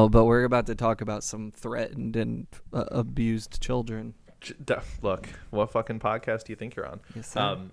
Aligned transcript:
No, 0.00 0.08
but 0.08 0.24
we're 0.24 0.44
about 0.44 0.64
to 0.68 0.74
talk 0.74 1.02
about 1.02 1.22
some 1.22 1.50
threatened 1.50 2.16
and 2.16 2.46
uh, 2.72 2.84
abused 2.90 3.60
children. 3.60 4.14
Look, 5.02 5.28
what 5.50 5.70
fucking 5.72 6.00
podcast 6.00 6.44
do 6.44 6.52
you 6.52 6.56
think 6.56 6.74
you're 6.74 6.86
on? 6.86 7.00
Yes, 7.14 7.28
sir. 7.32 7.40
Um, 7.40 7.72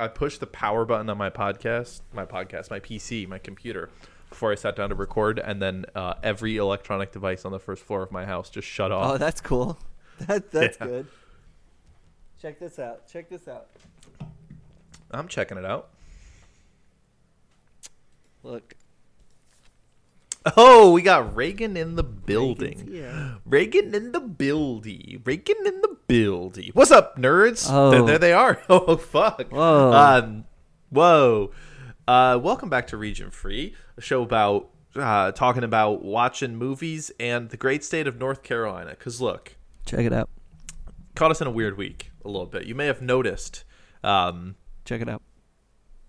I 0.00 0.08
pushed 0.08 0.40
the 0.40 0.46
power 0.46 0.86
button 0.86 1.10
on 1.10 1.18
my 1.18 1.28
podcast, 1.28 2.00
my 2.14 2.24
podcast, 2.24 2.70
my 2.70 2.80
PC, 2.80 3.28
my 3.28 3.38
computer, 3.38 3.90
before 4.30 4.50
I 4.50 4.54
sat 4.54 4.76
down 4.76 4.88
to 4.88 4.94
record, 4.94 5.38
and 5.38 5.60
then 5.60 5.84
uh, 5.94 6.14
every 6.22 6.56
electronic 6.56 7.12
device 7.12 7.44
on 7.44 7.52
the 7.52 7.58
first 7.58 7.82
floor 7.84 8.02
of 8.02 8.10
my 8.10 8.24
house 8.24 8.48
just 8.48 8.66
shut 8.66 8.90
off. 8.90 9.12
Oh, 9.12 9.18
that's 9.18 9.40
cool. 9.42 9.78
That 10.20 10.50
that's 10.52 10.78
Yeah. 10.80 10.86
good. 10.86 11.06
Check 12.40 12.60
this 12.60 12.78
out. 12.78 13.06
Check 13.08 13.28
this 13.28 13.46
out. 13.48 13.66
I'm 15.10 15.28
checking 15.28 15.58
it 15.58 15.64
out. 15.66 15.90
Look. 18.42 18.74
Oh, 20.56 20.92
we 20.92 21.02
got 21.02 21.36
Reagan 21.36 21.76
in 21.76 21.94
the 21.94 22.02
building. 22.02 22.88
Yeah. 22.90 23.34
Reagan 23.44 23.94
in 23.94 24.10
the 24.12 24.20
building. 24.20 25.22
Reagan 25.24 25.56
in 25.64 25.80
the 25.82 25.96
building. 26.08 26.70
What's 26.74 26.90
up, 26.90 27.16
nerds? 27.16 27.68
Oh. 27.70 27.90
There, 27.90 28.02
there 28.02 28.18
they 28.18 28.32
are. 28.32 28.60
Oh, 28.68 28.96
fuck. 28.96 29.50
Whoa. 29.52 29.92
Um, 29.92 30.44
whoa. 30.90 31.52
Uh, 32.08 32.40
welcome 32.42 32.68
back 32.68 32.88
to 32.88 32.96
Region 32.96 33.30
Free, 33.30 33.76
a 33.96 34.00
show 34.00 34.22
about 34.22 34.70
uh, 34.96 35.30
talking 35.32 35.62
about 35.62 36.02
watching 36.04 36.56
movies 36.56 37.12
and 37.20 37.50
the 37.50 37.56
great 37.56 37.84
state 37.84 38.08
of 38.08 38.18
North 38.18 38.42
Carolina. 38.42 38.90
Because 38.90 39.20
look, 39.20 39.54
Check 39.86 40.00
it 40.00 40.12
out. 40.12 40.28
caught 41.14 41.30
us 41.30 41.40
in 41.40 41.46
a 41.46 41.50
weird 41.52 41.76
week 41.76 42.10
a 42.24 42.28
little 42.28 42.46
bit. 42.46 42.66
You 42.66 42.74
may 42.74 42.86
have 42.86 43.00
noticed 43.00 43.62
um, 44.02 44.56
Check 44.84 45.00
it 45.00 45.08
out. 45.08 45.22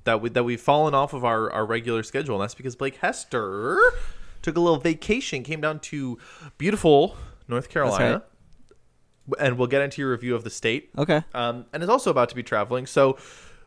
that 0.06 0.22
we 0.22 0.30
that 0.32 0.44
we've 0.44 0.60
fallen 0.60 0.96
off 0.96 1.14
of 1.14 1.24
our, 1.24 1.52
our 1.52 1.66
regular 1.68 2.02
schedule, 2.02 2.36
and 2.38 2.42
that's 2.44 2.56
because 2.56 2.76
Blake 2.76 2.96
Hester 2.98 3.80
took 4.44 4.56
a 4.56 4.60
little 4.60 4.78
vacation, 4.78 5.42
came 5.42 5.62
down 5.62 5.80
to 5.80 6.20
beautiful 6.60 7.18
North 7.48 7.70
Carolina, 7.70 8.22
and 9.40 9.58
we'll 9.58 9.68
get 9.68 9.82
into 9.82 10.02
your 10.02 10.12
review 10.12 10.36
of 10.36 10.44
the 10.44 10.52
state. 10.52 10.92
Okay. 10.96 11.24
Um, 11.34 11.66
and 11.74 11.82
is 11.82 11.90
also 11.90 12.12
about 12.12 12.30
to 12.30 12.36
be 12.36 12.44
traveling, 12.44 12.86
so 12.86 13.18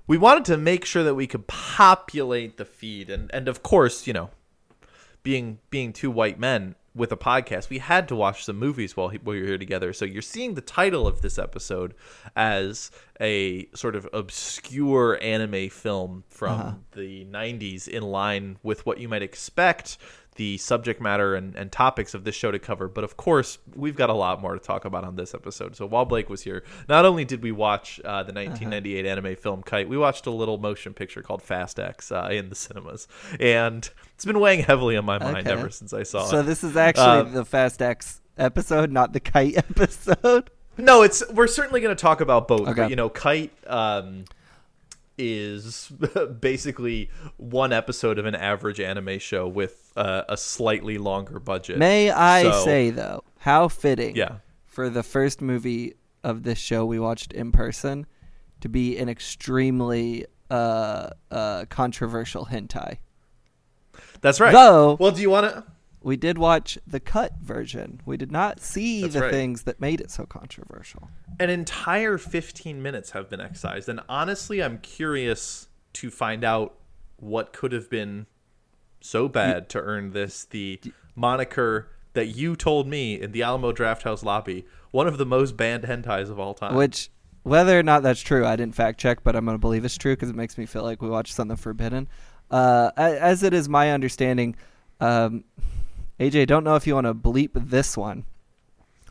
we 0.06 0.16
wanted 0.16 0.44
to 0.44 0.56
make 0.56 0.84
sure 0.84 1.02
that 1.02 1.16
we 1.16 1.27
could 1.27 1.48
populate 1.48 2.58
the 2.58 2.64
feed, 2.64 3.10
and 3.10 3.28
and 3.34 3.48
of 3.48 3.64
course, 3.64 4.06
you 4.06 4.12
know, 4.12 4.30
being 5.24 5.58
being 5.70 5.92
two 5.92 6.10
white 6.10 6.38
men 6.38 6.77
with 6.97 7.12
a 7.12 7.16
podcast, 7.16 7.69
we 7.69 7.78
had 7.78 8.08
to 8.08 8.16
watch 8.16 8.44
some 8.44 8.56
movies 8.56 8.97
while, 8.97 9.08
he, 9.08 9.19
while 9.19 9.34
we 9.34 9.42
were 9.42 9.48
here 9.48 9.58
together. 9.58 9.92
So 9.92 10.06
you're 10.06 10.22
seeing 10.22 10.54
the 10.54 10.62
title 10.62 11.06
of 11.06 11.20
this 11.20 11.38
episode 11.38 11.94
as 12.34 12.91
a 13.20 13.66
sort 13.74 13.94
of 13.94 14.08
obscure 14.14 15.19
anime 15.22 15.69
film 15.69 16.24
from 16.28 16.84
the 16.92 17.27
90s 17.27 17.86
in 17.86 18.02
line 18.02 18.56
with 18.62 18.86
what 18.86 18.98
you 18.98 19.08
might 19.08 19.22
expect 19.22 19.98
the 20.36 20.56
subject 20.58 21.00
matter 21.00 21.34
and, 21.34 21.54
and 21.56 21.72
topics 21.72 22.14
of 22.14 22.24
this 22.24 22.34
show 22.34 22.50
to 22.50 22.58
cover. 22.58 22.88
But 22.88 23.04
of 23.04 23.16
course, 23.16 23.58
we've 23.74 23.96
got 23.96 24.10
a 24.10 24.14
lot 24.14 24.40
more 24.40 24.54
to 24.54 24.60
talk 24.60 24.84
about 24.84 25.04
on 25.04 25.16
this 25.16 25.34
episode. 25.34 25.76
So 25.76 25.86
while 25.86 26.04
Blake 26.04 26.28
was 26.30 26.42
here, 26.42 26.62
not 26.88 27.04
only 27.04 27.24
did 27.24 27.42
we 27.42 27.52
watch 27.52 27.98
uh, 28.04 28.22
the 28.22 28.32
1998 28.32 29.06
anime 29.06 29.36
film 29.36 29.62
Kite, 29.62 29.88
we 29.88 29.96
watched 29.98 30.26
a 30.26 30.30
little 30.30 30.58
motion 30.58 30.94
picture 30.94 31.22
called 31.22 31.42
Fast 31.42 31.78
X 31.78 32.12
uh, 32.12 32.28
in 32.30 32.48
the 32.48 32.54
cinemas. 32.54 33.08
And 33.40 33.88
it's 34.14 34.24
been 34.24 34.40
weighing 34.40 34.60
heavily 34.64 34.96
on 34.96 35.04
my 35.04 35.18
mind 35.18 35.48
Okay. 35.48 35.58
ever 35.58 35.70
since 35.70 35.92
I 35.92 36.02
saw 36.02 36.24
So 36.24 36.38
it. 36.38 36.40
So 36.40 36.42
this 36.42 36.64
is 36.64 36.76
actually 36.76 37.20
Um, 37.20 37.32
the 37.32 37.44
Fast 37.44 37.82
X 37.82 38.20
episode, 38.38 38.92
not 38.92 39.12
the 39.12 39.20
Kite 39.20 39.56
episode. 39.70 40.50
No, 40.78 41.02
it's 41.02 41.22
we're 41.32 41.46
certainly 41.46 41.80
going 41.80 41.96
to 41.96 42.00
talk 42.00 42.20
about 42.20 42.46
both. 42.48 42.69
Okay. 42.69 42.75
But, 42.82 42.91
you 42.91 42.96
know, 42.96 43.08
Kite 43.08 43.52
um, 43.66 44.25
is 45.19 45.91
basically 46.41 47.10
one 47.37 47.72
episode 47.72 48.19
of 48.19 48.27
an 48.27 48.34
average 48.34 48.81
anime 48.81 49.19
show 49.19 49.47
with 49.49 49.93
uh, 49.97 50.22
a 50.28 50.37
slightly 50.37 50.99
longer 50.99 51.38
budget. 51.41 51.78
May 51.78 52.10
I 52.10 52.43
So- 52.43 52.65
say 52.65 52.91
though, 52.91 53.25
how 53.38 53.69
fitting 53.69 54.16
Yeah. 54.16 54.37
for 54.66 54.88
the 54.91 55.03
first 55.03 55.41
movie 55.41 55.94
of 56.25 56.43
this 56.43 56.59
show 56.59 56.84
we 56.84 56.99
watched 56.99 57.32
in 57.32 57.53
person 57.53 58.06
to 58.60 58.69
be 58.69 58.97
an 58.99 59.09
extremely 59.09 60.26
uh, 60.50 61.10
uh, 61.31 61.65
controversial 61.69 62.47
hentai. 62.47 62.99
That's 64.21 64.41
right. 64.41 64.53
Though 64.53 64.97
well, 64.99 65.10
do 65.12 65.21
you 65.22 65.31
want 65.31 65.53
to? 65.53 65.65
We 66.06 66.17
did 66.17 66.39
watch 66.39 66.78
the 66.87 67.00
cut 67.00 67.33
version, 67.43 68.00
we 68.06 68.17
did 68.17 68.31
not 68.31 68.61
see 68.61 69.03
That's 69.03 69.15
the 69.15 69.22
right. 69.22 69.31
things 69.33 69.65
that 69.65 69.81
made 69.81 70.00
it 70.00 70.09
so 70.09 70.25
controversial. 70.25 71.09
An 71.41 71.50
entire 71.50 72.17
15 72.17 72.81
minutes 72.81 73.11
have 73.11 73.28
been 73.28 73.41
excised, 73.41 73.89
and 73.89 73.99
honestly, 74.09 74.62
I'm 74.62 74.78
curious 74.78 75.67
to 75.94 76.09
find 76.12 76.44
out 76.44 76.77
what 77.17 77.53
could 77.53 77.72
have 77.72 77.91
been 77.91 78.27
so 79.00 79.27
bad 79.27 79.69
to 79.71 79.81
earn 79.81 80.12
this 80.12 80.44
the 80.44 80.81
moniker 81.17 81.91
that 82.12 82.27
you 82.27 82.55
told 82.55 82.87
me 82.87 83.21
in 83.21 83.33
the 83.33 83.43
Alamo 83.43 83.73
Drafthouse 83.73 84.23
lobby, 84.23 84.65
one 84.93 85.09
of 85.09 85.19
the 85.19 85.27
most 85.27 85.56
banned 85.56 85.83
hentais 85.83 86.31
of 86.31 86.38
all 86.38 86.55
time. 86.55 86.77
Which, 86.77 87.11
whether 87.43 87.77
or 87.77 87.83
not 87.83 88.05
that's 88.05 88.21
true, 88.21 88.47
I 88.47 88.55
didn't 88.55 88.77
fact 88.77 89.00
check, 89.00 89.25
but 89.25 89.34
I'm 89.34 89.44
going 89.44 89.56
to 89.56 89.61
believe 89.61 89.84
it's 89.84 89.99
true 89.99 90.15
because 90.15 90.31
it 90.31 90.37
makes 90.37 90.56
me 90.56 90.67
feel 90.67 90.84
like 90.84 91.03
we 91.03 91.09
watched 91.09 91.34
something 91.34 91.56
forbidden. 91.56 92.06
Uh, 92.49 92.93
as 92.97 93.43
it 93.43 93.53
is 93.53 93.69
my 93.69 93.91
understanding, 93.91 94.55
um, 95.00 95.43
AJ, 96.19 96.47
don't 96.47 96.65
know 96.65 96.77
if 96.77 96.87
you 96.87 96.94
want 96.94 97.06
to 97.06 97.15
bleep 97.15 97.50
this 97.54 97.97
one. 97.97 98.25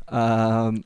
Um, 0.08 0.84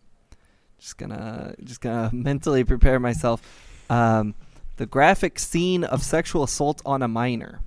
just 0.77 0.97
gonna, 0.97 1.55
just 1.63 1.81
gonna 1.81 2.09
mentally 2.13 2.63
prepare 2.63 2.99
myself. 2.99 3.41
Um, 3.89 4.35
the 4.77 4.85
graphic 4.85 5.39
scene 5.39 5.83
of 5.83 6.03
sexual 6.03 6.43
assault 6.43 6.81
on 6.85 7.01
a 7.01 7.07
minor. 7.07 7.61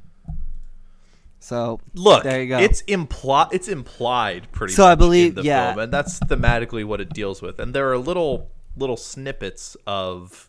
So 1.39 1.81
Look, 1.95 2.23
there 2.23 2.41
you 2.41 2.49
go. 2.49 2.59
It's 2.59 2.83
implied. 2.83 3.49
It's 3.51 3.67
implied 3.69 4.47
pretty. 4.53 4.75
So 4.75 4.87
I 4.87 4.95
believe- 4.95 5.31
in 5.31 5.35
the 5.37 5.43
yeah. 5.43 5.73
film, 5.73 5.85
and 5.85 5.93
that's 5.93 6.21
thematically 6.21 6.85
what 6.85 7.01
it 7.01 7.11
deals 7.11 7.43
with. 7.43 7.59
And 7.59 7.75
there 7.75 7.91
are 7.91 7.99
little 7.99 8.51
little 8.77 8.97
snippets 8.97 9.77
of 9.87 10.49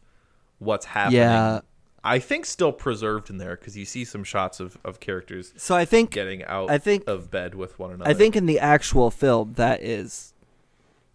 what's 0.59 0.85
happening. 0.85 1.19
Yeah. 1.21 1.61
I 2.03 2.19
think 2.19 2.45
still 2.45 2.71
preserved 2.73 3.29
in 3.29 3.37
there 3.37 3.55
because 3.55 3.77
you 3.77 3.85
see 3.85 4.03
some 4.03 4.23
shots 4.23 4.59
of, 4.59 4.77
of 4.83 4.99
characters 4.99 5.53
so 5.55 5.75
I 5.75 5.85
think 5.85 6.11
getting 6.11 6.43
out 6.43 6.69
I 6.69 6.77
think- 6.77 7.03
of 7.07 7.31
bed 7.31 7.55
with 7.55 7.79
one 7.79 7.91
another. 7.91 8.09
I 8.09 8.13
think 8.13 8.35
in 8.35 8.45
the 8.45 8.59
actual 8.59 9.09
film 9.11 9.53
that 9.53 9.81
is 9.81 10.33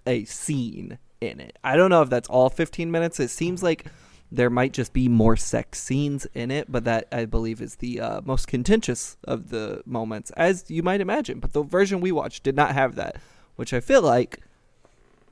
a 0.07 0.25
scene 0.25 0.99
in 1.21 1.41
it. 1.41 1.59
I 1.63 1.77
don't 1.77 1.91
know 1.91 2.03
if 2.03 2.09
that's 2.11 2.29
all 2.29 2.49
15 2.49 2.91
minutes. 2.91 3.21
It 3.21 3.29
seems 3.29 3.63
like 3.63 3.87
there 4.31 4.51
might 4.51 4.73
just 4.73 4.93
be 4.93 5.09
more 5.09 5.37
sex 5.37 5.81
scenes 5.81 6.27
in 6.35 6.51
it, 6.51 6.71
but 6.71 6.85
that 6.85 7.09
I 7.11 7.25
believe 7.25 7.61
is 7.61 7.77
the 7.77 8.01
uh, 8.01 8.21
most 8.25 8.47
contentious 8.47 9.17
of 9.25 9.51
the 9.51 9.83
moments, 9.87 10.31
as 10.37 10.65
you 10.71 10.83
might 10.83 11.01
imagine. 11.01 11.41
But 11.41 11.53
the 11.53 11.63
version 11.63 12.01
we 12.01 12.13
watched 12.13 12.43
did 12.43 12.55
not 12.55 12.73
have 12.75 12.95
that, 12.97 13.17
which 13.57 13.73
I 13.73 13.81
feel 13.81 14.03
like 14.03 14.41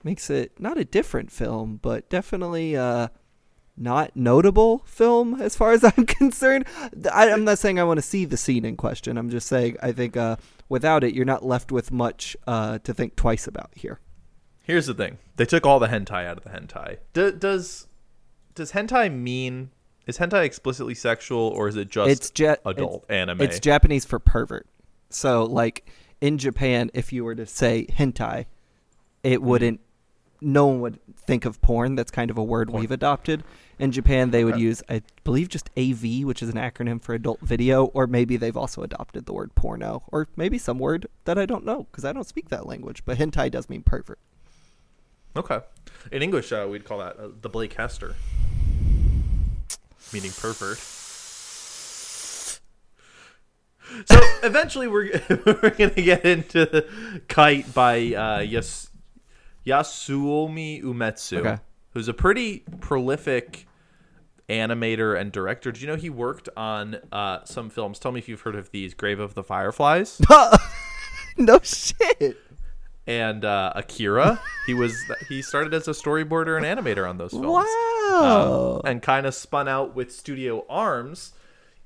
makes 0.03 0.31
it 0.31 0.59
not 0.59 0.79
a 0.79 0.85
different 0.85 1.31
film, 1.31 1.79
but 1.83 2.09
definitely 2.09 2.77
uh, 2.77 3.09
not 3.77 4.17
notable 4.17 4.79
film 4.87 5.41
as 5.41 5.55
far 5.57 5.73
as 5.73 5.85
I'm 5.97 6.07
concerned. 6.07 6.67
I, 7.13 7.31
I'm 7.31 7.45
not 7.45 7.59
saying 7.59 7.79
I 7.79 7.85
want 7.85 7.99
to 7.99 8.03
see 8.03 8.25
the 8.25 8.37
scene 8.37 8.65
in 8.65 8.77
question. 8.77 9.19
I'm 9.19 9.31
just 9.31 9.47
saying 9.47 9.77
I 9.83 9.93
think 9.93 10.17
uh, 10.17 10.37
without 10.69 11.05
it, 11.05 11.15
you're 11.15 11.25
not 11.25 11.45
left 11.45 11.71
with 11.73 11.93
much 11.93 12.37
uh, 12.47 12.79
to 12.79 12.95
think 12.95 13.17
twice 13.17 13.47
about 13.47 13.71
here. 13.75 14.01
Here's 14.65 14.87
the 14.87 14.95
thing: 14.95 15.19
they 15.37 15.45
took 15.45 15.65
all 15.67 15.79
the 15.79 15.89
hentai 15.89 16.27
out 16.27 16.39
of 16.39 16.45
the 16.45 16.51
hentai. 16.51 16.99
D- 17.13 17.33
does 17.39 17.87
does 18.55 18.73
hentai 18.73 19.13
mean 19.15 19.71
is 20.07 20.19
hentai 20.19 20.45
explicitly 20.45 20.95
sexual 20.95 21.41
or 21.41 21.69
is 21.69 21.77
it 21.77 21.89
just 21.91 22.11
it's 22.11 22.33
ja- 22.39 22.57
adult 22.65 23.03
it's, 23.05 23.11
anime? 23.11 23.41
It's 23.43 23.61
Japanese 23.61 24.05
for 24.05 24.19
pervert. 24.19 24.67
So 25.11 25.45
like 25.45 25.89
in 26.21 26.39
Japan, 26.39 26.91
if 26.95 27.13
you 27.13 27.25
were 27.25 27.35
to 27.35 27.47
say 27.47 27.87
hentai, 27.87 28.47
it 29.23 29.39
Mm-hmm. 29.39 29.47
wouldn't. 29.47 29.81
No 30.41 30.67
one 30.67 30.81
would 30.81 30.99
think 31.17 31.45
of 31.45 31.61
porn. 31.63 31.95
That's 31.95 32.11
kind 32.11 32.31
of 32.31 32.39
a 32.39 32.43
word 32.43 32.69
Porn. 32.69 32.81
we've 32.81 32.91
adopted. 32.91 33.43
In 33.79 33.93
Japan, 33.93 34.31
they 34.31 34.45
would 34.45 34.55
Okay. 34.55 34.63
use, 34.63 34.83
I 34.89 35.03
believe, 35.25 35.49
just 35.49 35.69
AV, 35.77 36.25
which 36.25 36.43
is 36.43 36.49
an 36.49 36.57
acronym 36.57 37.01
for 37.03 37.15
adult 37.15 37.41
video, 37.41 37.87
or 37.87 38.07
maybe 38.07 38.37
they've 38.37 38.57
also 38.57 38.83
adopted 38.83 39.27
the 39.27 39.33
word 39.35 39.55
porno, 39.55 40.03
or 40.09 40.29
maybe 40.37 40.57
some 40.59 40.79
word 40.79 41.07
that 41.25 41.37
I 41.39 41.45
don't 41.47 41.65
know 41.65 41.85
because 41.91 42.05
I 42.05 42.13
don't 42.13 42.27
speak 42.27 42.49
that 42.49 42.67
language. 42.67 43.03
But 43.05 43.19
hentai 43.19 43.51
does 43.51 43.69
mean 43.69 43.83
pervert. 43.83 44.19
Okay. 45.37 45.61
In 46.11 46.23
English, 46.23 46.53
uh, 46.53 46.67
we'd 46.71 46.85
call 46.87 46.99
that 47.01 47.19
uh, 47.19 47.29
the 47.43 47.49
Blake 47.51 47.75
Hester, 47.75 48.15
meaning 50.13 50.31
pervert. 50.33 50.79
So 54.07 54.21
eventually, 54.43 54.89
we're 54.89 55.21
we're 55.47 55.71
gonna 55.71 55.91
get 55.95 56.25
into 56.25 56.87
Kite 57.29 57.73
by 57.73 57.99
uh, 58.15 58.41
Yas- 58.41 58.89
Yasuomi 59.67 60.83
Umetsu, 60.83 61.39
Okay. 61.39 61.59
who's 61.91 62.09
a 62.09 62.15
pretty 62.15 62.65
prolific 62.81 63.67
animator 64.49 65.19
and 65.21 65.33
director. 65.33 65.73
Do 65.73 65.81
you 65.81 65.87
know 65.89 65.97
he 65.97 66.11
worked 66.11 66.49
on 66.57 66.99
uh, 67.11 67.45
some 67.45 67.69
films? 67.71 67.99
Tell 67.99 68.13
me 68.13 68.19
if 68.19 68.29
you've 68.29 68.43
heard 68.43 68.55
of 68.57 68.71
these: 68.71 68.95
Grave 68.95 69.19
of 69.21 69.35
the 69.35 69.43
Fireflies 69.43 70.21
no 71.37 71.59
shit. 71.63 72.37
and 73.07 73.45
uh, 73.45 73.73
Akira. 73.75 74.41
He 74.67 74.75
was 74.75 74.95
he 75.29 75.43
started 75.43 75.75
as 75.75 75.89
a 75.89 75.93
storyboarder 75.93 76.57
and 76.57 76.65
animator 76.65 77.09
on 77.09 77.19
those 77.19 77.33
films. 77.33 77.67
Wow. 77.67 78.81
Um, 78.85 78.89
and 78.91 79.03
kind 79.03 79.27
of 79.27 79.35
spun 79.35 79.69
out 79.69 79.95
with 79.97 80.13
Studio 80.13 80.65
Arms 80.69 81.33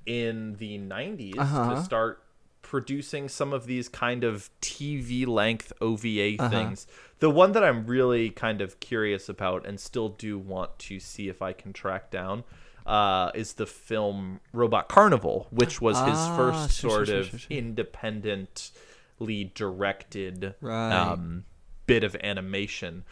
in 0.07 0.57
the 0.57 0.79
90s 0.79 1.39
Uh-huh. 1.39 1.75
to 1.75 1.83
start 1.83 2.23
producing 2.63 3.29
some 3.29 3.53
of 3.53 3.67
these 3.67 3.89
kind 3.89 4.23
of 4.23 4.49
TV 4.61 5.27
length 5.27 5.73
OVA 5.81 6.37
Uh-huh. 6.39 6.49
things. 6.51 6.87
The 7.21 7.31
one 7.31 7.53
that 7.53 7.63
I'm 7.63 7.87
really 7.87 8.31
kind 8.31 8.61
of 8.61 8.81
curious 8.81 9.29
about 9.29 9.67
and 9.67 9.79
still 9.79 10.09
do 10.09 10.39
want 10.39 10.79
to 10.81 10.99
see 10.99 11.29
if 11.29 11.41
I 11.43 11.53
can 11.53 11.73
track 11.73 12.11
down 12.11 12.45
uh, 12.87 13.31
is 13.35 13.53
the 13.55 13.67
film 13.67 14.41
Robot 14.53 14.89
Carnival, 14.89 15.47
which 15.51 15.81
was 15.81 15.99
his 16.01 16.17
Ah, 16.19 16.37
first 16.37 16.79
sure, 16.81 16.91
sort 16.91 17.07
sure, 17.09 17.19
of 17.19 17.27
sure, 17.29 17.39
sure. 17.39 17.57
independently 17.59 19.53
directed 19.55 20.55
Right. 20.61 20.93
um, 20.93 21.45
bit 21.87 22.05
of 22.05 22.17
animation. 22.23 23.05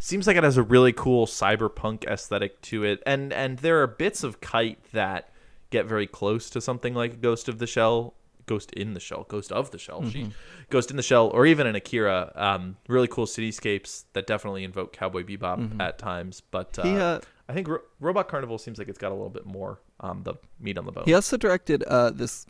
Seems 0.00 0.26
like 0.26 0.36
it 0.36 0.44
has 0.44 0.56
a 0.56 0.62
really 0.62 0.92
cool 0.92 1.26
cyberpunk 1.26 2.04
aesthetic 2.06 2.60
to 2.62 2.84
it, 2.84 3.02
and 3.06 3.32
and 3.32 3.58
there 3.58 3.82
are 3.82 3.86
bits 3.86 4.22
of 4.22 4.40
Kite 4.40 4.78
that 4.92 5.30
get 5.70 5.86
very 5.86 6.06
close 6.06 6.48
to 6.50 6.60
something 6.60 6.94
like 6.94 7.20
Ghost 7.20 7.48
of 7.48 7.58
the 7.58 7.66
Shell, 7.66 8.14
Ghost 8.46 8.72
in 8.72 8.94
the 8.94 9.00
Shell, 9.00 9.26
Ghost 9.28 9.50
of 9.52 9.70
the 9.72 9.78
Shell, 9.78 10.02
Mm-hmm. 10.02 10.30
Ghost 10.70 10.90
in 10.90 10.96
the 10.96 11.02
Shell, 11.02 11.28
or 11.28 11.46
even 11.46 11.66
in 11.66 11.74
Akira. 11.74 12.32
Um, 12.34 12.76
really 12.88 13.08
cool 13.08 13.26
cityscapes 13.26 14.04
that 14.12 14.26
definitely 14.26 14.64
invoke 14.64 14.92
Cowboy 14.92 15.24
Bebop 15.24 15.80
at 15.80 15.98
times, 15.98 16.42
but 16.50 16.78
uh, 16.78 16.82
Mm-hmm. 16.82 16.94
He, 16.96 17.00
uh, 17.00 17.20
I 17.48 17.52
think 17.52 17.68
Ro- 17.68 17.82
Robot 18.00 18.28
Carnival 18.28 18.58
seems 18.58 18.78
like 18.78 18.88
it's 18.88 18.98
got 18.98 19.10
a 19.12 19.14
little 19.14 19.30
bit 19.30 19.46
more 19.46 19.80
um, 20.00 20.22
the 20.24 20.34
meat 20.60 20.78
on 20.78 20.84
the 20.86 20.92
bone. 20.92 21.04
He 21.04 21.14
also 21.14 21.36
directed 21.36 21.82
uh, 21.84 22.10
this 22.10 22.46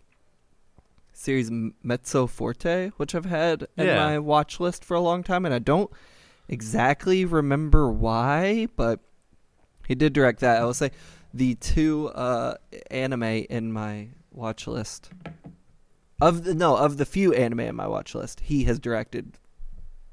series 1.12 1.48
M- 1.50 1.74
Mezzo 1.82 2.26
Forte, 2.26 2.90
which 2.96 3.14
I've 3.14 3.24
had 3.26 3.66
in 3.76 3.86
Yeah. 3.86 3.96
my 3.96 4.18
watch 4.18 4.60
list 4.60 4.84
for 4.84 4.94
a 4.94 5.00
long 5.00 5.22
time, 5.22 5.44
and 5.44 5.54
I 5.54 5.58
don't 5.58 5.90
exactly 6.48 7.24
remember 7.24 7.90
why, 7.90 8.68
but 8.76 9.00
he 9.86 9.94
did 9.94 10.12
direct 10.12 10.40
that. 10.40 10.60
I 10.60 10.64
will 10.64 10.74
say 10.74 10.90
the 11.34 11.54
two 11.56 12.08
uh, 12.08 12.54
anime 12.90 13.22
in 13.22 13.72
my 13.72 14.08
watch 14.32 14.66
list 14.66 15.10
of 16.20 16.44
the 16.44 16.54
no 16.54 16.76
of 16.76 16.96
the 16.96 17.04
few 17.06 17.32
anime 17.34 17.60
in 17.60 17.76
my 17.76 17.86
watch 17.86 18.14
list, 18.14 18.40
he 18.40 18.64
has 18.64 18.78
directed 18.78 19.38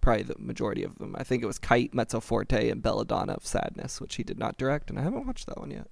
probably 0.02 0.24
the 0.24 0.36
majority 0.38 0.84
of 0.84 0.98
them. 1.00 1.16
I 1.18 1.24
think 1.24 1.42
it 1.44 1.46
was 1.48 1.58
Kite, 1.60 1.94
Mezzo 1.94 2.20
Forte, 2.20 2.70
and 2.70 2.82
Belladonna 2.82 3.34
of 3.34 3.46
Sadness, 3.46 4.02
which 4.02 4.16
he 4.16 4.24
did 4.24 4.38
not 4.38 4.58
direct, 4.58 4.90
and 4.90 5.00
I 5.00 5.04
haven't 5.04 5.26
watched 5.26 5.46
that 5.48 5.58
one 5.60 5.72
yet. 5.72 5.88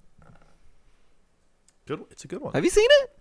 Good, 1.88 2.04
it's 2.12 2.24
a 2.24 2.28
good 2.28 2.42
one. 2.42 2.54
Have 2.54 2.64
you 2.64 2.70
seen 2.70 2.88
it? 3.02 3.12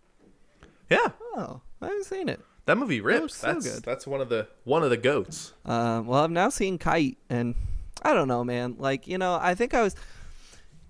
yeah, 0.91 1.09
Oh, 1.37 1.61
I 1.81 1.87
haven't 1.87 2.05
seen 2.07 2.29
it. 2.29 2.41
that 2.67 2.77
movie 2.77 3.01
rips. 3.01 3.37
so 3.37 3.47
that's 3.53 3.75
good. 3.75 3.85
that's 3.85 4.07
one 4.07 4.21
of 4.21 4.29
the 4.29 4.49
one 4.65 4.83
of 4.83 4.91
the 4.91 4.97
goats. 4.97 5.55
Um, 5.65 6.07
well, 6.07 6.25
I've 6.25 6.31
now 6.31 6.49
seen 6.51 6.77
Kite, 6.79 7.19
and 7.31 7.55
I 8.03 8.13
don't 8.13 8.29
know, 8.29 8.43
man. 8.45 8.77
Like, 8.79 9.07
you 9.07 9.17
know, 9.19 9.39
I 9.41 9.55
think 9.55 9.75
I 9.75 9.83
was. 9.83 9.95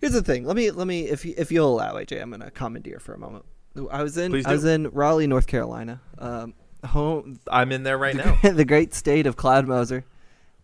Here's 0.01 0.15
the 0.15 0.23
thing. 0.23 0.45
Let 0.45 0.57
me 0.57 0.71
let 0.71 0.87
me 0.87 1.03
if 1.09 1.25
you, 1.27 1.35
if 1.37 1.53
you'll 1.53 1.75
allow 1.75 1.95
AJ, 1.95 2.21
I'm 2.23 2.31
gonna 2.31 2.51
commandeer 2.51 2.99
for 2.99 3.13
a 3.13 3.19
moment. 3.19 3.45
I 3.91 4.03
was 4.03 4.17
in 4.17 4.35
I 4.47 4.53
was 4.53 4.65
in 4.65 4.89
Raleigh, 4.91 5.27
North 5.27 5.47
Carolina, 5.47 6.01
um, 6.19 6.55
home 6.85 7.39
I'm 7.51 7.73
in 7.73 7.83
there 7.83 7.99
right 7.99 8.17
the, 8.17 8.39
now. 8.43 8.51
the 8.53 8.65
great 8.65 8.95
state 8.95 9.27
of 9.27 9.37
Cloud 9.37 9.67
Moser, 9.67 10.05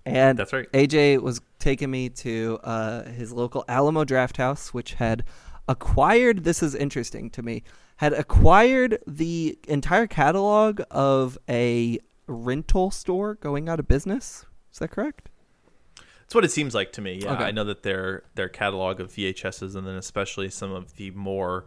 and 0.05 0.39
That's 0.39 0.53
right. 0.53 0.71
AJ 0.73 1.23
was 1.23 1.41
taking 1.59 1.91
me 1.91 2.09
to 2.09 2.59
uh, 2.65 3.05
his 3.05 3.33
local 3.33 3.65
Alamo 3.69 4.05
Drafthouse, 4.05 4.69
which 4.69 4.95
had 4.95 5.25
acquired. 5.69 6.45
This 6.45 6.63
is 6.63 6.75
interesting 6.75 7.31
to 7.31 7.43
me. 7.43 7.63
Had 7.97 8.13
acquired 8.13 8.99
the 9.07 9.59
entire 9.69 10.07
catalog 10.07 10.83
of 10.91 11.39
a 11.49 11.99
rental 12.27 12.91
store 12.91 13.37
going 13.37 13.69
out 13.69 13.81
of 13.81 13.89
business. 13.89 14.45
Is 14.73 14.81
that 14.81 14.91
correct? 14.91 15.29
That's 15.97 16.35
what 16.35 16.45
it 16.45 16.51
seems 16.51 16.75
like 16.75 16.93
to 16.93 17.01
me. 17.01 17.21
Yeah, 17.23 17.35
Okay. 17.35 17.45
I 17.45 17.51
know 17.53 17.65
that 17.65 17.85
their 17.85 18.25
their 18.35 18.49
catalog 18.49 19.01
of 19.01 19.13
VHSs 19.13 19.77
and 19.77 19.87
then 19.87 19.95
especially 19.95 20.51
some 20.51 20.73
of 20.73 20.97
the 20.97 21.13
more 21.13 21.67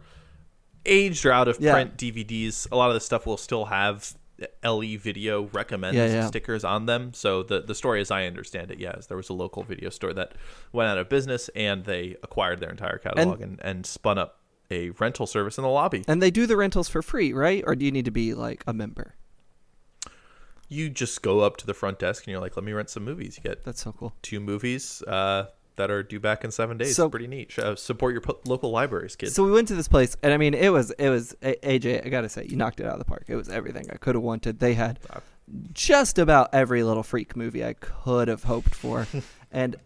aged 0.86 1.24
or 1.26 1.32
out 1.32 1.48
of 1.48 1.58
Yeah. 1.60 1.72
print 1.72 1.96
DVDs, 1.96 2.66
a 2.72 2.76
lot 2.76 2.88
of 2.88 2.94
the 2.94 3.00
stuff 3.00 3.26
will 3.26 3.36
still 3.36 3.66
have 3.66 4.14
LE 4.62 4.96
video 4.96 5.42
recommends 5.52 5.96
Yeah, 5.96 6.06
yeah. 6.06 6.26
stickers 6.26 6.64
on 6.64 6.86
them. 6.86 7.12
So 7.12 7.42
the 7.42 7.60
the 7.60 7.74
story, 7.74 8.00
as 8.00 8.10
I 8.10 8.24
understand 8.26 8.70
it, 8.70 8.78
yeah, 8.78 8.96
is 8.96 9.06
there 9.06 9.16
was 9.16 9.28
a 9.28 9.34
local 9.34 9.62
video 9.62 9.90
store 9.90 10.14
that 10.14 10.32
went 10.72 10.88
out 10.88 10.96
of 10.98 11.08
business 11.10 11.50
and 11.54 11.84
they 11.84 12.16
acquired 12.22 12.60
their 12.60 12.70
entire 12.70 12.96
catalog 12.98 13.42
and, 13.42 13.60
and, 13.62 13.84
spun 13.84 14.16
up 14.16 14.38
a 14.70 14.90
rental 14.90 15.26
service 15.26 15.58
in 15.58 15.62
the 15.62 15.68
lobby. 15.68 16.04
And 16.08 16.22
they 16.22 16.30
do 16.30 16.46
the 16.46 16.56
rentals 16.56 16.88
for 16.88 17.02
free, 17.02 17.32
right? 17.32 17.62
Or 17.66 17.74
do 17.74 17.84
you 17.84 17.90
need 17.92 18.04
to 18.06 18.10
be 18.10 18.32
like 18.34 18.62
a 18.66 18.72
member? 18.72 19.14
You 20.68 20.88
just 20.88 21.20
go 21.22 21.40
up 21.40 21.56
to 21.58 21.66
the 21.66 21.74
front 21.74 21.98
desk 21.98 22.24
and 22.24 22.30
you're 22.30 22.40
like, 22.40 22.56
"Let 22.56 22.64
me 22.64 22.72
rent 22.72 22.88
some 22.90 23.04
movies." 23.04 23.36
You 23.36 23.42
get 23.42 23.64
That's 23.64 23.82
so 23.82 23.92
cool. 23.92 24.14
two 24.22 24.38
movies 24.38 25.02
uh, 25.02 25.46
that 25.80 25.90
are 25.90 26.02
due 26.02 26.20
back 26.20 26.44
in 26.44 26.50
seven 26.50 26.76
days. 26.76 26.94
So- 26.94 27.08
Pretty 27.08 27.26
neat. 27.26 27.58
Uh, 27.58 27.74
support 27.74 28.12
your 28.12 28.20
po- 28.20 28.38
local 28.44 28.70
libraries, 28.70 29.16
kids. 29.16 29.34
So 29.34 29.42
we 29.42 29.50
went 29.50 29.66
to 29.68 29.74
this 29.74 29.88
place, 29.88 30.14
and 30.22 30.32
I 30.32 30.36
mean, 30.36 30.54
it 30.54 30.68
was 30.72 30.90
it 30.92 31.08
was 31.08 31.34
AJ. 31.42 32.06
I 32.06 32.08
gotta 32.10 32.28
say, 32.28 32.44
you 32.48 32.56
knocked 32.56 32.80
it 32.80 32.86
out 32.86 32.92
of 32.92 32.98
the 32.98 33.04
park. 33.04 33.24
It 33.28 33.36
was 33.36 33.48
everything 33.48 33.86
I 33.90 33.96
could 33.96 34.14
have 34.14 34.22
wanted. 34.22 34.58
They 34.60 34.74
had 34.74 35.00
just 35.72 36.18
about 36.18 36.50
every 36.52 36.82
little 36.82 37.02
freak 37.02 37.34
movie 37.34 37.64
I 37.64 37.72
could 37.72 38.28
have 38.28 38.44
hoped 38.44 38.74
for, 38.74 39.06
and 39.50 39.76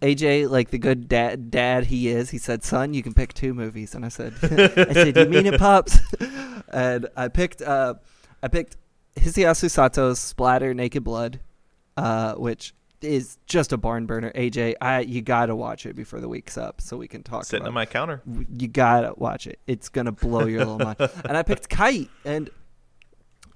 AJ, 0.00 0.48
like 0.50 0.70
the 0.70 0.78
good 0.78 1.08
dad 1.08 1.50
dad 1.50 1.86
he 1.86 2.08
is, 2.08 2.30
he 2.30 2.38
said, 2.38 2.62
"Son, 2.64 2.94
you 2.94 3.02
can 3.02 3.14
pick 3.14 3.34
two 3.34 3.54
movies." 3.54 3.94
And 3.94 4.04
I 4.04 4.08
said, 4.08 4.34
"I 4.42 4.92
said, 4.92 5.16
you 5.16 5.26
mean 5.26 5.46
it, 5.46 5.58
pops?" 5.58 5.98
and 6.72 7.08
I 7.16 7.28
picked 7.28 7.62
uh, 7.62 7.94
I 8.42 8.48
picked 8.48 8.76
Hisayasu 9.16 9.70
Sato's 9.70 10.18
Splatter 10.18 10.74
Naked 10.74 11.04
Blood, 11.04 11.40
uh, 11.96 12.34
which 12.34 12.74
is 13.04 13.38
just 13.46 13.72
a 13.72 13.76
barn 13.76 14.06
burner. 14.06 14.32
AJ, 14.32 14.74
I 14.80 15.00
you 15.00 15.22
gotta 15.22 15.54
watch 15.54 15.86
it 15.86 15.94
before 15.94 16.20
the 16.20 16.28
week's 16.28 16.56
up 16.58 16.80
so 16.80 16.96
we 16.96 17.06
can 17.06 17.22
talk. 17.22 17.44
Sitting 17.44 17.66
on 17.66 17.74
my 17.74 17.86
counter. 17.86 18.22
you 18.48 18.68
gotta 18.68 19.12
watch 19.16 19.46
it. 19.46 19.58
It's 19.66 19.88
gonna 19.88 20.12
blow 20.12 20.46
your 20.46 20.64
little 20.64 20.78
mind. 20.78 20.96
And 21.24 21.36
I 21.36 21.42
picked 21.42 21.68
Kite, 21.68 22.10
and 22.24 22.50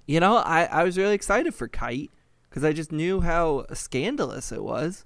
you 0.06 0.20
know, 0.20 0.36
I 0.36 0.64
I 0.64 0.84
was 0.84 0.96
really 0.96 1.14
excited 1.14 1.54
for 1.54 1.68
Kite 1.68 2.10
because 2.48 2.64
I 2.64 2.72
just 2.72 2.92
knew 2.92 3.20
how 3.20 3.66
scandalous 3.72 4.52
it 4.52 4.62
was. 4.62 5.04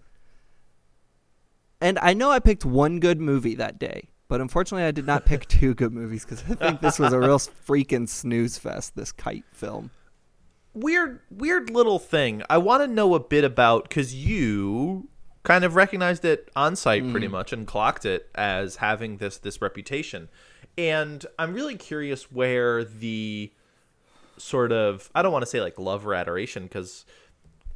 And 1.80 1.98
I 2.00 2.14
know 2.14 2.30
I 2.30 2.38
picked 2.38 2.64
one 2.64 3.00
good 3.00 3.20
movie 3.20 3.56
that 3.56 3.78
day, 3.78 4.08
but 4.28 4.40
unfortunately, 4.40 4.84
I 4.84 4.92
did 4.92 5.06
not 5.06 5.26
pick 5.26 5.48
two 5.48 5.74
good 5.74 5.92
movies 5.92 6.24
because 6.24 6.42
I 6.48 6.54
think 6.54 6.80
this 6.80 6.98
was 6.98 7.12
a 7.12 7.18
real 7.18 7.38
freaking 7.66 8.08
snooze 8.08 8.58
fest. 8.58 8.94
This 8.94 9.12
Kite 9.12 9.44
film. 9.52 9.90
Weird, 10.74 11.20
weird 11.30 11.70
little 11.70 11.98
thing. 11.98 12.42
I 12.48 12.58
want 12.58 12.82
to 12.82 12.86
know 12.86 13.14
a 13.14 13.20
bit 13.20 13.44
about 13.44 13.88
because 13.88 14.14
you 14.14 15.08
kind 15.42 15.64
of 15.64 15.74
recognized 15.74 16.24
it 16.24 16.50
on 16.54 16.76
site 16.76 17.10
pretty 17.10 17.28
much 17.28 17.52
and 17.52 17.66
clocked 17.66 18.06
it 18.06 18.30
as 18.34 18.76
having 18.76 19.18
this 19.18 19.38
this 19.38 19.60
reputation, 19.60 20.28
and 20.78 21.26
I'm 21.38 21.52
really 21.52 21.76
curious 21.76 22.30
where 22.30 22.84
the 22.84 23.52
sort 24.38 24.72
of 24.72 25.10
I 25.14 25.22
don't 25.22 25.32
want 25.32 25.42
to 25.42 25.50
say 25.50 25.60
like 25.60 25.78
love 25.78 26.06
or 26.06 26.14
adoration 26.14 26.64
because 26.64 27.04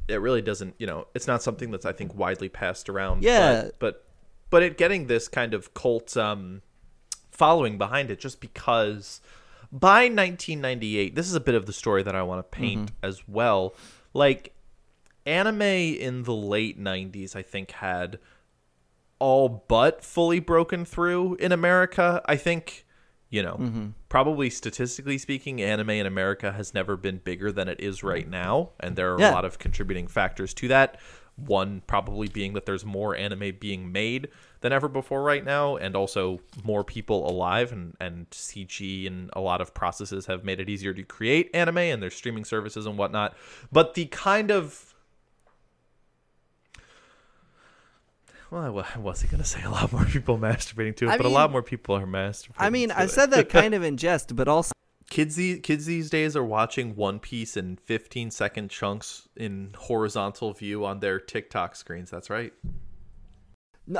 it 0.07 0.21
really 0.21 0.41
doesn't 0.41 0.75
you 0.79 0.87
know 0.87 1.07
it's 1.13 1.27
not 1.27 1.43
something 1.43 1.71
that's 1.71 1.85
I 1.85 1.91
think 1.93 2.15
widely 2.15 2.49
passed 2.49 2.89
around. 2.89 3.23
Yeah. 3.23 3.63
but 3.63 3.79
but, 3.79 4.05
but 4.49 4.63
it 4.63 4.77
getting 4.77 5.07
this 5.07 5.27
kind 5.27 5.53
of 5.53 5.73
cult 5.73 6.15
um 6.17 6.61
following 7.31 7.77
behind 7.77 8.09
it 8.09 8.19
just 8.19 8.41
because 8.41 9.21
by 9.71 10.03
1998 10.03 11.15
this 11.15 11.27
is 11.27 11.35
a 11.35 11.39
bit 11.39 11.55
of 11.55 11.65
the 11.65 11.73
story 11.73 12.03
that 12.03 12.15
i 12.15 12.21
want 12.23 12.39
to 12.39 12.57
paint 12.57 12.91
mm-hmm. 12.91 13.05
as 13.05 13.27
well. 13.27 13.75
Like 14.13 14.53
anime 15.25 15.61
in 15.61 16.23
the 16.23 16.33
late 16.33 16.81
90s 16.81 17.35
i 17.35 17.41
think 17.41 17.71
had 17.71 18.17
all 19.19 19.65
but 19.67 20.03
fully 20.03 20.39
broken 20.39 20.85
through 20.85 21.35
in 21.35 21.51
america. 21.51 22.21
I 22.25 22.37
think 22.37 22.85
you 23.29 23.43
know 23.43 23.55
mm-hmm. 23.55 23.87
probably 24.07 24.49
statistically 24.49 25.17
speaking 25.17 25.61
anime 25.61 25.89
in 25.89 26.05
america 26.05 26.53
has 26.53 26.73
never 26.73 26.95
been 26.95 27.17
bigger 27.17 27.51
than 27.51 27.67
it 27.67 27.79
is 27.81 28.03
right 28.03 28.27
now 28.29 28.69
and 28.79 28.95
there 28.95 29.13
are 29.13 29.19
Yeah. 29.19 29.31
a 29.31 29.33
lot 29.33 29.43
of 29.43 29.59
contributing 29.59 30.07
factors 30.07 30.53
to 30.55 30.67
that. 30.69 30.99
One 31.35 31.81
probably 31.85 32.29
being 32.29 32.53
that 32.53 32.65
there's 32.65 32.85
more 32.85 33.15
anime 33.15 33.53
being 33.59 33.91
made 33.91 34.29
than 34.61 34.71
ever 34.71 34.87
before 34.87 35.23
right 35.23 35.45
now 35.45 35.75
and 35.75 35.95
also 35.95 36.39
more 36.63 36.83
people 36.83 37.29
alive 37.29 37.71
and, 37.71 37.95
and 37.99 38.29
cg 38.31 39.07
and 39.07 39.29
a 39.33 39.39
lot 39.39 39.61
of 39.61 39.73
processes 39.73 40.25
have 40.25 40.43
made 40.43 40.59
it 40.59 40.69
easier 40.69 40.93
to 40.93 41.03
create 41.03 41.49
anime 41.53 41.77
and 41.77 42.01
there's 42.01 42.15
streaming 42.15 42.45
services 42.45 42.85
and 42.85 42.97
whatnot 42.97 43.35
but 43.71 43.93
the 43.93 44.05
kind 44.05 44.51
of 44.51 44.93
well, 48.49 48.85
I 48.95 48.97
wasn't 48.97 49.31
gonna 49.31 49.43
say 49.43 49.61
a 49.63 49.69
lot 49.69 49.91
more 49.91 50.05
people 50.05 50.37
masturbating 50.39 50.95
to 50.97 51.07
it, 51.07 51.11
I 51.11 51.17
but 51.17 51.25
a 51.25 51.29
lot 51.29 51.51
more 51.51 51.63
people 51.63 51.95
are 51.95 52.05
masturbating. 52.05 52.53
I 52.57 52.69
mean, 52.69 52.89
to 52.89 52.99
I 52.99 53.03
it. 53.03 53.09
said 53.09 53.31
that 53.31 53.49
kind 53.49 53.73
of 53.73 53.83
in 53.83 53.97
jest, 53.97 54.35
but 54.35 54.47
also 54.47 54.71
kids 55.09 55.35
these 55.35 55.59
kids 55.61 55.85
these 55.85 56.09
days 56.09 56.35
are 56.35 56.43
watching 56.43 56.95
One 56.95 57.19
Piece 57.19 57.57
in 57.57 57.77
15 57.77 58.31
second 58.31 58.69
chunks 58.69 59.27
in 59.35 59.73
horizontal 59.77 60.53
view 60.53 60.85
on 60.85 60.99
their 60.99 61.19
TikTok 61.19 61.75
screens. 61.75 62.09
That's 62.09 62.29
right. 62.29 62.53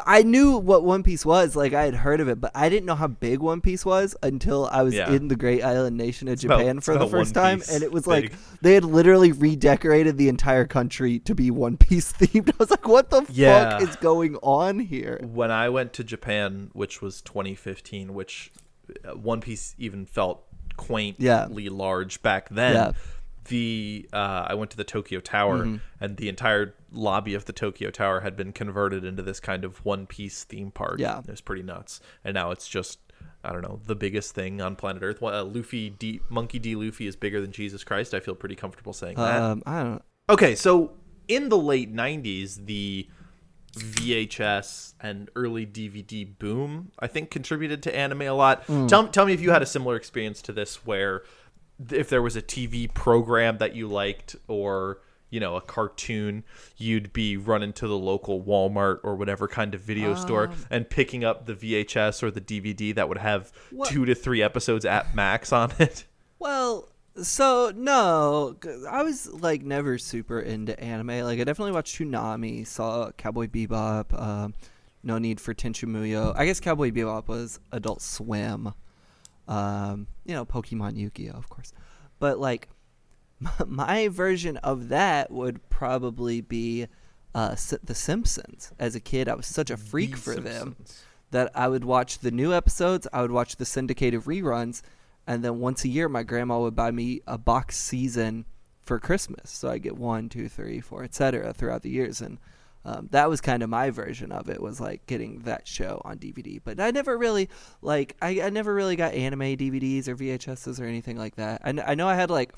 I 0.05 0.23
knew 0.23 0.57
what 0.57 0.83
One 0.83 1.01
Piece 1.01 1.25
was. 1.25 1.55
Like 1.55 1.73
I 1.73 1.85
had 1.85 1.95
heard 1.95 2.19
of 2.19 2.27
it, 2.27 2.41
but 2.41 2.51
I 2.53 2.67
didn't 2.67 2.85
know 2.85 2.95
how 2.95 3.07
big 3.07 3.39
One 3.39 3.61
Piece 3.61 3.85
was 3.85 4.15
until 4.21 4.67
I 4.71 4.81
was 4.83 4.93
Yeah. 4.93 5.11
in 5.11 5.29
the 5.29 5.35
Great 5.37 5.63
Island 5.63 5.95
Nation 5.95 6.27
of 6.27 6.43
about- 6.43 6.57
Japan 6.59 6.77
it's 6.77 6.85
for 6.85 6.97
the 6.97 7.07
first 7.07 7.33
time, 7.33 7.61
and 7.71 7.83
it 7.83 7.91
was 7.91 8.03
big. 8.03 8.31
like 8.31 8.33
they 8.61 8.73
had 8.73 8.83
literally 8.83 9.31
redecorated 9.31 10.17
the 10.17 10.27
entire 10.29 10.65
country 10.65 11.19
to 11.19 11.33
be 11.33 11.51
One 11.51 11.77
Piece 11.77 12.11
themed. 12.19 12.49
I 12.49 12.53
was 12.59 12.69
like, 12.69 12.87
"What 12.87 13.09
the 13.11 13.23
Yeah. 13.31 13.79
fuck 13.79 13.89
is 13.89 13.95
going 13.97 14.35
on 14.43 14.79
here?" 14.79 15.21
When 15.23 15.51
I 15.51 15.69
went 15.69 15.93
to 15.93 16.03
Japan, 16.03 16.69
which 16.73 17.01
was 17.01 17.21
2015, 17.21 18.13
which 18.13 18.51
uh, 19.07 19.15
One 19.15 19.39
Piece 19.41 19.73
even 19.77 20.05
felt 20.05 20.43
quaintly 20.75 21.25
Yeah. 21.25 21.47
large 21.71 22.21
back 22.21 22.49
then. 22.49 22.93
The 23.47 24.07
uh, 24.13 24.45
I 24.49 24.53
went 24.55 24.71
to 24.71 24.77
the 24.77 24.83
Tokyo 24.83 25.19
Tower, 25.19 25.59
Mm-hmm. 25.59 25.75
and 26.01 26.17
the 26.17 26.29
entire 26.29 26.75
lobby 26.91 27.33
of 27.33 27.45
the 27.45 27.53
Tokyo 27.53 27.89
Tower 27.91 28.21
had 28.21 28.35
been 28.37 28.51
converted 28.53 29.03
into 29.03 29.21
this 29.23 29.39
kind 29.39 29.63
of 29.65 29.83
One 29.85 30.05
Piece 30.07 30.43
theme 30.43 30.71
park. 30.71 30.99
Yeah. 30.99 31.19
it 31.19 31.27
was 31.29 31.41
pretty 31.41 31.63
nuts. 31.63 31.99
And 32.23 32.33
now 32.33 32.51
it's 32.51 32.67
just 32.67 32.99
I 33.43 33.51
don't 33.53 33.61
know 33.61 33.79
the 33.85 33.95
biggest 33.95 34.33
thing 34.35 34.61
on 34.61 34.75
planet 34.75 35.03
Earth. 35.03 35.21
Uh, 35.23 35.43
Luffy 35.43 35.89
D 35.89 36.19
Monkey 36.29 36.59
D 36.59 36.75
Luffy 36.75 37.07
is 37.07 37.15
bigger 37.15 37.39
than 37.41 37.51
Jesus 37.51 37.83
Christ. 37.83 38.13
I 38.13 38.19
feel 38.19 38.35
pretty 38.35 38.55
comfortable 38.55 38.93
saying 38.93 39.15
that. 39.15 39.41
Um, 39.41 39.63
I 39.65 39.83
don't. 39.83 40.01
Okay, 40.29 40.55
so 40.55 40.91
in 41.27 41.49
the 41.49 41.57
late 41.57 41.93
'90s, 41.93 42.65
the 42.65 43.07
VHS 43.75 44.93
and 45.01 45.29
early 45.35 45.65
DVD 45.65 46.27
boom, 46.39 46.91
I 46.99 47.07
think, 47.07 47.29
contributed 47.29 47.83
to 47.83 47.95
anime 47.95 48.23
a 48.23 48.31
lot. 48.31 48.65
Tell, 48.87 49.07
tell 49.07 49.25
me 49.25 49.33
if 49.33 49.41
you 49.41 49.51
had 49.51 49.61
a 49.61 49.65
similar 49.65 49.95
experience 49.95 50.41
to 50.43 50.51
this, 50.53 50.85
where 50.85 51.23
if 51.91 52.09
there 52.09 52.21
was 52.21 52.35
a 52.35 52.41
TV 52.41 52.91
program 52.93 53.57
that 53.59 53.75
you 53.75 53.87
liked, 53.87 54.35
or 54.47 54.99
you 55.29 55.41
know, 55.41 55.57
a 55.57 55.61
cartoon, 55.61 56.43
you'd 56.77 57.11
be 57.11 57.35
running 57.35 57.73
to 57.73 57.85
the 57.87 57.97
local 57.97 58.41
Walmart 58.41 58.99
or 59.03 59.15
whatever 59.17 59.45
kind 59.47 59.75
of 59.75 59.81
video 59.81 60.15
store 60.15 60.49
and 60.69 60.89
picking 60.89 61.25
up 61.25 61.45
the 61.45 61.53
VHS 61.53 62.23
or 62.23 62.31
the 62.31 62.39
DVD 62.39 62.95
that 62.95 63.09
would 63.09 63.17
have 63.17 63.51
What- 63.71 63.89
two 63.89 64.05
to 64.05 64.15
three 64.15 64.41
episodes 64.41 64.85
at 64.85 65.13
max 65.15 65.51
on 65.51 65.71
it. 65.79 66.05
Well, 66.39 66.87
so 67.21 67.71
no 67.75 68.55
I 68.87 69.01
was 69.01 69.27
like 69.33 69.63
never 69.63 69.97
super 69.97 70.39
into 70.39 70.79
anime. 70.79 71.07
Like 71.25 71.39
I 71.39 71.43
definitely 71.43 71.71
watched 71.71 71.97
Toonami, 71.97 72.65
saw 72.67 73.09
Cowboy 73.17 73.47
Bebop, 73.47 74.13
um, 74.21 74.53
No 75.03 75.17
Need 75.17 75.41
for 75.41 75.55
Tenchi 75.55 75.85
Muyo. 75.85 76.33
I 76.37 76.45
guess 76.45 76.59
Cowboy 76.59 76.91
Bebop 76.91 77.27
was 77.27 77.59
Adult 77.71 78.03
Swim. 78.03 78.71
Um, 79.47 80.07
you 80.25 80.33
know, 80.33 80.45
Pokemon 80.45 80.97
Yu-Gi-Oh, 80.97 81.37
of 81.37 81.49
course. 81.49 81.73
But 82.19 82.39
like 82.39 82.69
my 83.65 84.07
version 84.07 84.57
of 84.57 84.89
that 84.89 85.31
would 85.31 85.69
probably 85.69 86.41
be 86.41 86.87
uh, 87.35 87.55
The 87.83 87.95
Simpsons. 87.95 88.71
As 88.79 88.95
a 88.95 88.99
kid, 88.99 89.29
I 89.29 89.35
was 89.35 89.45
such 89.45 89.69
a 89.69 89.77
freak 89.77 90.11
The 90.11 90.17
for 90.17 90.35
them 90.35 90.75
that 91.31 91.51
I 91.53 91.67
would 91.67 91.85
watch 91.85 92.19
the 92.19 92.31
new 92.31 92.53
episodes, 92.53 93.07
I 93.11 93.21
would 93.21 93.31
watch 93.31 93.57
the 93.57 93.65
syndicated 93.65 94.21
reruns, 94.21 94.81
and 95.25 95.43
then 95.43 95.59
once 95.59 95.83
a 95.83 95.89
year, 95.89 96.07
my 96.07 96.23
grandma 96.23 96.59
would 96.59 96.75
buy 96.75 96.91
me 96.91 97.21
a 97.27 97.37
box 97.37 97.77
season 97.77 98.45
for 98.81 98.97
Christmas. 98.99 99.51
So 99.51 99.69
I 99.69 99.77
get 99.77 99.97
one, 99.97 100.29
two, 100.29 100.47
three, 100.47 100.79
four, 100.79 101.03
etc. 101.03 101.53
throughout 101.53 101.81
the 101.81 101.89
years, 101.89 102.21
and 102.21 102.37
um, 102.85 103.09
that 103.11 103.29
was 103.29 103.41
kind 103.41 103.63
of 103.63 103.69
my 103.69 103.89
version 103.89 104.31
of 104.31 104.49
it. 104.49 104.61
Was 104.61 104.79
like 104.79 105.05
getting 105.07 105.39
that 105.39 105.67
show 105.67 106.01
on 106.05 106.17
DVD, 106.17 106.59
but 106.63 106.79
I 106.79 106.91
never 106.91 107.17
really 107.17 107.49
like 107.81 108.15
I, 108.21 108.41
I 108.41 108.49
never 108.49 108.73
really 108.73 108.95
got 108.95 109.13
anime 109.13 109.41
DVDs 109.41 110.07
or 110.07 110.15
VHSs 110.15 110.79
or 110.79 110.85
anything 110.85 111.17
like 111.17 111.35
that. 111.35 111.61
I, 111.63 111.69
I 111.85 111.95
know 111.95 112.07
I 112.07 112.15
had 112.15 112.29
like 112.29 112.53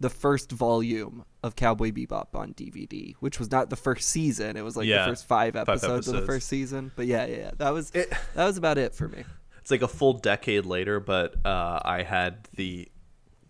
the 0.00 0.10
first 0.10 0.52
volume 0.52 1.24
of 1.42 1.56
Cowboy 1.56 1.90
Bebop 1.90 2.28
on 2.34 2.54
DVD, 2.54 3.14
which 3.20 3.38
was 3.40 3.50
not 3.50 3.68
the 3.68 3.74
first 3.76 4.08
season. 4.08 4.56
It 4.56 4.62
was 4.62 4.76
like 4.76 4.86
Yeah, 4.86 5.04
the 5.06 5.10
first 5.12 5.26
five 5.26 5.56
episodes, 5.56 5.82
of 5.84 5.90
episodes. 6.14 6.20
the 6.20 6.26
first 6.26 6.48
season. 6.48 6.92
But 6.94 7.06
yeah, 7.06 7.26
yeah, 7.26 7.36
yeah. 7.36 7.50
that 7.58 7.70
was 7.70 7.90
It- 7.92 8.12
that 8.34 8.46
was 8.46 8.56
about 8.56 8.78
it 8.78 8.94
for 8.94 9.08
me. 9.08 9.24
it's 9.60 9.70
like 9.72 9.82
a 9.82 9.88
full 9.88 10.12
decade 10.14 10.66
later, 10.66 11.00
but 11.00 11.34
uh, 11.44 11.80
I 11.84 12.02
had 12.04 12.48
the 12.56 12.88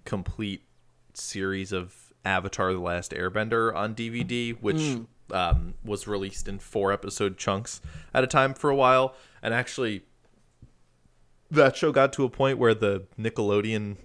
complete 0.04 0.62
series 1.14 1.72
of 1.72 1.94
Avatar: 2.24 2.72
The 2.72 2.78
Last 2.80 3.12
Airbender 3.12 3.74
on 3.74 3.94
DVD, 3.94 4.58
which 4.60 4.96
um, 5.32 5.74
was 5.84 6.06
released 6.06 6.48
in 6.48 6.58
four 6.58 6.92
episode 6.92 7.36
chunks 7.38 7.80
at 8.14 8.24
a 8.24 8.26
time 8.26 8.54
for 8.54 8.70
a 8.70 8.76
while, 8.76 9.14
and 9.42 9.52
actually. 9.54 10.02
That 11.50 11.76
show 11.76 11.92
got 11.92 12.12
to 12.12 12.24
a 12.24 12.28
point 12.28 12.58
where 12.58 12.74
the 12.74 13.04
Nickelodeon 13.18 13.96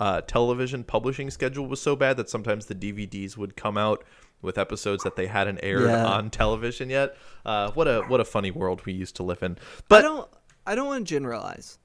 uh, 0.00 0.22
television 0.22 0.82
publishing 0.82 1.30
schedule 1.30 1.66
was 1.68 1.80
so 1.80 1.94
bad 1.94 2.16
that 2.16 2.28
sometimes 2.28 2.66
the 2.66 2.74
DVDs 2.74 3.36
would 3.36 3.54
come 3.54 3.78
out 3.78 4.02
with 4.42 4.58
episodes 4.58 5.04
that 5.04 5.14
they 5.14 5.28
hadn't 5.28 5.60
aired 5.62 5.88
Yeah. 5.88 6.04
on 6.04 6.30
television 6.30 6.90
yet. 6.90 7.16
Uh, 7.46 7.70
what 7.74 7.86
a 7.86 8.00
what 8.08 8.18
a 8.18 8.24
funny 8.24 8.50
world 8.50 8.84
we 8.86 8.92
used 8.92 9.14
to 9.16 9.22
live 9.22 9.40
in. 9.44 9.56
But 9.88 10.00
I 10.04 10.08
don't 10.08 10.30
I 10.66 10.74
don't 10.74 10.86
want 10.88 11.06
to 11.06 11.14
generalize 11.14 11.78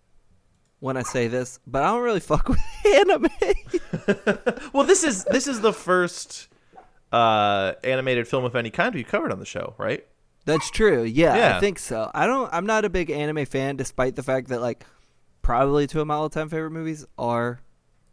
when 0.79 0.97
I 0.97 1.03
say 1.03 1.27
this, 1.27 1.59
but 1.67 1.83
I 1.83 1.87
don't 1.91 2.01
really 2.01 2.19
fuck 2.19 2.49
with 2.49 2.59
anime. 2.95 3.29
Well, 4.73 4.85
this 4.85 5.03
is 5.03 5.23
this 5.25 5.45
is 5.45 5.61
the 5.61 5.71
first 5.73 6.47
uh, 7.15 7.73
animated 7.83 8.27
film 8.27 8.43
of 8.43 8.55
any 8.55 8.69
kind 8.69 8.93
we've 8.93 9.07
covered 9.07 9.31
on 9.31 9.39
the 9.39 9.45
show, 9.45 9.73
right? 9.77 10.05
That's 10.45 10.69
true. 10.69 11.03
Yeah, 11.03 11.35
Yeah. 11.35 11.57
I 11.57 11.59
think 11.59 11.79
so. 11.79 12.11
I 12.13 12.27
don't. 12.27 12.53
I'm 12.53 12.65
not 12.65 12.85
a 12.85 12.89
big 12.89 13.09
anime 13.09 13.45
fan, 13.45 13.77
despite 13.77 14.15
the 14.15 14.23
fact 14.23 14.49
that 14.49 14.61
like 14.61 14.85
probably 15.41 15.87
two 15.87 16.01
of 16.01 16.07
my 16.07 16.15
all-time 16.15 16.49
favorite 16.49 16.71
movies 16.71 17.05
are 17.17 17.61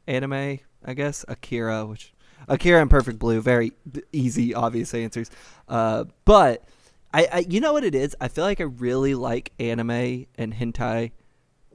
anime. 0.06 0.60
I 0.84 0.94
guess 0.94 1.24
Akira, 1.28 1.84
which 1.86 2.12
Akira 2.48 2.80
and 2.80 2.90
Perfect 2.90 3.18
Blue, 3.18 3.40
very 3.40 3.72
easy, 4.12 4.54
obvious 4.54 4.94
answers. 4.94 5.30
Uh, 5.68 6.04
but 6.24 6.64
I, 7.12 7.28
I, 7.32 7.38
you 7.48 7.60
know 7.60 7.72
what 7.72 7.84
it 7.84 7.94
is? 7.94 8.16
I 8.20 8.28
feel 8.28 8.44
like 8.44 8.60
I 8.60 8.64
really 8.64 9.14
like 9.14 9.52
anime 9.58 10.26
and 10.36 10.54
hentai 10.54 11.12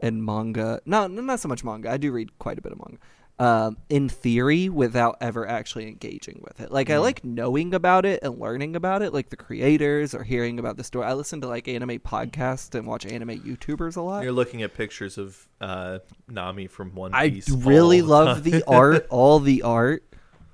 and 0.01 0.25
manga. 0.25 0.81
No, 0.85 1.07
no, 1.07 1.21
not 1.21 1.39
so 1.39 1.47
much 1.47 1.63
manga. 1.63 1.91
I 1.91 1.97
do 1.97 2.11
read 2.11 2.37
quite 2.39 2.57
a 2.57 2.61
bit 2.61 2.71
of 2.71 2.79
manga. 2.79 2.97
Um, 3.39 3.77
in 3.87 4.09
theory, 4.09 4.67
without 4.67 5.17
ever 5.21 5.47
actually 5.47 5.87
engaging 5.87 6.41
with 6.43 6.59
it. 6.59 6.71
Like 6.71 6.89
I 6.89 6.97
like 6.97 7.23
knowing 7.23 7.75
about 7.75 8.03
it 8.03 8.21
and 8.23 8.39
learning 8.39 8.75
about 8.75 9.03
it, 9.03 9.13
like 9.13 9.29
the 9.29 9.37
creators 9.37 10.15
or 10.15 10.23
hearing 10.23 10.57
about 10.57 10.75
the 10.75 10.83
story. 10.83 11.05
I 11.05 11.13
listen 11.13 11.41
to 11.41 11.47
like 11.47 11.67
anime 11.67 11.99
podcasts 11.99 12.73
and 12.73 12.87
watch 12.87 13.05
anime 13.05 13.39
YouTubers 13.41 13.95
a 13.95 14.01
lot. 14.01 14.23
You're 14.23 14.31
looking 14.31 14.63
at 14.63 14.73
pictures 14.73 15.19
of 15.19 15.47
uh, 15.61 15.99
Nami 16.27 16.65
from 16.65 16.95
One 16.95 17.11
Piece. 17.11 17.51
I 17.51 17.57
really 17.57 18.01
the 18.01 18.07
love 18.07 18.43
the 18.43 18.63
art, 18.65 19.05
all 19.11 19.39
the 19.39 19.61
art. 19.61 20.03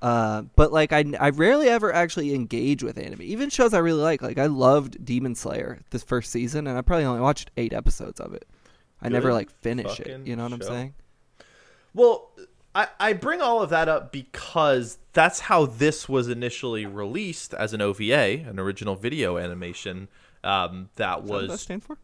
Uh, 0.02 0.42
but 0.54 0.70
like 0.70 0.92
I, 0.92 1.06
I 1.18 1.30
rarely 1.30 1.70
ever 1.70 1.90
actually 1.90 2.34
engage 2.34 2.82
with 2.82 2.98
anime. 2.98 3.22
Even 3.22 3.48
shows 3.48 3.72
I 3.72 3.78
really 3.78 4.02
like. 4.02 4.20
Like 4.20 4.36
I 4.36 4.44
loved 4.44 5.02
Demon 5.02 5.34
Slayer 5.34 5.80
this 5.88 6.04
first 6.04 6.30
season, 6.30 6.66
and 6.66 6.76
I 6.76 6.82
probably 6.82 7.06
only 7.06 7.22
watched 7.22 7.50
eight 7.56 7.72
episodes 7.72 8.20
of 8.20 8.34
it. 8.34 8.46
I 9.00 9.08
never 9.08 9.32
like 9.32 9.50
finish 9.50 10.00
it. 10.00 10.26
You 10.26 10.36
know 10.36 10.42
what 10.42 10.52
I'm 10.52 10.60
saying? 10.62 10.94
Well, 11.94 12.30
I, 12.74 12.88
I 12.98 13.12
bring 13.12 13.40
all 13.40 13.62
of 13.62 13.70
that 13.70 13.88
up 13.88 14.10
because 14.10 14.98
that's 15.12 15.40
how 15.40 15.66
this 15.66 16.08
was 16.08 16.28
initially 16.28 16.86
released 16.86 17.54
as 17.54 17.72
an 17.72 17.80
OVA, 17.80 18.44
an 18.48 18.58
original 18.58 18.96
video 18.96 19.38
animation. 19.38 20.08
Um, 20.42 20.90
that 20.96 21.20
Is 21.20 21.24
that 21.28 21.38
that 21.38 21.48
was, 21.48 21.60
stand 21.60 21.84
for? 21.84 21.98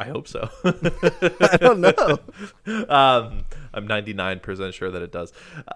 I 0.00 0.06
hope 0.06 0.26
so. 0.26 0.48
I 0.64 1.58
don't 1.60 1.80
know. 1.80 2.18
um, 2.88 3.44
I'm 3.74 3.86
99% 3.86 4.72
sure 4.72 4.90
that 4.90 5.02
it 5.02 5.12
does. 5.12 5.32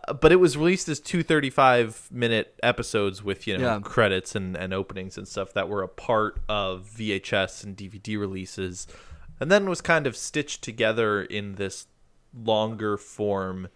Uh, 0.08 0.14
but 0.14 0.32
it 0.32 0.36
was 0.36 0.56
released 0.56 0.88
as 0.88 1.00
two 1.00 1.22
35 1.22 2.08
minute 2.10 2.58
episodes 2.62 3.22
with, 3.22 3.46
you 3.46 3.58
know, 3.58 3.64
Yeah. 3.64 3.80
credits 3.82 4.34
and, 4.34 4.56
and 4.56 4.72
openings 4.72 5.18
and 5.18 5.28
stuff 5.28 5.52
that 5.52 5.68
were 5.68 5.82
a 5.82 5.88
part 5.88 6.40
of 6.48 6.90
VHS 6.96 7.62
and 7.62 7.76
DVD 7.76 8.18
releases. 8.18 8.86
And 9.38 9.50
then 9.52 9.68
was 9.68 9.80
kind 9.82 10.06
of 10.06 10.16
stitched 10.16 10.62
together 10.62 11.22
in 11.22 11.56
this 11.56 11.86
longer 12.34 12.96
form 12.96 13.68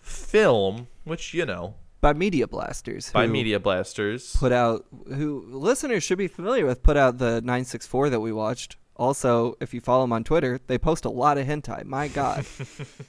film, 0.00 0.88
which, 1.04 1.34
you 1.34 1.44
know, 1.46 1.74
By 2.00 2.12
Media 2.12 2.46
Blasters. 2.46 3.10
by 3.10 3.26
Media 3.26 3.60
Blasters. 3.60 4.36
Put 4.36 4.52
out 4.52 4.84
who 5.08 5.44
listeners 5.48 6.02
should 6.02 6.18
be 6.18 6.28
familiar 6.28 6.66
with. 6.66 6.82
Put 6.82 6.96
out 6.96 7.18
the 7.18 7.40
964 7.42 8.10
that 8.10 8.20
we 8.20 8.32
watched. 8.32 8.76
Also, 8.94 9.56
if 9.58 9.72
you 9.72 9.80
follow 9.80 10.02
them 10.04 10.12
on 10.12 10.22
Twitter, 10.22 10.60
they 10.66 10.76
post 10.76 11.06
a 11.06 11.08
lot 11.08 11.38
of 11.38 11.46
hentai. 11.46 11.82
My 11.84 12.08
God, 12.08 12.40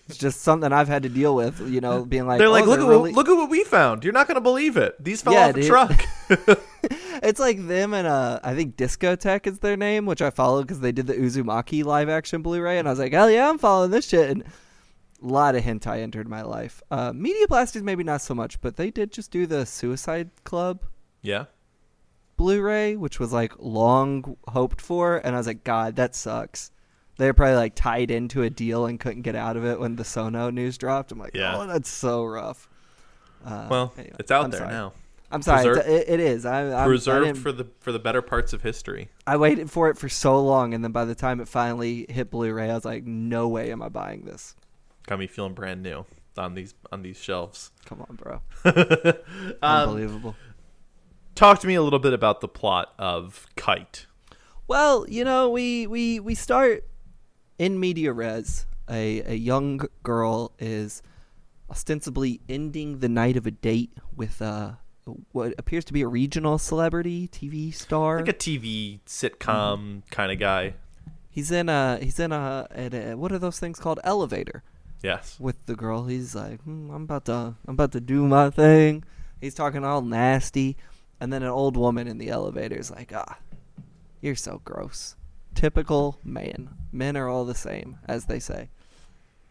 it's 0.08 0.18
just 0.18 0.42
something 0.42 0.72
I've 0.72 0.88
had 0.88 1.04
to 1.04 1.10
deal 1.10 1.36
with. 1.36 1.60
You 1.70 1.82
know, 1.82 2.06
being 2.06 2.26
like, 2.26 2.40
They're 2.40 2.48
like, 2.50 2.64
oh, 2.64 2.68
look, 2.68 2.80
at 2.80 2.88
really- 2.88 3.12
what, 3.12 3.14
look 3.14 3.28
at 3.28 3.36
what 3.36 3.50
we 3.50 3.64
found. 3.66 4.04
You're 4.04 4.14
not 4.14 4.28
going 4.28 4.36
to 4.36 4.42
believe 4.42 4.78
it. 4.78 4.96
These 5.04 5.22
fell 5.22 5.34
Yeah, 5.34 5.50
off 5.50 5.58
a 5.58 5.68
truck. 5.68 6.04
It's 7.22 7.40
like 7.40 7.68
them 7.68 7.94
and 7.94 8.06
uh, 8.06 8.42
I 8.44 8.54
think 8.54 8.76
Discotek 8.76 9.48
is 9.48 9.60
their 9.60 9.78
name, 9.78 10.06
which 10.06 10.22
I 10.22 10.30
followed 10.30 10.64
because 10.64 10.82
they 10.82 10.92
did 10.92 11.08
the 11.08 11.14
Uzumaki 11.14 11.82
live 11.86 12.10
action 12.10 12.42
Blu-ray, 12.42 12.80
and 12.80 12.88
I 12.88 12.92
was 12.92 13.00
like, 13.00 13.14
hell 13.14 13.30
yeah, 13.32 13.48
I'm 13.50 13.58
following 13.58 13.92
this 13.92 14.10
shit. 14.10 14.30
And 14.30 14.44
a 15.24 15.28
lot 15.28 15.56
of 15.56 15.64
hentai 15.64 16.00
entered 16.00 16.28
my 16.28 16.42
life. 16.42 16.82
Uh, 16.92 17.14
Media 17.14 17.48
Blasters 17.48 17.82
maybe 17.84 18.04
not 18.04 18.22
so 18.22 18.34
much, 18.36 18.60
but 18.62 18.76
they 18.76 18.92
did 18.92 19.12
just 19.12 19.32
do 19.32 19.46
the 19.46 19.66
Suicide 19.66 20.30
Club 20.44 20.82
yeah. 21.22 21.46
Blu-ray, 22.36 22.96
which 22.96 23.20
was 23.20 23.32
like 23.32 23.54
long 23.60 24.38
hoped 24.50 24.82
for, 24.82 25.18
and 25.18 25.36
I 25.36 25.38
was 25.38 25.48
like, 25.48 25.64
God, 25.64 25.96
that 25.96 26.16
sucks. 26.16 26.72
They 27.18 27.28
were 27.28 27.34
probably 27.34 27.56
like 27.56 27.76
tied 27.76 28.10
into 28.10 28.42
a 28.42 28.50
deal 28.50 28.86
and 28.88 29.00
couldn't 29.00 29.22
get 29.22 29.36
out 29.36 29.56
of 29.56 29.64
it 29.66 29.80
when 29.80 29.96
the 29.96 30.04
Sono 30.04 30.50
news 30.50 30.78
dropped. 30.78 31.12
I'm 31.12 31.20
like, 31.20 31.36
Yeah. 31.36 31.58
oh, 31.58 31.68
that's 31.68 31.90
so 31.90 32.26
rough. 32.26 32.68
Uh, 33.46 33.68
Well, 33.70 33.94
anyway, 33.98 34.16
it's 34.20 34.32
out 34.32 34.46
I'm 34.46 34.52
there 34.52 34.62
sorry. 34.62 34.72
now. 34.72 34.94
I'm 35.32 35.42
sorry, 35.42 35.66
Preserve- 35.66 35.88
it, 35.88 36.10
it 36.10 36.20
is. 36.20 36.46
I, 36.46 36.74
I'm, 36.84 36.88
Preserved 36.88 37.26
didn't- 37.26 37.42
for 37.42 37.52
the 37.52 37.68
for 37.80 37.92
the 37.92 38.00
better 38.00 38.22
parts 38.22 38.52
of 38.54 38.62
history. 38.64 39.10
I 39.26 39.38
waited 39.38 39.70
for 39.72 39.90
it 39.90 39.98
for 39.98 40.08
so 40.10 40.40
long, 40.40 40.74
and 40.74 40.84
then 40.84 40.92
by 40.92 41.06
the 41.06 41.16
time 41.16 41.40
it 41.40 41.48
finally 41.48 42.06
hit 42.10 42.30
Blu-ray, 42.30 42.70
I 42.70 42.74
was 42.76 42.86
like, 42.86 43.04
"No 43.06 43.48
way 43.48 43.72
am 43.72 43.82
I 43.82 43.90
buying 43.90 44.26
this." 44.26 44.56
Got 45.08 45.20
me 45.20 45.28
feeling 45.28 45.54
brand 45.54 45.84
new 45.84 46.06
on 46.38 46.56
these 46.56 46.74
on 46.92 47.02
these 47.02 47.18
shelves. 47.18 47.72
Come 47.86 48.02
on, 48.02 48.16
bro. 48.16 48.42
Um, 49.62 49.90
Unbelievable. 49.90 50.36
talk 51.36 51.60
to 51.60 51.68
me 51.68 51.76
a 51.76 51.82
little 51.82 52.00
bit 52.00 52.14
about 52.14 52.42
the 52.42 52.48
plot 52.48 52.94
of 52.98 53.48
Kite. 53.56 54.06
Well, 54.68 55.06
you 55.10 55.24
know, 55.24 55.50
we 55.50 55.88
we 55.88 56.20
we 56.20 56.36
start 56.36 56.86
in 57.60 57.80
media 57.80 58.14
res. 58.14 58.66
A 58.90 59.22
a 59.22 59.36
young 59.36 59.82
girl 60.04 60.54
is 60.60 61.02
ostensibly 61.70 62.42
ending 62.50 63.00
the 63.00 63.10
night 63.10 63.38
of 63.38 63.48
a 63.48 63.52
date 63.52 63.94
with 64.16 64.42
uh, 64.42 64.74
what 65.32 65.54
appears 65.58 65.86
to 65.86 65.94
be 65.94 66.02
a 66.02 66.08
regional 66.08 66.58
celebrity 66.58 67.28
TV 67.28 67.74
star. 67.74 68.18
Like 68.18 68.30
a 68.30 68.34
TV 68.34 69.00
sitcom 69.06 70.04
kind 70.12 70.32
of 70.32 70.40
guy. 70.40 70.76
he's 71.30 71.52
in 71.52 71.70
a 71.70 71.98
he's 72.02 72.20
in 72.20 72.32
a, 72.32 72.68
in 72.76 72.94
a 72.94 73.18
what 73.18 73.32
are 73.32 73.40
those 73.40 73.60
things 73.60 73.80
called? 73.80 74.00
Elevator 74.04 74.64
Yes. 75.04 75.38
with 75.40 75.64
the 75.66 75.76
girl. 75.76 76.06
He's 76.06 76.34
like, 76.34 76.62
hmm, 76.62 76.90
I'm 76.90 77.04
about 77.04 77.26
to 77.26 77.56
I'm 77.68 77.74
about 77.74 77.92
to 77.92 78.00
do 78.00 78.26
my 78.26 78.50
thing. 78.50 79.04
He's 79.42 79.54
talking 79.54 79.84
all 79.84 80.02
nasty, 80.02 80.78
and 81.20 81.32
then 81.32 81.44
an 81.44 81.50
old 81.50 81.76
woman 81.76 82.08
in 82.08 82.18
the 82.18 82.30
elevator 82.30 82.78
is 82.78 82.90
like, 82.90 83.12
ah, 83.14 83.38
you're 84.22 84.36
so 84.36 84.62
gross. 84.64 85.16
Typical 85.54 86.18
man. 86.24 86.70
Men 86.92 87.18
are 87.18 87.28
all 87.28 87.44
the 87.44 87.54
same, 87.54 88.00
as 88.08 88.26
they 88.26 88.40
say. 88.40 88.70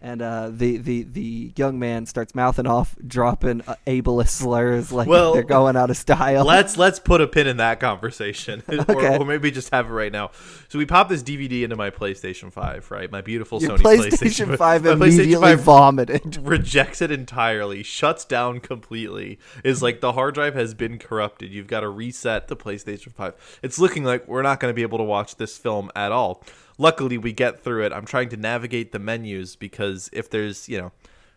And 0.05 0.21
uh, 0.21 0.51
the, 0.51 0.79
the 0.79 1.05
the 1.05 1.53
young 1.55 1.79
man 1.79 2.07
starts 2.07 2.35
mouthing 2.35 2.67
off, 2.67 2.97
dropping 3.07 3.61
uh, 3.69 3.77
ableist 3.87 4.31
slurs 4.31 4.91
like 4.91 5.07
Well, 5.07 5.33
they're 5.33 5.45
going 5.45 5.77
out 5.77 5.91
of 5.91 5.97
style. 5.97 6.45
Let's 6.45 6.77
let's 6.77 6.99
put 6.99 7.21
a 7.21 7.29
pin 7.29 7.47
in 7.47 7.59
that 7.59 7.79
conversation, 7.79 8.65
Okay. 8.69 9.15
or, 9.17 9.21
or 9.21 9.25
maybe 9.25 9.53
just 9.53 9.71
have 9.71 9.87
it 9.87 9.93
right 9.93 10.11
now. 10.11 10.33
So 10.69 10.79
we 10.81 10.87
pop 10.87 11.09
this 11.09 11.23
DVD 11.23 11.63
into 11.63 11.77
my 11.77 11.91
PlayStation 11.91 12.53
Five, 12.53 12.91
right? 12.91 13.13
My 13.13 13.21
beautiful 13.21 13.63
Your 13.63 13.79
Sony 13.79 14.11
PlayStation, 14.11 14.59
5 14.59 14.85
my 14.85 14.91
PlayStation 14.91 15.03
immediately 15.03 15.57
5 15.57 15.61
vomited. 15.61 16.37
rejects 16.43 17.01
it 17.01 17.13
entirely, 17.13 17.85
shuts 17.85 18.25
down 18.25 18.59
completely. 18.59 19.39
Is 19.63 19.85
like 19.85 20.01
the 20.01 20.15
hard 20.15 20.35
drive 20.35 20.55
has 20.57 20.75
been 20.75 20.99
corrupted. 20.99 21.53
You've 21.53 21.69
got 21.69 21.81
to 21.81 21.89
reset 21.89 22.49
the 22.49 22.57
PlayStation 22.57 23.13
5. 23.13 23.61
It's 23.63 23.79
looking 23.79 24.03
like 24.03 24.27
we're 24.27 24.43
not 24.43 24.59
going 24.59 24.73
to 24.73 24.75
be 24.75 24.83
able 24.83 24.99
to 24.99 25.05
watch 25.05 25.37
this 25.37 25.57
film 25.57 25.93
at 25.95 26.11
all. 26.11 26.43
Luckily, 26.79 27.19
we 27.19 27.33
get 27.33 27.63
through 27.63 27.85
it. 27.85 27.93
I'm 27.93 28.07
trying 28.07 28.29
to 28.31 28.37
navigate 28.37 28.93
the 28.93 28.99
menus 28.99 29.57
because 29.57 30.09
if 30.13 30.31
there's, 30.31 30.69
you 30.69 30.79
know, 30.79 30.93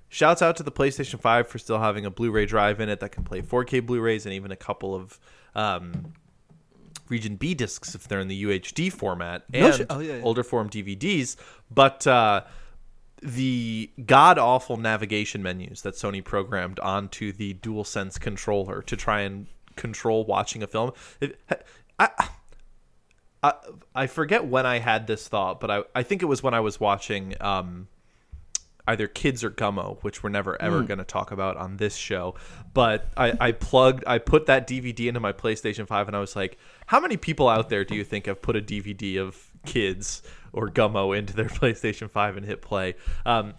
shouts 0.09 0.41
out 0.41 0.55
to 0.57 0.63
the 0.63 0.71
PlayStation 0.71 1.19
5 1.19 1.47
for 1.47 1.57
still 1.57 1.79
having 1.79 2.05
a 2.05 2.11
Blu-ray 2.11 2.45
drive 2.45 2.79
in 2.79 2.89
it 2.89 2.99
that 2.99 3.11
can 3.11 3.23
play 3.23 3.41
4K 3.41 3.85
Blu-rays 3.85 4.25
and 4.25 4.33
even 4.33 4.51
a 4.51 4.55
couple 4.55 4.95
of 4.95 5.19
um, 5.55 6.13
Region 7.09 7.35
B 7.35 7.53
discs 7.53 7.95
if 7.95 8.07
they're 8.07 8.19
in 8.19 8.27
the 8.27 8.43
UHD 8.43 8.91
format 8.91 9.43
No 9.51 9.67
and. 9.67 9.85
Oh, 9.89 9.99
yeah, 9.99 10.17
yeah. 10.17 10.23
older 10.23 10.43
form 10.43 10.69
DVDs. 10.69 11.35
But 11.69 12.07
uh, 12.07 12.43
the 13.21 13.89
god 14.05 14.37
awful 14.37 14.77
navigation 14.77 15.41
menus 15.41 15.81
that 15.81 15.95
Sony 15.95 16.23
programmed 16.23 16.79
onto 16.79 17.31
the 17.31 17.55
DualSense 17.55 18.19
controller 18.19 18.81
to 18.83 18.95
try 18.95 19.21
and 19.21 19.47
control 19.75 20.25
watching 20.25 20.63
a 20.63 20.67
film. 20.67 20.91
It, 21.19 21.39
I, 21.99 22.09
I 23.45 23.53
I 24.03 24.07
forget 24.07 24.45
when 24.45 24.65
I 24.65 24.79
had 24.79 25.07
this 25.07 25.27
thought, 25.27 25.59
but 25.59 25.69
I 25.71 25.83
I 25.93 26.03
think 26.03 26.21
it 26.21 26.25
was 26.25 26.41
when 26.43 26.53
I 26.53 26.59
was 26.61 26.79
watching 26.79 27.35
um 27.41 27.87
either 28.87 29.07
Kids 29.07 29.43
or 29.43 29.49
Gummo, 29.49 29.97
which 30.03 30.21
we're 30.21 30.29
never 30.29 30.61
ever 30.61 30.81
Hmm. 30.81 30.85
going 30.85 30.97
to 30.99 31.03
talk 31.05 31.31
about 31.31 31.57
on 31.57 31.77
this 31.77 31.95
show. 31.95 32.35
But 32.71 33.07
I, 33.17 33.33
I 33.39 33.51
plugged, 33.51 34.03
I 34.05 34.19
put 34.19 34.45
that 34.45 34.67
DVD 34.67 35.07
into 35.07 35.19
my 35.19 35.31
PlayStation 35.33 35.87
5 35.87 36.05
and 36.07 36.15
I 36.15 36.19
was 36.19 36.35
like, 36.35 36.59
how 36.85 36.99
many 36.99 37.17
people 37.17 37.49
out 37.49 37.69
there 37.69 37.83
do 37.83 37.95
you 37.95 38.03
think 38.03 38.27
have 38.27 38.43
put 38.43 38.55
a 38.55 38.61
DVD 38.61 39.17
of 39.17 39.49
Kids 39.65 40.21
or 40.53 40.69
Gummo 40.69 41.17
into 41.17 41.33
their 41.35 41.45
PlayStation 41.59 42.11
5 42.11 42.37
and 42.37 42.45
hit 42.45 42.61
play? 42.61 42.93
Um, 43.25 43.55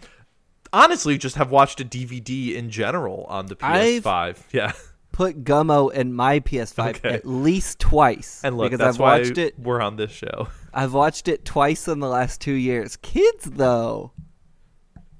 honestly, 0.71 1.17
just 1.17 1.35
have 1.35 1.51
watched 1.51 1.81
a 1.81 1.85
DVD 1.85 2.55
in 2.55 2.69
general 2.69 3.25
on 3.27 3.47
the 3.47 3.57
I've- 3.61 3.99
PS5. 3.99 4.37
yeah. 4.53 4.71
Put 5.17 5.43
Gummo 5.43 5.91
in 5.91 6.13
my 6.13 6.39
PS5 6.41 6.97
Okay. 6.97 7.09
at 7.09 7.25
least 7.25 7.79
twice. 7.79 8.39
And 8.43 8.55
look, 8.55 8.69
because 8.69 8.77
that's 8.77 8.97
I've 8.97 9.01
why 9.01 9.17
watched 9.17 9.39
it 9.39 9.57
we're 9.57 9.81
on 9.81 9.95
this 9.95 10.11
show. 10.11 10.49
I've 10.75 10.93
watched 10.93 11.27
it 11.27 11.43
twice 11.43 11.87
in 11.87 11.99
the 11.99 12.07
last 12.07 12.39
two 12.39 12.53
years. 12.53 12.97
Kids, 12.97 13.45
though. 13.45 14.11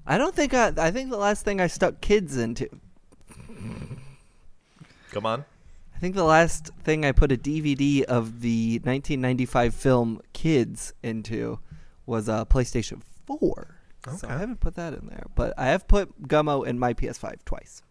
I 0.06 0.20
don't 0.20 0.36
think 0.36 0.54
I. 0.54 0.72
I 0.78 0.92
think 0.92 1.10
the 1.10 1.18
last 1.18 1.44
thing 1.44 1.60
I 1.60 1.66
stuck 1.66 2.00
kids 2.00 2.38
into. 2.38 2.70
Come 5.12 5.26
on. 5.26 5.46
I 5.96 6.00
think 6.00 6.14
the 6.14 6.24
last 6.24 6.70
thing 6.84 7.04
I 7.04 7.12
put 7.12 7.32
a 7.32 7.36
DVD 7.38 8.04
of 8.04 8.42
the 8.42 8.74
1995 8.84 9.74
film 9.74 10.22
Kids 10.32 10.94
into 11.02 11.58
was 12.06 12.30
uh, 12.30 12.46
PlayStation 12.46 13.02
4. 13.26 13.78
Okay. 14.08 14.18
So 14.18 14.28
I 14.30 14.38
haven't 14.38 14.60
put 14.60 14.76
that 14.76 14.94
in 14.94 15.08
there, 15.08 15.26
but 15.34 15.56
I 15.58 15.66
have 15.70 15.88
put 15.88 16.28
Gummo 16.28 16.68
in 16.68 16.78
my 16.78 16.94
PS5 16.94 17.44
twice. 17.46 17.82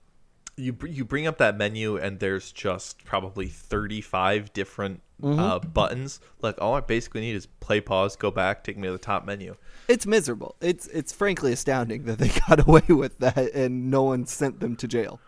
You 0.57 0.77
you 0.87 1.05
bring 1.05 1.27
up 1.27 1.39
that 1.39 1.57
menu 1.57 1.97
and 1.97 2.19
there's 2.21 2.51
just 2.53 3.05
probably 3.05 3.47
35 3.49 4.53
different 4.53 5.03
Mm-hmm. 5.23 5.39
uh, 5.41 5.59
buttons 5.61 6.21
like 6.43 6.61
all 6.61 6.75
i 6.75 6.81
basically 6.81 7.23
need 7.23 7.35
is 7.35 7.47
play 7.47 7.81
pause 7.81 8.17
go 8.17 8.31
back 8.31 8.63
take 8.63 8.77
me 8.77 8.87
to 8.87 8.93
the 8.93 8.99
top 8.99 9.25
menu 9.25 9.57
It's 9.89 10.05
miserable. 10.05 10.57
It's 10.61 10.89
it's 10.89 11.11
frankly 11.11 11.55
astounding 11.55 12.05
that 12.05 12.19
they 12.19 12.29
got 12.49 12.69
away 12.69 12.83
with 12.91 13.19
that 13.21 13.55
and 13.55 13.91
no 13.91 14.03
one 14.03 14.27
sent 14.27 14.61
them 14.61 14.77
to 14.77 14.87
jail. 14.87 15.19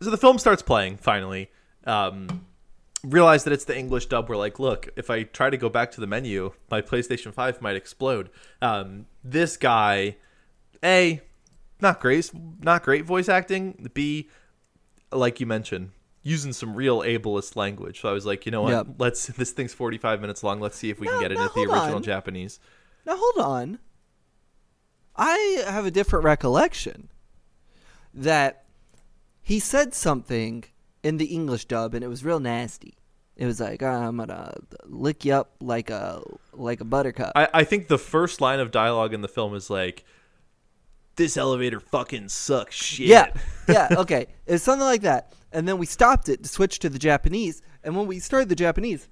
so 0.00 0.10
the 0.10 0.16
film 0.16 0.36
starts 0.40 0.62
playing 0.62 0.96
finally 0.96 1.48
um 1.86 2.44
realize 3.04 3.44
that 3.44 3.52
it's 3.52 3.64
the 3.66 3.78
english 3.78 4.06
dub 4.06 4.28
we're 4.28 4.36
like 4.36 4.58
look 4.58 4.88
if 4.96 5.10
i 5.10 5.22
try 5.22 5.48
to 5.48 5.56
go 5.56 5.68
back 5.68 5.92
to 5.92 6.00
the 6.00 6.08
menu 6.08 6.50
my 6.68 6.80
playstation 6.82 7.32
5 7.32 7.62
might 7.62 7.76
explode 7.76 8.30
um 8.60 9.06
this 9.22 9.56
guy 9.56 10.16
a 10.84 11.20
not 11.80 12.00
great 12.00 12.32
not 12.60 12.82
great 12.82 13.04
voice 13.04 13.28
acting 13.28 13.88
b 13.94 14.28
like 15.12 15.40
you 15.40 15.46
mentioned 15.46 15.90
using 16.22 16.52
some 16.52 16.74
real 16.74 17.00
ableist 17.00 17.56
language 17.56 18.00
so 18.00 18.08
i 18.08 18.12
was 18.12 18.26
like 18.26 18.44
you 18.46 18.52
know 18.52 18.62
what 18.62 18.70
Yep. 18.72 18.86
let's 18.98 19.26
this 19.38 19.52
thing's 19.52 19.72
45 19.74 20.20
minutes 20.20 20.42
long 20.42 20.60
let's 20.60 20.76
see 20.76 20.90
if 20.90 21.00
we 21.00 21.06
No, 21.06 21.12
can 21.14 21.20
get 21.22 21.32
it 21.32 21.36
no, 21.36 21.42
into 21.44 21.54
the 21.54 21.62
original 21.72 21.96
on. 21.96 22.02
japanese 22.02 22.60
Now 23.06 23.16
hold 23.16 23.38
on. 23.44 23.78
I 25.16 25.64
have 25.66 25.84
a 25.84 25.90
different 25.90 26.24
recollection 26.24 27.08
that 28.14 28.64
he 29.42 29.58
said 29.58 29.92
something 29.94 30.64
in 31.02 31.16
the 31.16 31.26
English 31.26 31.64
dub 31.66 31.94
and 31.94 32.04
it 32.04 32.08
was 32.08 32.24
real 32.24 32.40
nasty. 32.40 32.94
It 33.36 33.46
was 33.46 33.60
like 33.60 33.82
ah, 33.82 34.06
I'm 34.06 34.16
gonna 34.18 34.54
lick 34.84 35.24
you 35.24 35.32
up 35.34 35.52
like 35.60 35.90
a 35.90 36.22
like 36.52 36.80
a 36.80 36.84
buttercup. 36.84 37.32
I, 37.34 37.48
I 37.54 37.64
think 37.64 37.88
the 37.88 37.98
first 37.98 38.40
line 38.40 38.60
of 38.60 38.70
dialogue 38.70 39.14
in 39.14 39.22
the 39.22 39.28
film 39.28 39.54
is 39.54 39.70
like 39.70 40.04
this 41.16 41.36
elevator 41.36 41.80
fucking 41.80 42.28
sucks 42.28 42.74
shit 42.74 43.06
yeah, 43.08 43.26
yeah, 43.68 43.88
okay. 43.98 44.26
It's 44.46 44.64
something 44.64 44.84
like 44.84 45.02
that. 45.02 45.32
And 45.52 45.66
then 45.68 45.78
we 45.78 45.86
stopped 45.86 46.28
it 46.28 46.42
to 46.42 46.48
switch 46.48 46.78
to 46.80 46.88
the 46.88 46.98
Japanese. 46.98 47.60
And 47.84 47.96
when 47.96 48.06
we 48.06 48.18
started 48.20 48.48
the 48.48 48.54
Japanese, 48.54 49.08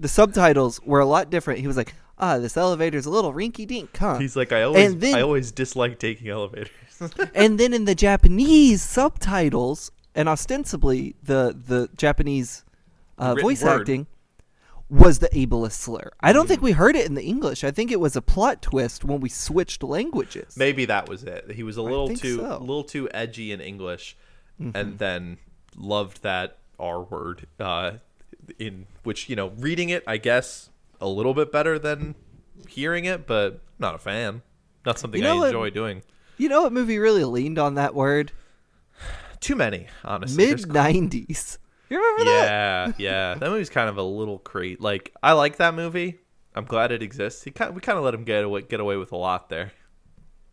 the 0.00 0.08
subtitles 0.08 0.80
were 0.84 1.00
a 1.00 1.06
lot 1.06 1.30
different. 1.30 1.60
He 1.60 1.66
was 1.66 1.76
like, 1.76 1.94
"Ah, 2.18 2.38
this 2.38 2.56
elevator's 2.56 3.06
a 3.06 3.10
little 3.10 3.32
rinky 3.32 3.66
dink, 3.66 3.96
huh?" 3.96 4.18
he's 4.18 4.36
like 4.36 4.52
i 4.52 4.62
always 4.62 4.90
And 4.92 5.00
then- 5.00 5.14
i 5.14 5.22
always 5.22 5.52
dislike 5.52 5.98
taking 5.98 6.28
elevators 6.28 6.70
and 7.34 7.58
then 7.58 7.72
in 7.74 7.84
the 7.84 7.94
Japanese 7.94 8.82
subtitles 8.82 9.90
and 10.14 10.28
ostensibly 10.28 11.14
the 11.22 11.56
the 11.66 11.88
Japanese 11.96 12.64
uh, 13.18 13.34
voice 13.34 13.62
word. 13.62 13.80
acting 13.80 14.06
was 14.92 15.20
the 15.20 15.28
ableist 15.30 15.72
slur. 15.72 16.10
I 16.20 16.32
don't 16.34 16.46
think 16.46 16.60
we 16.60 16.72
heard 16.72 16.94
it 16.96 17.06
in 17.06 17.14
the 17.14 17.22
English. 17.24 17.64
I 17.64 17.70
think 17.70 17.90
it 17.90 17.98
was 17.98 18.14
a 18.14 18.20
plot 18.22 18.60
twist 18.60 19.04
when 19.04 19.20
we 19.20 19.30
switched 19.30 19.82
languages. 19.82 20.54
Maybe 20.56 20.84
that 20.84 21.08
was 21.08 21.24
it. 21.24 21.50
He 21.52 21.62
was 21.62 21.78
a 21.78 21.82
little 21.82 22.08
too 22.08 22.36
so. 22.36 22.42
Mm-hmm. 22.42 22.52
a 22.52 22.58
little 22.58 22.84
too 22.84 23.08
edgy 23.14 23.52
in 23.52 23.60
English, 23.62 24.16
and 24.58 24.98
then 24.98 25.38
loved 25.76 26.22
that 26.22 26.58
R 26.78 27.02
word. 27.02 27.46
Uh, 27.58 27.92
in 28.58 28.86
which 29.02 29.28
you 29.30 29.36
know, 29.36 29.48
reading 29.58 29.88
it, 29.88 30.04
I 30.06 30.18
guess, 30.18 30.68
a 31.00 31.08
little 31.08 31.32
bit 31.32 31.50
better 31.50 31.78
than 31.78 32.14
hearing 32.68 33.06
it, 33.06 33.26
but 33.26 33.60
not 33.78 33.94
a 33.94 33.98
fan. 33.98 34.42
Not 34.84 34.98
something 34.98 35.18
You 35.20 35.24
know 35.24 35.36
I 35.36 35.38
what- 35.38 35.46
enjoy 35.48 35.70
doing. 35.70 36.02
You 36.36 36.48
know 36.48 36.62
what 36.62 36.72
movie 36.72 36.98
really 36.98 37.24
leaned 37.24 37.58
on 37.58 37.76
that 37.76 37.94
word? 37.94 38.32
Too 39.40 39.56
many, 39.56 39.86
honestly. 40.04 40.46
Mid 40.46 40.72
nineties. 40.72 41.58
You 41.92 41.98
remember 41.98 42.24
that? 42.24 42.46
yeah, 42.46 42.92
yeah. 42.96 43.34
That 43.34 43.50
movie's 43.50 43.68
kind 43.68 43.90
of 43.90 43.98
a 43.98 44.02
little 44.02 44.38
crate. 44.38 44.80
Like 44.80 45.14
I 45.22 45.32
like 45.32 45.58
that 45.58 45.74
movie. 45.74 46.20
I'm 46.54 46.64
glad 46.64 46.90
it 46.90 47.02
exists. 47.02 47.42
He 47.42 47.50
kind 47.50 47.74
we 47.74 47.82
kind 47.82 47.98
of 47.98 48.04
let 48.04 48.14
him 48.14 48.24
get 48.24 48.44
away 48.44 48.62
get 48.62 48.80
away 48.80 48.96
with 48.96 49.12
a 49.12 49.16
lot 49.18 49.50
there. 49.50 49.72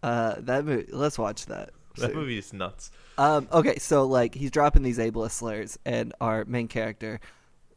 Uh, 0.03 0.35
that 0.39 0.65
movie. 0.65 0.91
Let's 0.91 1.17
watch 1.17 1.45
that. 1.45 1.69
That 1.95 2.13
movie 2.13 2.37
is 2.37 2.51
nuts. 2.51 2.91
Um, 3.17 3.47
okay, 3.53 3.79
so 3.79 4.05
like 4.05 4.35
he's 4.35 4.51
dropping 4.51 4.83
these 4.83 4.97
ableist 4.97 5.31
slurs, 5.31 5.79
and 5.85 6.13
our 6.19 6.43
main 6.43 6.67
character, 6.67 7.21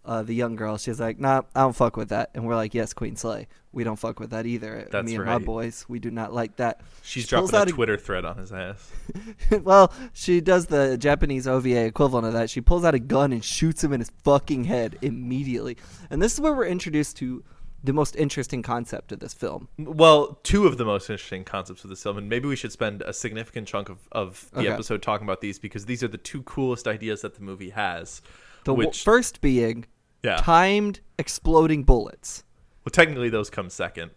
uh, 0.05 0.23
the 0.23 0.35
young 0.35 0.57
girl, 0.57 0.79
she's 0.79 0.99
like, 1.01 1.19
"Nah, 1.21 1.43
I 1.55 1.61
don't 1.61 1.77
fuck 1.77 1.97
with 1.97 2.09
that." 2.11 2.31
And 2.35 2.45
we're 2.47 2.57
like, 2.57 2.75
"Yes, 2.75 2.93
Queen 2.93 3.15
Slay, 3.17 3.47
we 3.73 3.85
don't 3.85 3.99
fuck 3.99 4.19
with 4.19 4.31
that 4.31 4.47
either. 4.47 4.89
That's 4.91 5.07
Me 5.07 5.15
and 5.17 5.25
my 5.25 5.39
boys, 5.39 5.85
we 5.89 5.99
do 5.99 6.11
not 6.11 6.33
like 6.33 6.57
that." 6.57 6.81
She's 7.03 7.25
She 7.25 7.29
dropping 7.31 7.55
a 7.55 7.63
a- 7.63 7.67
Twitter 7.67 7.97
thread 7.97 8.25
on 8.25 8.37
his 8.39 8.53
ass. 8.53 8.91
well, 9.63 9.93
she 10.13 10.41
does 10.41 10.67
the 10.67 10.97
Japanese 10.99 11.47
OVA 11.47 11.85
equivalent 11.87 12.27
of 12.27 12.33
that. 12.33 12.51
She 12.51 12.61
pulls 12.61 12.85
out 12.85 12.95
a 12.95 12.99
gun 12.99 13.33
and 13.33 13.45
shoots 13.45 13.85
him 13.85 13.93
in 13.93 14.01
his 14.01 14.11
fucking 14.25 14.65
head 14.65 14.99
immediately. 15.03 15.77
And 16.11 16.21
this 16.21 16.35
is 16.35 16.41
where 16.41 16.53
we're 16.55 16.67
introduced 16.67 17.17
to 17.19 17.45
the 17.85 17.93
most 17.93 18.15
interesting 18.15 18.63
concept 18.63 19.11
of 19.11 19.19
this 19.19 19.35
film. 19.35 19.67
Well, 19.77 20.39
two 20.45 20.67
of 20.67 20.79
the 20.79 20.85
most 20.85 21.11
interesting 21.11 21.43
concepts 21.45 21.83
of 21.83 21.91
this 21.91 22.01
film, 22.03 22.17
and 22.17 22.29
maybe 22.29 22.47
we 22.47 22.55
should 22.55 22.71
spend 22.71 23.03
a 23.03 23.13
significant 23.13 23.67
chunk 23.67 23.89
of, 23.89 23.99
of 24.13 24.49
the 24.53 24.61
Okay. 24.61 24.69
episode 24.69 25.03
talking 25.03 25.27
about 25.27 25.41
these 25.41 25.59
because 25.59 25.87
these 25.87 26.01
are 26.05 26.09
the 26.09 26.17
two 26.19 26.43
coolest 26.43 26.87
ideas 26.87 27.23
that 27.23 27.35
the 27.35 27.43
movie 27.43 27.71
has. 27.71 28.23
The 28.65 28.73
w- 28.73 28.93
first 28.93 29.41
being 29.41 29.87
yeah, 30.23 30.37
timed 30.37 31.01
exploding 31.19 31.83
bullets. 31.85 32.45
well, 32.85 32.91
technically 32.91 33.29
those 33.29 33.51
come 33.51 33.71
second. 33.71 34.11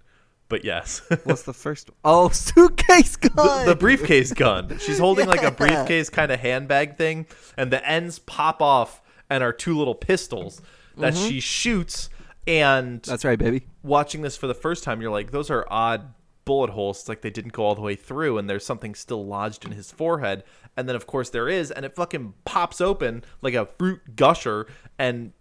but 0.47 0.63
yes. 0.63 1.01
What's 1.23 1.43
the 1.43 1.53
first? 1.53 1.89
Oh, 2.03 2.29
suitcase 2.29 3.15
gun. 3.15 3.65
the, 3.65 3.73
the 3.73 3.75
briefcase 3.75 4.31
gun. 4.34 4.77
She's 4.79 4.99
holding 4.99 5.27
like 5.27 5.43
a 5.43 5.51
briefcase 5.63 6.10
kind 6.10 6.31
of 6.31 6.39
handbag 6.39 6.97
thing, 6.97 7.25
and 7.58 7.71
the 7.71 7.88
ends 7.88 8.19
pop 8.19 8.62
off 8.62 9.01
and 9.29 9.43
are 9.43 9.53
two 9.53 9.77
little 9.77 9.95
pistols 9.95 10.62
that 10.97 11.13
mm-hmm. 11.13 11.27
she 11.27 11.39
shoots. 11.39 12.10
And 12.47 13.01
That's 13.01 13.25
right, 13.25 13.39
baby. 13.39 13.65
watching 13.81 14.21
this 14.21 14.38
for 14.38 14.45
the 14.45 14.53
first 14.53 14.84
time, 14.84 15.01
you're 15.01 15.12
like, 15.12 15.31
those 15.31 15.49
are 15.49 15.65
odd 15.69 16.13
bullet 16.45 16.69
holes. 16.69 17.01
It's 17.01 17.10
like 17.10 17.21
they 17.21 17.29
didn't 17.29 17.53
go 17.53 17.63
all 17.63 17.75
the 17.75 17.81
way 17.81 17.95
through, 17.95 18.38
and 18.38 18.49
there's 18.49 18.65
something 18.65 18.95
still 18.95 19.25
lodged 19.25 19.65
in 19.65 19.71
his 19.71 19.91
forehead. 19.91 20.43
And 20.77 20.88
then, 20.88 20.95
of 20.95 21.08
course, 21.08 21.29
there 21.29 21.49
is, 21.49 21.71
and 21.71 21.86
it 21.86 21.95
fucking 21.95 22.34
pops 22.45 22.81
open 22.81 23.23
like 23.41 23.53
a 23.53 23.65
fruit 23.65 24.15
gusher, 24.15 24.67
and 24.97 25.34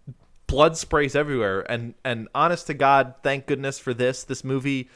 blood 0.47 0.77
sprays 0.77 1.15
everywhere. 1.15 1.69
And 1.71 1.93
and 2.03 2.27
honest 2.35 2.67
to 2.67 2.73
God, 2.73 3.15
thank 3.23 3.45
goodness 3.45 3.79
for 3.79 3.93
this. 3.93 4.23
This 4.23 4.43
movie 4.43 4.89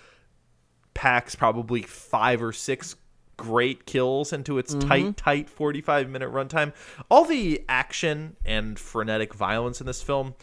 packs 0.93 1.35
probably 1.35 1.81
five 1.81 2.41
or 2.41 2.51
six 2.51 2.95
great 3.37 3.85
kills 3.85 4.33
into 4.33 4.57
its 4.57 4.75
mm-hmm. 4.75 4.87
tight, 4.89 5.17
tight 5.17 5.49
45 5.49 6.09
minute 6.09 6.29
runtime. 6.31 6.73
All 7.09 7.23
the 7.23 7.63
action 7.69 8.35
and 8.45 8.77
frenetic 8.77 9.33
violence 9.33 9.79
in 9.79 9.87
this 9.87 10.01
film, 10.01 10.35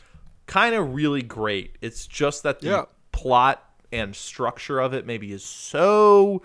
kind 0.46 0.74
of 0.74 0.94
really 0.94 1.22
great. 1.22 1.76
It's 1.82 2.06
just 2.06 2.42
that 2.44 2.60
the 2.60 2.68
Yeah. 2.68 2.84
plot 3.12 3.62
and 3.96 4.14
structure 4.14 4.80
of 4.80 4.94
it 4.94 5.06
maybe 5.06 5.32
is 5.32 5.44
so 5.44 6.42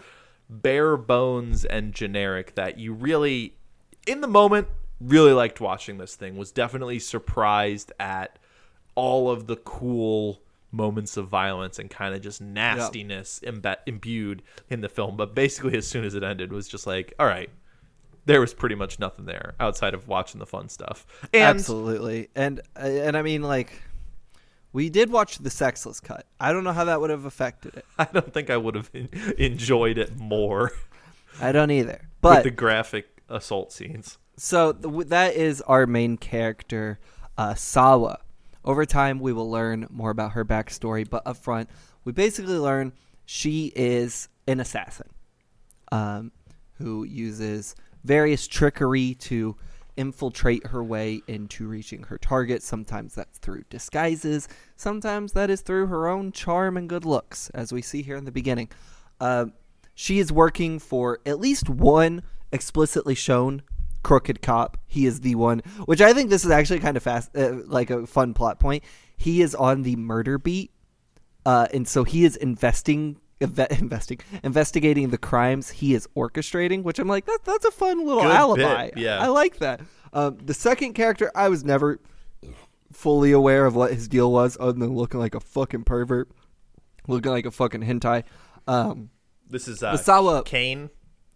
bare 0.50 0.98
bones 0.98 1.66
and 1.66 1.94
generic 1.94 2.56
that 2.56 2.78
you 2.78 2.94
really, 2.94 3.56
in 4.06 4.22
the 4.22 4.28
moment, 4.28 4.68
really 5.00 5.34
liked 5.34 5.62
watching 5.62 5.98
this 5.98 6.16
thing. 6.16 6.38
Was 6.38 6.52
definitely 6.52 7.00
surprised 7.00 7.92
at 8.00 8.38
all 8.96 9.30
of 9.30 9.48
the 9.48 9.56
cool 9.56 10.42
moments 10.72 11.18
of 11.18 11.28
violence 11.28 11.80
and 11.80 11.90
kind 11.90 12.16
of 12.16 12.22
just 12.22 12.42
nastiness 12.42 13.42
imbe- 13.44 13.78
imbued 13.86 14.42
in 14.70 14.82
the 14.82 14.90
film. 14.90 15.18
But 15.18 15.36
basically, 15.36 15.78
as 15.78 15.88
soon 15.88 16.04
as 16.06 16.16
it 16.16 16.24
ended, 16.24 16.52
was 16.52 16.68
just 16.68 16.88
like, 16.88 17.14
all 17.20 17.26
right, 17.26 17.50
there 18.26 18.40
was 18.40 18.54
pretty 18.54 18.76
much 18.76 19.00
nothing 19.00 19.26
there 19.26 19.56
outside 19.60 19.94
of 19.94 20.08
watching 20.08 20.40
the 20.40 20.46
fun 20.46 20.70
stuff. 20.70 21.06
And 21.34 21.58
Absolutely, 21.58 22.30
and 22.36 22.62
uh, 22.76 22.82
and 22.82 23.18
I 23.18 23.22
mean 23.22 23.42
like, 23.42 23.82
we 24.73 24.89
did 24.89 25.12
watch 25.12 25.38
the 25.39 25.49
sexless 25.49 25.99
cut. 25.99 26.25
I 26.39 26.53
don't 26.53 26.63
know 26.63 26.71
how 26.73 26.86
that 26.86 27.01
would 27.01 27.10
have 27.10 27.25
affected 27.25 27.75
it. 27.75 27.86
I 27.99 28.05
don't 28.05 28.34
think 28.34 28.49
I 28.49 28.57
would 28.57 28.75
have 28.75 28.89
enjoyed 29.38 29.97
it 29.97 30.17
more 30.17 30.71
I 31.41 31.51
don't 31.51 31.71
either. 31.71 31.99
with 32.01 32.21
But 32.21 32.43
the 32.43 32.51
graphic 32.51 33.21
assault 33.29 33.71
scenes. 33.71 34.17
so 34.38 34.73
th- 34.73 35.07
that 35.07 35.36
is 35.36 35.62
our 35.62 35.86
main 35.88 36.17
character, 36.17 36.99
uh, 37.38 37.53
Sawa. 37.55 38.19
Over 38.63 38.86
time, 38.86 39.19
we 39.19 39.34
will 39.34 39.49
learn 39.49 39.88
more 39.89 40.12
about 40.12 40.34
her 40.34 40.45
backstory, 40.45 41.10
but 41.10 41.23
up 41.25 41.38
front, 41.38 41.69
we 42.03 42.12
basically 42.12 42.57
learn 42.57 42.93
she 43.25 43.71
is 43.75 44.27
an 44.47 44.60
assassin 44.60 45.07
um, 45.91 46.31
who 46.77 47.03
uses 47.03 47.75
various 48.03 48.47
trickery 48.47 49.15
to 49.15 49.55
infiltrate 49.97 50.67
her 50.67 50.84
way 50.84 51.21
into 51.27 51.67
reaching 51.67 52.04
her 52.04 52.17
target. 52.17 52.63
Sometimes 52.63 53.15
that's 53.15 53.38
through 53.39 53.63
disguises, 53.69 54.47
sometimes 54.75 55.34
that 55.34 55.49
is 55.49 55.62
through 55.62 55.88
her 55.88 56.08
own 56.08 56.32
charm 56.32 56.77
and 56.77 56.89
good 56.89 57.06
looks, 57.06 57.49
as 57.51 57.71
we 57.73 57.82
see 57.82 58.01
here 58.01 58.15
in 58.15 58.25
the 58.25 58.32
beginning. 58.32 58.69
Um 59.19 59.54
she 59.93 60.19
is 60.19 60.32
working 60.32 60.80
for 60.80 61.19
at 61.25 61.39
least 61.39 61.69
one 61.69 62.23
explicitly 62.51 63.15
shown 63.15 63.62
crooked 64.04 64.41
cop. 64.41 64.77
He 64.88 65.06
is 65.06 65.21
the 65.21 65.36
one, 65.36 65.62
which 65.86 66.01
I 66.01 66.13
think 66.13 66.30
this 66.30 66.45
is 66.45 66.51
actually 66.51 66.80
kind 66.80 66.97
of 66.97 67.04
fast, 67.04 67.36
uh, 67.36 67.58
like 67.65 67.89
a 67.89 68.08
fun 68.08 68.34
plot 68.34 68.60
point. 68.60 68.84
He 69.15 69.41
is 69.41 69.54
on 69.54 69.84
the 69.84 69.95
murder 69.95 70.38
beat, 70.38 70.71
uh, 71.45 71.67
and 71.73 71.88
so 71.88 72.04
he 72.04 72.25
is 72.25 72.36
investing, 72.36 73.17
inve- 73.17 73.17
investing, 73.71 74.19
investigating 74.43 75.10
the 75.10 75.17
crimes 75.17 75.69
he 75.69 75.93
is 75.93 76.08
orchestrating. 76.15 76.84
Which 76.84 76.99
I'm 76.99 77.08
like, 77.08 77.25
that, 77.25 77.39
that's 77.43 77.65
a 77.65 77.71
fun 77.71 78.06
little 78.06 78.21
Good 78.23 78.32
alibi. 78.32 78.86
bit, 78.91 78.97
yeah. 78.97 79.19
I 79.19 79.27
like 79.27 79.58
that. 79.60 79.82
Um, 80.13 80.38
the 80.43 80.54
second 80.54 80.93
character, 80.93 81.32
I 81.36 81.49
was 81.49 81.63
never 81.63 81.99
fully 82.91 83.32
aware 83.32 83.65
of 83.65 83.75
what 83.75 83.93
his 83.93 84.08
deal 84.08 84.32
was, 84.32 84.58
other 84.60 84.73
than 84.73 84.93
looking 84.95 85.19
like 85.19 85.36
a 85.36 85.39
fucking 85.39 85.84
pervert, 85.84 86.30
looking 87.08 87.32
like 87.32 87.45
a 87.45 87.51
fucking 87.51 87.82
hentai. 87.82 88.23
Um, 88.67 89.10
This 89.49 89.67
is 89.67 89.82
uh, 89.82 90.41
Kane, 90.45 90.89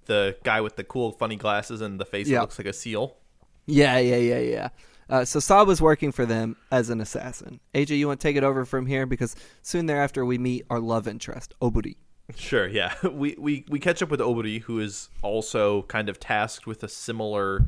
the 0.05 0.37
guy 0.43 0.61
with 0.61 0.75
the 0.75 0.83
cool, 0.83 1.11
funny 1.13 1.35
glasses 1.37 1.81
and 1.81 1.99
the 1.99 2.05
face 2.05 2.27
Yeah. 2.27 2.39
that 2.39 2.41
looks 2.43 2.59
like 2.59 2.67
a 2.67 2.73
seal. 2.73 3.17
Yeah, 3.65 3.97
yeah, 3.97 4.17
yeah, 4.17 4.39
yeah. 4.39 4.69
Uh, 5.09 5.23
so 5.23 5.39
Sawa 5.39 5.65
was 5.65 5.81
working 5.81 6.11
for 6.11 6.25
them 6.25 6.55
as 6.71 6.89
an 6.89 6.99
assassin. 6.99 7.59
AJ, 7.73 7.97
you 7.97 8.07
want 8.07 8.19
to 8.19 8.27
take 8.27 8.35
it 8.35 8.43
over 8.43 8.65
from 8.65 8.87
here 8.87 9.05
because 9.05 9.35
soon 9.61 9.85
thereafter 9.85 10.25
we 10.25 10.37
meet 10.37 10.65
our 10.69 10.79
love 10.79 11.07
interest, 11.07 11.53
Oburi. 11.61 11.95
Sure, 12.35 12.67
yeah. 12.67 12.93
We, 13.03 13.35
we 13.37 13.65
we 13.69 13.79
catch 13.79 14.01
up 14.01 14.09
with 14.09 14.19
Oburi, 14.19 14.61
who 14.61 14.79
is 14.79 15.09
also 15.21 15.83
kind 15.83 16.09
of 16.09 16.19
tasked 16.19 16.65
with 16.65 16.83
a 16.83 16.87
similar 16.87 17.65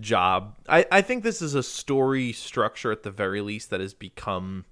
job. 0.00 0.56
I, 0.68 0.84
I 0.90 1.02
think 1.02 1.22
this 1.22 1.40
is 1.40 1.54
a 1.54 1.62
story 1.62 2.32
structure 2.32 2.90
at 2.90 3.02
the 3.02 3.10
very 3.10 3.40
least 3.40 3.70
that 3.70 3.80
has 3.80 3.94
become 3.94 4.64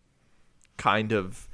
kind 0.76 1.12
of 1.12 1.48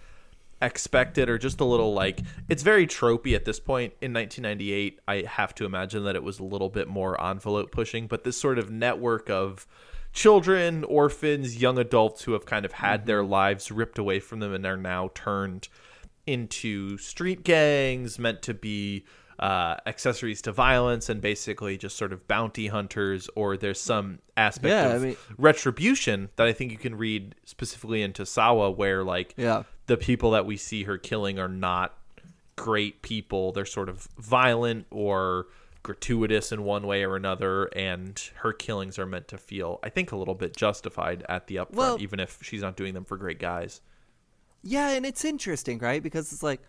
expected 0.62 1.28
or 1.28 1.36
just 1.36 1.60
a 1.60 1.64
little 1.64 1.92
like 1.92 2.20
it's 2.48 2.62
very 2.62 2.86
tropey 2.86 3.34
at 3.34 3.44
this 3.44 3.60
point 3.60 3.92
in 4.00 4.14
1998 4.14 4.98
i 5.06 5.16
have 5.28 5.54
to 5.54 5.66
imagine 5.66 6.04
that 6.04 6.14
it 6.14 6.22
was 6.22 6.38
a 6.38 6.44
little 6.44 6.70
bit 6.70 6.88
more 6.88 7.22
envelope 7.22 7.70
pushing 7.70 8.06
but 8.06 8.24
this 8.24 8.36
sort 8.36 8.58
of 8.58 8.70
network 8.70 9.28
of 9.28 9.66
children 10.14 10.84
orphans 10.84 11.60
young 11.60 11.76
adults 11.76 12.22
who 12.22 12.32
have 12.32 12.46
kind 12.46 12.64
of 12.64 12.72
had 12.72 13.04
their 13.04 13.22
lives 13.24 13.70
ripped 13.70 13.98
away 13.98 14.20
from 14.20 14.38
them 14.40 14.54
and 14.54 14.64
are 14.64 14.76
now 14.76 15.10
turned 15.14 15.68
into 16.26 16.96
street 16.96 17.42
gangs 17.44 18.18
meant 18.18 18.40
to 18.40 18.54
be 18.54 19.04
uh, 19.40 19.74
accessories 19.84 20.40
to 20.40 20.52
violence 20.52 21.08
and 21.08 21.20
basically 21.20 21.76
just 21.76 21.96
sort 21.96 22.12
of 22.12 22.26
bounty 22.28 22.68
hunters 22.68 23.28
or 23.34 23.56
there's 23.56 23.80
some 23.80 24.20
aspect 24.36 24.70
Yeah, 24.70 24.86
of 24.94 25.02
I 25.02 25.04
mean- 25.04 25.16
retribution 25.36 26.30
that 26.36 26.46
i 26.46 26.52
think 26.52 26.70
you 26.70 26.78
can 26.78 26.94
read 26.94 27.34
specifically 27.44 28.00
into 28.00 28.24
sawa 28.24 28.70
where 28.70 29.02
like 29.02 29.34
Yeah. 29.36 29.64
the 29.86 29.96
people 29.96 30.30
that 30.30 30.46
we 30.46 30.56
see 30.56 30.84
her 30.84 30.96
killing 30.96 31.38
are 31.40 31.48
not 31.48 31.98
great 32.56 33.02
people. 33.02 33.50
They're 33.50 33.64
sort 33.66 33.88
of 33.88 34.06
violent 34.16 34.86
or 34.92 35.46
gratuitous 35.84 36.50
in 36.50 36.64
one 36.64 36.84
way 36.84 37.04
or 37.04 37.14
another, 37.14 37.66
and 37.76 38.20
her 38.36 38.52
killings 38.52 38.98
are 38.98 39.06
meant 39.06 39.28
to 39.28 39.38
feel, 39.38 39.78
I 39.84 39.90
think, 39.90 40.10
a 40.10 40.16
little 40.16 40.34
bit 40.34 40.56
justified 40.56 41.24
at 41.28 41.46
the 41.46 41.56
upfront, 41.56 41.74
Well- 41.74 41.98
even 42.00 42.18
if 42.18 42.40
she's 42.42 42.62
not 42.62 42.76
doing 42.76 42.94
them 42.94 43.04
for 43.04 43.16
great 43.16 43.38
guys. 43.38 43.80
Yeah, 44.64 44.88
and 44.90 45.06
it's 45.06 45.24
interesting, 45.24 45.78
right? 45.78 46.02
Because 46.02 46.32
it's 46.32 46.42
like, 46.42 46.62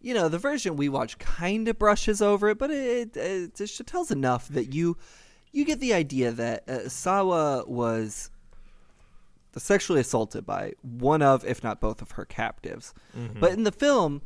you 0.00 0.14
know, 0.14 0.28
the 0.28 0.38
version 0.38 0.76
we 0.76 0.88
watch 0.88 1.18
kind 1.18 1.66
of 1.66 1.78
brushes 1.78 2.22
over 2.22 2.48
it, 2.50 2.58
but 2.58 2.70
it, 2.70 3.16
it, 3.16 3.56
just 3.56 3.84
tells 3.86 4.10
enough 4.12 4.48
that 4.48 4.72
you 4.72 4.96
you 5.50 5.64
get 5.64 5.80
the 5.80 5.92
idea 5.92 6.30
that 6.30 6.68
uh, 6.68 6.88
Sawa 6.88 7.64
was 7.66 8.30
sexually 9.56 10.00
assaulted 10.00 10.46
by 10.46 10.74
one 10.82 11.22
of, 11.22 11.44
if 11.44 11.64
not 11.64 11.80
both, 11.80 12.00
of 12.00 12.12
her 12.12 12.24
captives. 12.24 12.94
But 13.40 13.52
in 13.52 13.64
the 13.64 13.72
film, 13.72 14.22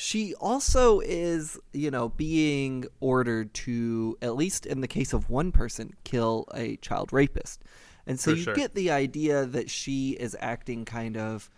she 0.00 0.34
also 0.36 1.00
is, 1.00 1.58
you 1.74 1.90
know, 1.90 2.08
being 2.08 2.86
ordered 3.00 3.52
to, 3.52 4.16
at 4.22 4.34
least 4.34 4.64
in 4.64 4.80
the 4.80 4.88
case 4.88 5.12
of 5.12 5.28
one 5.28 5.52
person, 5.52 5.92
kill 6.04 6.46
a 6.54 6.76
child 6.76 7.12
rapist. 7.12 7.62
And 8.06 8.18
so 8.18 8.30
For 8.30 8.36
you 8.38 8.42
sure. 8.44 8.54
get 8.54 8.74
the 8.74 8.90
idea 8.90 9.44
that 9.44 9.68
she 9.68 10.12
is 10.12 10.34
acting 10.40 10.86
kind 10.86 11.18
of, 11.18 11.50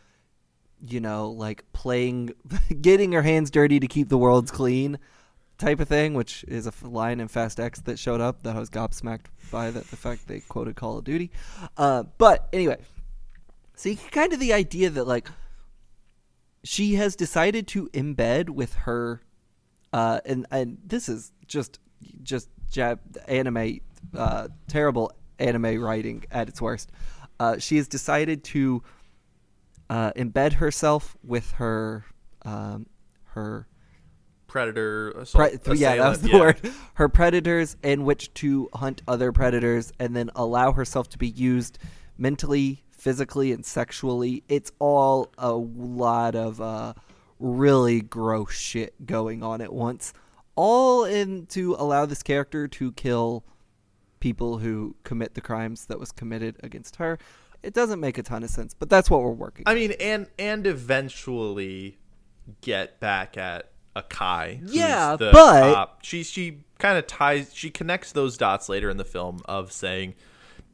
you 0.81 0.99
know, 0.99 1.31
like 1.31 1.65
playing, 1.73 2.31
getting 2.81 3.13
her 3.13 3.23
hands 3.23 3.49
dirty 3.49 3.79
to 3.79 3.87
keep 3.87 4.09
the 4.09 4.19
world's 4.19 4.51
clean 4.51 4.99
type 5.57 5.79
of 5.79 5.87
thing, 5.87 6.15
which 6.15 6.45
is 6.49 6.67
a 6.67 6.73
line 6.83 7.21
in 7.21 7.29
Fast 7.29 7.61
X 7.61 7.81
that 7.83 7.97
showed 7.97 8.21
up 8.21 8.43
that 8.43 8.57
I 8.57 8.59
was 8.59 8.71
gobsmacked 8.71 9.27
by 9.53 9.71
that 9.71 9.87
the 9.87 9.97
fact 9.97 10.27
they 10.27 10.41
quoted 10.41 10.75
Call 10.75 10.99
of 10.99 11.05
Duty. 11.05 11.31
Uh, 11.77 12.03
but 12.19 12.49
anyway, 12.53 12.79
so 13.77 13.89
you 13.89 13.95
get 13.95 14.11
kind 14.11 14.33
of 14.33 14.41
the 14.41 14.53
idea 14.53 14.91
that 14.91 15.07
like 15.07 15.29
she 16.65 16.95
has 16.95 17.17
decided 17.17 17.67
to 17.69 17.89
embed 17.89 18.51
with 18.51 18.75
her, 18.75 19.21
uh, 19.93 20.21
and 20.25 20.47
and 20.51 20.79
this 20.85 21.09
is 21.09 21.33
just 21.47 21.79
just 22.23 22.49
jab 22.71 23.01
anime, 23.27 23.81
uh, 24.17 24.49
terrible 24.69 25.13
anime 25.39 25.81
writing 25.81 26.25
at 26.31 26.49
its 26.49 26.61
worst. 26.61 26.91
Uh, 27.41 27.59
she 27.59 27.77
has 27.77 27.89
decided 27.89 28.45
to 28.45 28.83
uh, 29.91 30.13
embed 30.13 30.55
herself 30.55 31.17
with 31.23 31.53
her 31.53 32.05
um, 32.45 32.87
her 33.25 33.67
Predator, 34.47 35.13
assault, 35.13 35.65
Pre- 35.65 35.79
yeah, 35.79 35.97
that 35.97 36.09
was 36.11 36.21
the 36.21 36.29
assailant, 36.29 36.63
word. 36.63 36.75
Her 36.95 37.09
predators 37.09 37.79
in 37.83 38.05
which 38.05 38.35
to 38.35 38.69
hunt 38.75 39.01
other 39.09 39.33
predators 39.33 39.95
and 39.99 40.15
then 40.15 40.31
allow 40.37 40.73
herself 40.73 41.09
to 41.11 41.19
be 41.19 41.29
used 41.29 41.79
mentally, 42.19 42.82
physically, 43.03 43.51
and 43.51 43.67
sexually. 43.67 44.45
It's 44.49 44.71
all 44.79 45.33
a 45.37 45.53
lot 45.53 46.37
of 46.37 46.61
uh, 46.61 46.95
really 47.41 48.01
gross 48.01 48.55
shit 48.55 48.95
going 49.05 49.43
on 49.43 49.61
at 49.61 49.73
once. 49.73 50.13
All 50.55 51.05
in 51.05 51.47
to 51.47 51.75
allow 51.79 52.07
this 52.07 52.23
character 52.23 52.69
to 52.69 52.93
kill 52.93 53.45
people 54.21 54.59
who 54.59 54.95
commit 55.03 55.35
the 55.35 55.41
crimes 55.41 55.87
that 55.87 55.99
was 55.99 56.13
committed 56.13 56.57
against 56.63 56.97
her. 56.97 57.19
It 57.63 57.75
doesn't 57.75 57.99
make 57.99 58.19
a 58.19 58.23
ton 58.23 58.45
of 58.45 58.51
sense, 58.51 58.73
but 58.73 58.89
that's 58.89 59.11
what 59.11 59.23
we're 59.23 59.31
working. 59.31 59.65
I 59.67 59.75
mean, 59.75 59.93
and 59.99 60.29
and 60.39 60.65
eventually 60.67 61.99
get 62.61 63.01
back 63.01 63.37
at 63.37 63.73
Akai. 63.97 64.61
Yeah, 64.67 65.17
but- 65.19 65.99
she 66.03 66.23
she 66.23 66.59
kind 66.79 66.99
of 66.99 67.07
ties 67.09 67.53
she 67.53 67.71
connects 67.71 68.13
those 68.13 68.37
dots 68.37 68.69
later 68.69 68.91
in 68.91 68.97
the 68.97 69.05
film 69.05 69.41
of 69.47 69.73
saying, 69.73 70.15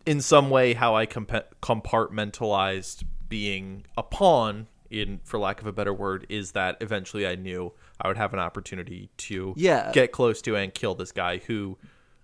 in 0.08 0.20
some 0.20 0.50
way, 0.50 0.72
how 0.74 0.94
I 0.96 1.06
compa- 1.06 1.44
compartmentalized 1.62 3.04
being 3.28 3.84
a 3.96 4.02
pawn 4.02 4.66
in, 4.90 5.20
for 5.24 5.38
lack 5.38 5.60
of 5.60 5.66
a 5.66 5.72
better 5.72 5.92
word, 5.92 6.26
is 6.28 6.52
that 6.52 6.78
eventually 6.80 7.26
I 7.26 7.34
knew 7.34 7.72
I 8.00 8.08
would 8.08 8.16
have 8.16 8.32
an 8.32 8.38
opportunity 8.40 9.10
to 9.18 9.52
Yeah. 9.56 9.92
get 9.92 10.12
close 10.12 10.40
to 10.42 10.56
and 10.56 10.72
kill 10.72 10.94
this 10.94 11.12
guy 11.12 11.38
who, 11.38 11.76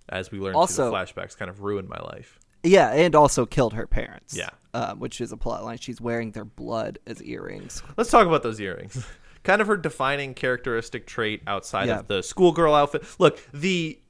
as 0.08 0.30
we 0.30 0.38
learned 0.38 0.56
Also- 0.56 0.84
through 0.90 0.90
the 0.90 0.96
flashbacks, 0.96 1.36
kind 1.36 1.50
of 1.50 1.60
ruined 1.60 1.88
my 1.88 1.98
life. 2.00 2.38
Yeah, 2.62 2.90
and 2.92 3.14
also 3.14 3.44
killed 3.44 3.74
her 3.74 3.86
parents. 3.86 4.34
Yeah. 4.36 4.50
um, 4.72 4.98
which 4.98 5.20
is 5.20 5.30
a 5.30 5.36
plot 5.36 5.62
line. 5.62 5.78
She's 5.78 6.00
wearing 6.00 6.32
their 6.32 6.44
blood 6.44 6.98
as 7.06 7.22
earrings. 7.22 7.80
Let's 7.96 8.10
talk 8.10 8.26
about 8.26 8.42
those 8.42 8.58
earrings. 8.60 9.06
kind 9.44 9.60
of 9.60 9.68
her 9.68 9.76
defining 9.76 10.34
characteristic 10.34 11.06
trait 11.06 11.42
outside 11.46 11.86
Yeah. 11.86 12.00
of 12.00 12.08
the 12.08 12.22
schoolgirl 12.24 12.74
outfit. 12.74 13.04
Look, 13.20 13.38
the 13.52 14.00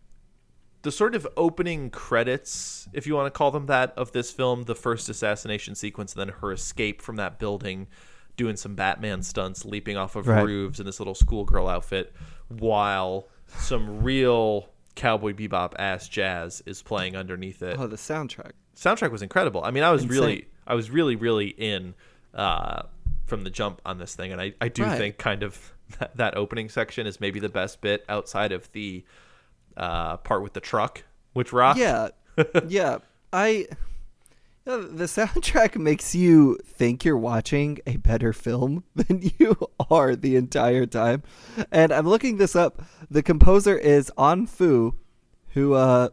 the 0.84 0.92
sort 0.92 1.14
of 1.16 1.26
opening 1.36 1.90
credits, 1.90 2.88
if 2.92 3.06
you 3.06 3.14
want 3.14 3.26
to 3.26 3.36
call 3.36 3.50
them 3.50 3.66
that, 3.66 3.92
of 3.96 4.12
this 4.12 4.30
film, 4.30 4.62
the 4.62 4.74
first 4.74 5.08
assassination 5.08 5.74
sequence, 5.74 6.12
and 6.14 6.20
then 6.20 6.36
her 6.40 6.52
escape 6.52 7.02
from 7.02 7.16
that 7.16 7.38
building, 7.38 7.88
doing 8.36 8.56
some 8.56 8.74
Batman 8.74 9.22
stunts, 9.22 9.64
leaping 9.64 9.96
off 9.96 10.14
of 10.16 10.26
Right. 10.28 10.44
roofs 10.44 10.78
in 10.80 10.86
this 10.86 11.00
little 11.00 11.14
schoolgirl 11.14 11.68
outfit, 11.68 12.14
while 12.48 13.28
some 13.58 14.02
real 14.02 14.68
cowboy 14.94 15.32
bebop 15.32 15.72
ass 15.78 16.08
jazz 16.08 16.62
is 16.66 16.80
playing 16.82 17.16
underneath 17.16 17.62
it 17.62 17.76
Oh, 17.78 17.86
the 17.88 17.96
soundtrack. 17.96 18.52
soundtrack 18.76 19.10
was 19.10 19.22
incredible. 19.22 19.64
I 19.64 19.70
mean, 19.72 19.82
I 19.82 19.90
was 19.90 20.04
Insane. 20.04 20.20
really, 20.20 20.48
I 20.66 20.74
was 20.74 20.90
really, 20.90 21.16
really 21.16 21.48
in 21.48 21.94
uh, 22.34 22.82
from 23.26 23.42
the 23.44 23.50
jump 23.50 23.80
on 23.86 23.98
this 23.98 24.14
thing, 24.14 24.32
and 24.32 24.40
I, 24.40 24.54
I 24.60 24.68
do 24.68 24.82
Right. 24.84 24.96
think 24.98 25.18
kind 25.18 25.42
of 25.42 25.72
that, 25.98 26.16
that 26.16 26.36
opening 26.36 26.68
section 26.68 27.06
is 27.06 27.20
maybe 27.20 27.40
the 27.40 27.48
best 27.48 27.80
bit 27.80 28.04
outside 28.08 28.52
of 28.52 28.70
the 28.72 29.04
uh, 29.76 30.16
part 30.18 30.42
with 30.42 30.52
the 30.52 30.60
truck, 30.60 31.04
which 31.32 31.52
rocked. 31.52 31.78
Yeah, 31.78 32.08
yeah. 32.68 32.98
I 33.32 33.66
you 34.66 34.72
know, 34.72 34.82
the 34.82 35.04
soundtrack 35.04 35.76
makes 35.80 36.14
you 36.14 36.58
think 36.64 37.04
you're 37.04 37.18
watching 37.18 37.78
a 37.87 37.96
better 37.96 38.32
film 38.32 38.84
than 38.94 39.30
you 39.38 39.56
are 39.90 40.16
the 40.16 40.37
entire 40.37 40.87
time. 40.87 41.22
And 41.70 41.92
I'm 41.92 42.08
looking 42.08 42.38
this 42.38 42.56
up. 42.56 42.82
The 43.10 43.22
composer 43.22 43.76
is 43.76 44.10
An 44.16 44.46
Fu, 44.46 44.94
who 45.50 45.74
uh 45.74 46.08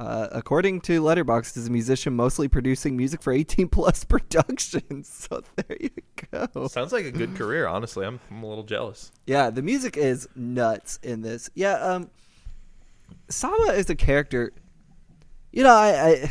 uh, 0.00 0.28
according 0.32 0.80
to 0.80 1.02
Letterboxd, 1.02 1.58
is 1.58 1.66
a 1.66 1.70
musician 1.70 2.16
mostly 2.16 2.48
producing 2.48 2.96
music 2.96 3.20
for 3.20 3.34
18 3.34 3.68
plus 3.68 4.02
productions. 4.14 5.26
So 5.30 5.42
there 5.56 5.76
you 5.78 5.90
go. 6.32 6.66
Sounds 6.68 6.92
like 6.92 7.04
a 7.04 7.10
good 7.10 7.36
career. 7.36 7.66
Honestly, 7.66 8.06
I'm, 8.06 8.18
I'm 8.30 8.42
a 8.42 8.48
little 8.48 8.64
jealous. 8.64 9.12
Yeah, 9.26 9.50
the 9.50 9.60
music 9.60 9.96
is 9.96 10.26
nuts 10.34 10.98
in 11.02 11.20
this. 11.20 11.50
Yeah, 11.54 11.74
um 11.74 12.10
Sawa 13.28 13.74
is 13.74 13.90
a 13.90 13.94
character. 13.94 14.52
You 15.52 15.64
know, 15.64 15.74
I, 15.74 15.90
I 15.92 16.30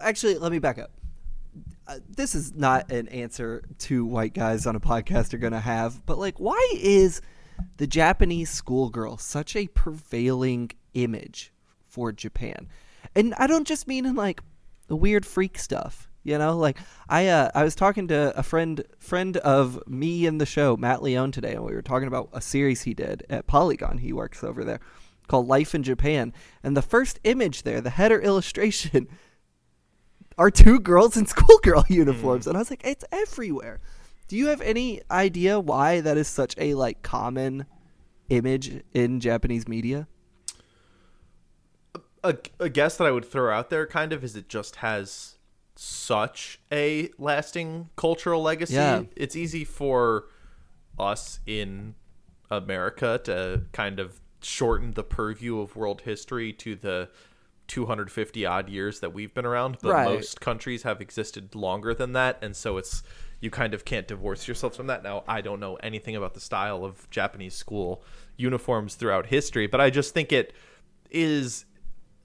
actually 0.00 0.36
let 0.38 0.52
me 0.52 0.58
back 0.58 0.78
up. 0.78 0.90
Uh, 1.88 1.98
this 2.08 2.34
is 2.34 2.54
not 2.54 2.90
an 2.90 3.08
answer 3.08 3.62
two 3.78 4.04
white 4.04 4.34
guys 4.34 4.66
on 4.66 4.76
a 4.76 4.80
podcast 4.80 5.32
are 5.32 5.38
gonna 5.38 5.60
have, 5.60 6.04
but 6.04 6.18
like, 6.18 6.38
why 6.38 6.74
is 6.74 7.22
the 7.78 7.86
Japanese 7.86 8.50
schoolgirl 8.50 9.16
such 9.16 9.56
a 9.56 9.68
prevailing 9.68 10.70
image 10.94 11.52
for 11.96 12.12
Japan? 12.12 12.68
And 13.14 13.32
I 13.38 13.46
don't 13.46 13.66
just 13.66 13.88
mean 13.88 14.04
in 14.04 14.14
like 14.14 14.42
the 14.86 14.96
weird 14.96 15.24
freak 15.24 15.58
stuff. 15.58 16.10
You 16.24 16.36
know, 16.36 16.58
like 16.58 16.76
I 17.08 17.28
uh, 17.28 17.50
I 17.54 17.64
was 17.64 17.74
talking 17.74 18.08
to 18.08 18.38
a 18.38 18.42
friend 18.42 18.84
friend 18.98 19.38
of 19.38 19.80
me 19.86 20.26
in 20.26 20.36
the 20.38 20.44
show, 20.44 20.76
Matt 20.76 21.02
Leone, 21.02 21.32
today, 21.32 21.54
and 21.54 21.64
we 21.64 21.72
were 21.72 21.82
talking 21.82 22.08
about 22.08 22.28
a 22.32 22.40
series 22.42 22.82
he 22.82 22.92
did 22.92 23.24
at 23.30 23.46
Polygon. 23.46 23.98
He 23.98 24.12
works 24.12 24.44
over 24.44 24.62
there 24.62 24.80
called 25.28 25.46
Life 25.46 25.74
in 25.74 25.82
Japan, 25.82 26.34
and 26.62 26.76
the 26.76 26.82
first 26.82 27.18
image 27.24 27.62
there, 27.62 27.80
the 27.80 27.90
header 27.90 28.20
illustration, 28.20 29.08
are 30.38 30.50
two 30.50 30.78
girls 30.80 31.16
in 31.16 31.26
schoolgirl 31.26 31.84
uniforms, 31.88 32.46
and 32.46 32.56
I 32.56 32.60
was 32.60 32.70
like, 32.70 32.84
it's 32.84 33.04
everywhere. 33.10 33.80
Do 34.28 34.36
you 34.36 34.48
have 34.48 34.60
any 34.60 35.00
idea 35.10 35.58
why 35.58 36.00
that 36.00 36.18
is 36.18 36.28
such 36.28 36.54
a 36.58 36.74
like 36.74 37.02
common 37.02 37.66
image 38.28 38.82
in 38.92 39.20
Japanese 39.20 39.68
media? 39.68 40.08
A, 42.28 42.36
a 42.60 42.68
guess 42.68 42.96
that 42.96 43.06
I 43.06 43.10
would 43.10 43.24
throw 43.24 43.52
out 43.54 43.70
there 43.70 43.86
kind 43.86 44.12
of 44.12 44.22
is 44.24 44.36
it 44.36 44.48
just 44.48 44.76
has 44.76 45.36
such 45.74 46.58
a 46.72 47.10
lasting 47.18 47.90
cultural 47.96 48.42
legacy. 48.42 48.74
Yeah. 48.74 49.02
It's 49.14 49.36
easy 49.36 49.64
for 49.64 50.24
us 50.98 51.40
in 51.46 51.94
America 52.50 53.20
to 53.24 53.62
kind 53.72 53.98
of 54.00 54.20
shorten 54.42 54.92
the 54.92 55.02
purview 55.04 55.60
of 55.60 55.76
world 55.76 56.02
history 56.02 56.52
to 56.54 56.76
the 56.76 57.08
250 57.68 58.46
odd 58.46 58.68
years 58.68 59.00
that 59.00 59.12
we've 59.12 59.34
been 59.34 59.44
around, 59.44 59.78
but 59.82 59.92
Right. 59.92 60.04
most 60.04 60.40
countries 60.40 60.84
have 60.84 61.00
existed 61.00 61.54
longer 61.54 61.92
than 61.94 62.12
that, 62.12 62.38
and 62.40 62.54
so 62.54 62.76
it's 62.76 63.02
you 63.40 63.50
kind 63.50 63.74
of 63.74 63.84
can't 63.84 64.08
divorce 64.08 64.48
yourself 64.48 64.74
from 64.74 64.86
that. 64.86 65.02
Now, 65.02 65.22
I 65.28 65.40
don't 65.42 65.60
know 65.60 65.74
anything 65.76 66.16
about 66.16 66.32
the 66.32 66.40
style 66.40 66.84
of 66.84 67.10
Japanese 67.10 67.54
school 67.54 68.02
uniforms 68.36 68.94
throughout 68.94 69.26
history, 69.26 69.66
but 69.66 69.80
I 69.80 69.90
just 69.90 70.14
think 70.14 70.32
it 70.32 70.54
is 71.10 71.66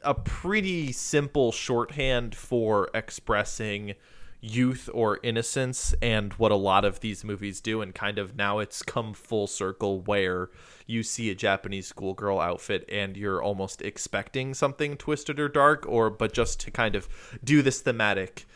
a 0.04 0.14
pretty 0.14 0.92
simple 0.92 1.52
shorthand 1.52 2.36
for 2.36 2.90
expressing 2.94 3.96
youth 4.44 4.90
or 4.92 5.20
innocence 5.22 5.94
and 6.02 6.34
what 6.34 6.52
a 6.52 6.56
lot 6.56 6.84
of 6.84 7.00
these 7.02 7.24
movies 7.24 7.62
do 7.62 7.80
and 7.82 7.94
kind 7.94 8.18
of 8.18 8.36
now 8.36 8.58
it's 8.58 8.82
come 8.82 9.14
full 9.14 9.46
circle 9.46 10.02
where 10.02 10.50
you 10.88 11.04
see 11.04 11.30
a 11.30 11.36
Japanese 11.36 11.86
schoolgirl 11.88 12.40
outfit 12.40 12.84
and 12.92 13.16
you're 13.16 13.42
almost 13.42 13.84
expecting 13.84 14.56
something 14.56 14.98
twisted 14.98 15.40
or 15.40 15.48
dark 15.48 15.86
or 15.88 16.10
but 16.10 16.34
just 16.34 16.60
to 16.60 16.72
kind 16.72 16.96
of 16.96 17.08
do 17.44 17.62
this 17.62 17.82
thematic 17.82 18.48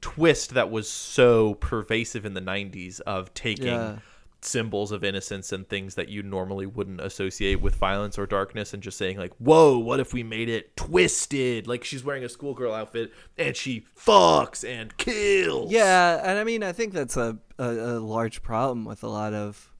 twist 0.00 0.54
that 0.54 0.68
was 0.68 0.88
so 0.88 1.54
pervasive 1.54 2.24
in 2.26 2.34
the 2.34 2.40
90s 2.40 3.00
of 3.02 3.32
taking 3.32 3.66
Yeah. 3.66 3.98
Symbols 4.42 4.90
of 4.92 5.04
innocence 5.04 5.52
and 5.52 5.68
things 5.68 5.94
that 5.96 6.08
you 6.08 6.22
normally 6.22 6.66
wouldn't 6.66 7.00
associate 7.00 7.60
with 7.60 7.74
violence 7.74 8.18
or 8.18 8.26
darkness 8.26 8.72
and 8.72 8.82
just 8.82 8.96
saying 8.96 9.18
like 9.18 9.32
whoa 9.36 9.78
what 9.78 10.00
if 10.00 10.12
we 10.12 10.22
made 10.22 10.48
it 10.48 10.74
twisted 10.76 11.66
like 11.66 11.84
she's 11.84 12.02
wearing 12.02 12.24
a 12.24 12.28
schoolgirl 12.28 12.72
outfit 12.72 13.12
and 13.36 13.56
she 13.56 13.84
fucks 13.96 14.66
and 14.66 14.96
kills 14.96 15.70
Yeah, 15.70 16.20
and 16.24 16.38
I 16.38 16.44
mean, 16.44 16.62
I 16.62 16.72
think 16.72 16.92
that's 16.92 17.16
a, 17.16 17.38
a, 17.58 17.68
a 17.68 17.98
large 18.00 18.42
problem 18.42 18.84
with 18.84 19.02
a 19.02 19.08
lot 19.08 19.34
of 19.34 19.72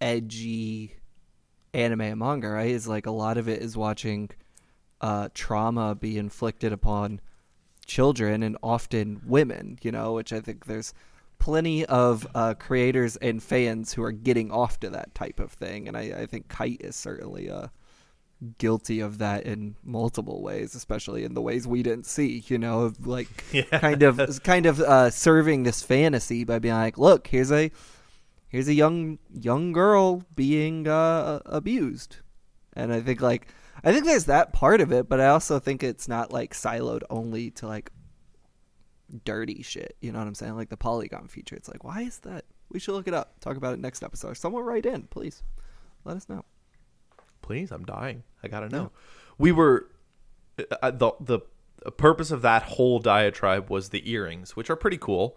edgy 0.00 0.96
anime 1.72 2.00
and 2.00 2.18
manga, 2.18 2.48
right? 2.48 2.70
Is 2.70 2.86
like 2.86 3.06
a 3.06 3.10
lot 3.10 3.38
of 3.38 3.48
it 3.48 3.62
is 3.62 3.76
watching 3.76 4.30
uh, 5.00 5.28
trauma 5.34 5.94
be 5.94 6.18
inflicted 6.18 6.72
upon 6.72 7.20
children 7.86 8.42
and 8.42 8.56
often 8.62 9.22
women, 9.26 9.78
you 9.82 9.92
know, 9.92 10.14
which 10.14 10.32
I 10.32 10.40
think 10.40 10.66
there's 10.66 10.94
plenty 11.38 11.84
of 11.86 12.26
uh, 12.34 12.54
creators 12.54 13.16
and 13.16 13.42
fans 13.42 13.92
who 13.92 14.02
are 14.02 14.12
getting 14.12 14.50
off 14.50 14.80
to 14.80 14.90
that 14.90 15.14
type 15.14 15.40
of 15.40 15.52
thing. 15.52 15.88
And 15.88 15.96
I, 15.96 16.02
I 16.22 16.26
think 16.26 16.48
Kite 16.48 16.80
is 16.80 16.96
certainly 16.96 17.50
uh, 17.50 17.68
guilty 18.58 19.00
of 19.00 19.18
that 19.18 19.44
in 19.44 19.76
multiple 19.82 20.42
ways, 20.42 20.74
especially 20.74 21.24
in 21.24 21.34
the 21.34 21.42
ways 21.42 21.66
we 21.66 21.82
didn't 21.82 22.06
see, 22.06 22.42
you 22.46 22.58
know, 22.58 22.80
of 22.82 23.06
like 23.06 23.28
Yeah. 23.52 23.62
kind 23.78 24.02
of 24.02 24.42
kind 24.42 24.66
of 24.66 24.80
uh, 24.80 25.10
serving 25.10 25.62
this 25.62 25.82
fantasy 25.82 26.44
by 26.44 26.58
being 26.58 26.74
like, 26.74 26.98
look, 26.98 27.26
here's 27.28 27.52
a 27.52 27.70
here's 28.48 28.68
a 28.68 28.74
young 28.74 29.18
young 29.32 29.72
girl 29.72 30.22
being 30.34 30.86
uh, 30.88 31.40
abused, 31.46 32.16
and 32.74 32.92
I 32.92 33.00
think 33.00 33.20
like 33.20 33.48
I 33.82 33.92
think 33.92 34.04
there's 34.06 34.26
that 34.26 34.52
part 34.52 34.80
of 34.80 34.92
it, 34.92 35.08
but 35.08 35.20
I 35.20 35.26
also 35.26 35.58
think 35.58 35.82
it's 35.82 36.08
not 36.08 36.32
like 36.32 36.54
siloed 36.54 37.02
only 37.10 37.50
to 37.52 37.66
like 37.66 37.90
dirty 39.14 39.62
shit. 39.62 39.96
You 40.00 40.12
know 40.12 40.18
what 40.18 40.28
I'm 40.28 40.34
saying? 40.34 40.56
Like 40.56 40.68
the 40.70 40.76
Polygon 40.76 41.28
feature. 41.28 41.54
It's 41.56 41.68
like, 41.68 41.84
why 41.84 42.02
is 42.02 42.18
that? 42.20 42.44
We 42.70 42.78
should 42.80 42.94
look 42.94 43.06
it 43.08 43.14
up. 43.14 43.38
Talk 43.40 43.56
about 43.56 43.74
it 43.74 43.80
next 43.80 44.02
episode. 44.02 44.36
Someone 44.36 44.64
write 44.64 44.86
in, 44.86 45.02
please. 45.04 45.42
Let 46.04 46.16
us 46.16 46.28
know. 46.28 46.44
please 47.42 47.70
i'm 47.70 47.84
dying 47.84 48.22
i 48.42 48.48
gotta 48.48 48.68
know 48.70 48.90
we 49.38 49.52
were 49.52 49.86
uh, 50.82 50.90
the 50.90 51.12
the 51.20 51.40
purpose 51.92 52.30
of 52.30 52.40
that 52.42 52.62
whole 52.62 52.98
diatribe 52.98 53.68
was 53.70 53.90
the 53.90 54.10
earrings 54.10 54.56
which 54.56 54.68
are 54.70 54.76
pretty 54.76 54.96
cool 54.98 55.36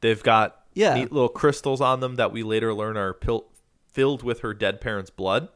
they've 0.00 0.22
got 0.22 0.62
Yeah. 0.74 0.94
neat 0.94 1.12
little 1.12 1.28
crystals 1.28 1.80
on 1.80 2.00
them 2.00 2.16
that 2.16 2.32
we 2.32 2.42
later 2.42 2.74
learn 2.74 2.96
are 2.96 3.12
pil- 3.14 3.46
filled 3.88 4.22
with 4.24 4.40
her 4.40 4.52
dead 4.54 4.80
parents 4.80 5.10
blood 5.10 5.48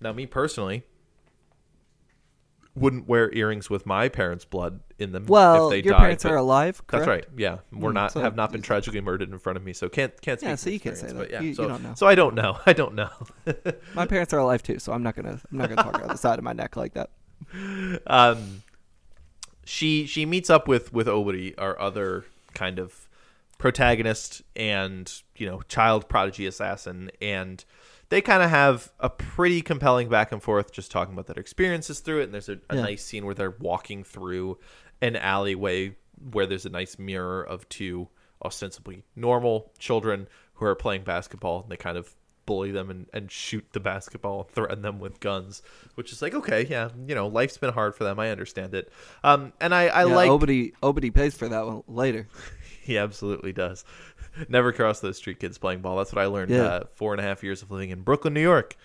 now 0.00 0.12
me 0.12 0.26
personally 0.26 0.84
wouldn't 2.76 3.08
wear 3.08 3.32
earrings 3.34 3.68
with 3.70 3.86
my 3.86 4.08
parents 4.08 4.44
blood 4.44 4.80
in 4.98 5.12
them 5.12 5.24
Well, 5.26 5.68
if 5.68 5.70
they 5.70 5.82
your 5.82 5.94
died, 5.94 6.00
parents 6.00 6.24
are 6.26 6.36
alive. 6.36 6.82
that's 6.88 7.06
right. 7.06 7.24
Yeah, 7.36 7.58
we're 7.72 7.90
Mm, 7.90 7.94
not 7.94 8.12
so- 8.12 8.20
have 8.20 8.36
not 8.36 8.52
been 8.52 8.62
tragically 8.62 9.00
murdered 9.00 9.30
in 9.32 9.38
front 9.38 9.56
of 9.56 9.64
me, 9.64 9.72
so 9.72 9.88
can't 9.88 10.12
can't 10.20 10.38
speak. 10.38 10.48
Yeah, 10.48 10.54
so 10.56 10.70
you 10.70 10.80
can't 10.80 10.96
say 10.96 11.08
that. 11.12 11.30
Yeah, 11.30 11.40
You- 11.40 11.48
you 11.48 11.54
so, 11.54 11.66
don't 11.68 11.82
know. 11.82 11.94
So 11.94 12.06
I 12.06 12.14
don't 12.14 12.34
know. 12.34 12.58
I 12.66 12.72
don't 12.74 12.94
know. 12.94 13.10
My 13.94 14.06
parents 14.06 14.32
are 14.34 14.38
alive 14.38 14.62
too, 14.62 14.78
so 14.78 14.92
I'm 14.92 15.02
not 15.02 15.16
gonna 15.16 15.40
I'm 15.50 15.58
not 15.58 15.68
gonna 15.70 15.82
talk 15.82 15.96
about 15.96 16.08
the 16.10 16.18
side 16.18 16.38
of 16.38 16.44
my 16.44 16.52
neck 16.52 16.76
like 16.76 16.94
that. 16.94 17.10
um, 18.06 18.62
she 19.64 20.06
she 20.06 20.26
meets 20.26 20.50
up 20.50 20.68
with 20.68 20.92
with 20.92 21.06
Oburi, 21.06 21.54
our 21.58 21.78
other 21.80 22.24
kind 22.54 22.78
of 22.78 23.08
protagonist 23.58 24.42
and 24.54 25.22
you 25.36 25.46
know 25.46 25.62
child 25.68 26.08
prodigy 26.08 26.46
assassin 26.46 27.10
and 27.22 27.64
they 28.08 28.20
kind 28.20 28.42
of 28.42 28.50
have 28.50 28.92
a 29.00 29.10
pretty 29.10 29.62
compelling 29.62 30.08
back 30.08 30.32
and 30.32 30.42
forth 30.42 30.72
just 30.72 30.90
talking 30.90 31.12
about 31.14 31.26
their 31.26 31.40
experiences 31.40 32.00
through 32.00 32.20
it 32.20 32.24
and 32.24 32.34
there's 32.34 32.48
a, 32.48 32.58
a 32.70 32.76
Yeah. 32.76 32.82
nice 32.82 33.04
scene 33.04 33.24
where 33.26 33.34
they're 33.34 33.56
walking 33.58 34.04
through 34.04 34.58
an 35.02 35.16
alleyway 35.16 35.96
where 36.32 36.46
there's 36.46 36.66
a 36.66 36.70
nice 36.70 36.98
mirror 36.98 37.42
of 37.42 37.68
two 37.68 38.08
ostensibly 38.44 39.04
normal 39.14 39.72
children 39.78 40.28
who 40.54 40.64
are 40.66 40.74
playing 40.74 41.02
basketball 41.02 41.62
and 41.62 41.70
they 41.70 41.76
kind 41.76 41.96
of 41.98 42.14
bully 42.46 42.70
them 42.70 42.90
and, 42.90 43.06
and 43.12 43.30
shoot 43.32 43.64
the 43.72 43.80
basketball 43.80 44.42
and 44.42 44.50
threaten 44.50 44.80
them 44.82 45.00
with 45.00 45.18
guns 45.18 45.62
which 45.96 46.12
is 46.12 46.22
like 46.22 46.32
okay 46.32 46.64
yeah 46.70 46.90
you 47.08 47.14
know 47.14 47.26
life's 47.26 47.58
been 47.58 47.72
hard 47.72 47.92
for 47.94 48.04
them 48.04 48.20
i 48.20 48.30
understand 48.30 48.72
it 48.72 48.90
um 49.24 49.52
and 49.60 49.74
i 49.74 49.88
i 49.88 50.04
yeah, 50.06 50.14
like 50.14 50.30
Oburi 50.30 51.12
pays 51.12 51.36
for 51.36 51.48
that 51.48 51.66
one 51.66 51.82
later. 51.88 52.28
He 52.86 52.98
absolutely 52.98 53.52
does. 53.52 53.84
Never 54.48 54.72
cross 54.72 55.00
those 55.00 55.16
street 55.16 55.40
kids 55.40 55.58
playing 55.58 55.80
ball. 55.80 55.96
That's 55.96 56.12
what 56.12 56.22
I 56.22 56.26
learned 56.26 56.50
Yeah. 56.50 56.62
uh, 56.62 56.84
four 56.94 57.12
and 57.12 57.20
a 57.20 57.24
half 57.24 57.42
years 57.42 57.62
of 57.62 57.70
living 57.70 57.90
in 57.90 58.02
Brooklyn, 58.02 58.34
New 58.34 58.40
York. 58.42 58.76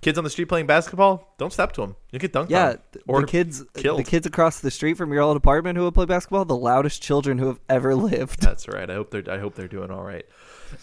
Kids 0.00 0.18
on 0.18 0.24
the 0.24 0.30
street 0.30 0.46
playing 0.46 0.66
basketball, 0.66 1.34
don't 1.38 1.52
step 1.52 1.72
to 1.72 1.80
them. 1.80 1.96
You 2.12 2.18
get 2.18 2.32
dunked 2.32 2.50
Yeah, 2.50 2.68
on. 2.70 2.78
th- 2.92 3.04
Or 3.08 3.20
the 3.22 3.26
kids 3.26 3.64
killed. 3.74 3.98
the 3.98 4.04
kids 4.04 4.26
across 4.26 4.60
the 4.60 4.70
street 4.70 4.96
from 4.96 5.12
your 5.12 5.22
old 5.22 5.36
apartment 5.36 5.76
who 5.76 5.84
will 5.84 5.92
play 5.92 6.04
basketball, 6.04 6.44
the 6.44 6.56
loudest 6.56 7.02
children 7.02 7.38
who 7.38 7.46
have 7.46 7.60
ever 7.68 7.94
lived. 7.94 8.40
That's 8.42 8.68
right. 8.68 8.88
I 8.88 8.94
hope 8.94 9.10
they're 9.10 9.24
I 9.30 9.38
hope 9.38 9.54
they're 9.54 9.66
doing 9.68 9.90
all 9.90 10.02
right. 10.02 10.26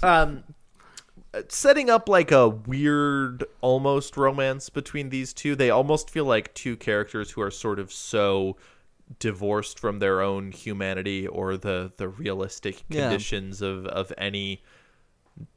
Um, 0.01 0.43
uh, 1.33 1.41
setting 1.49 1.89
up 1.89 2.09
like 2.09 2.31
a 2.31 2.47
weird 2.49 3.43
almost 3.61 4.17
romance 4.17 4.69
between 4.69 5.09
these 5.09 5.33
two. 5.33 5.55
They 5.55 5.69
almost 5.69 6.09
feel 6.09 6.25
like 6.25 6.53
two 6.53 6.75
characters 6.77 7.31
who 7.31 7.41
are 7.41 7.51
sort 7.51 7.79
of 7.79 7.91
so 7.93 8.57
divorced 9.19 9.79
from 9.79 9.99
their 9.99 10.21
own 10.21 10.51
humanity 10.51 11.27
or 11.27 11.57
the 11.57 11.91
the 11.97 12.07
realistic 12.07 12.83
Yeah. 12.89 13.01
conditions 13.09 13.61
of 13.61 13.85
of 13.85 14.11
any 14.17 14.63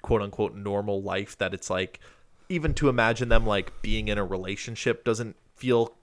quote 0.02 0.22
unquote 0.22 0.54
normal 0.54 1.02
life 1.02 1.38
that 1.38 1.54
it's 1.54 1.70
like 1.70 2.00
even 2.48 2.74
to 2.74 2.88
imagine 2.88 3.28
them 3.28 3.46
like 3.46 3.80
being 3.82 4.08
in 4.08 4.18
a 4.18 4.24
relationship 4.24 5.04
doesn't 5.04 5.36
feel 5.56 5.94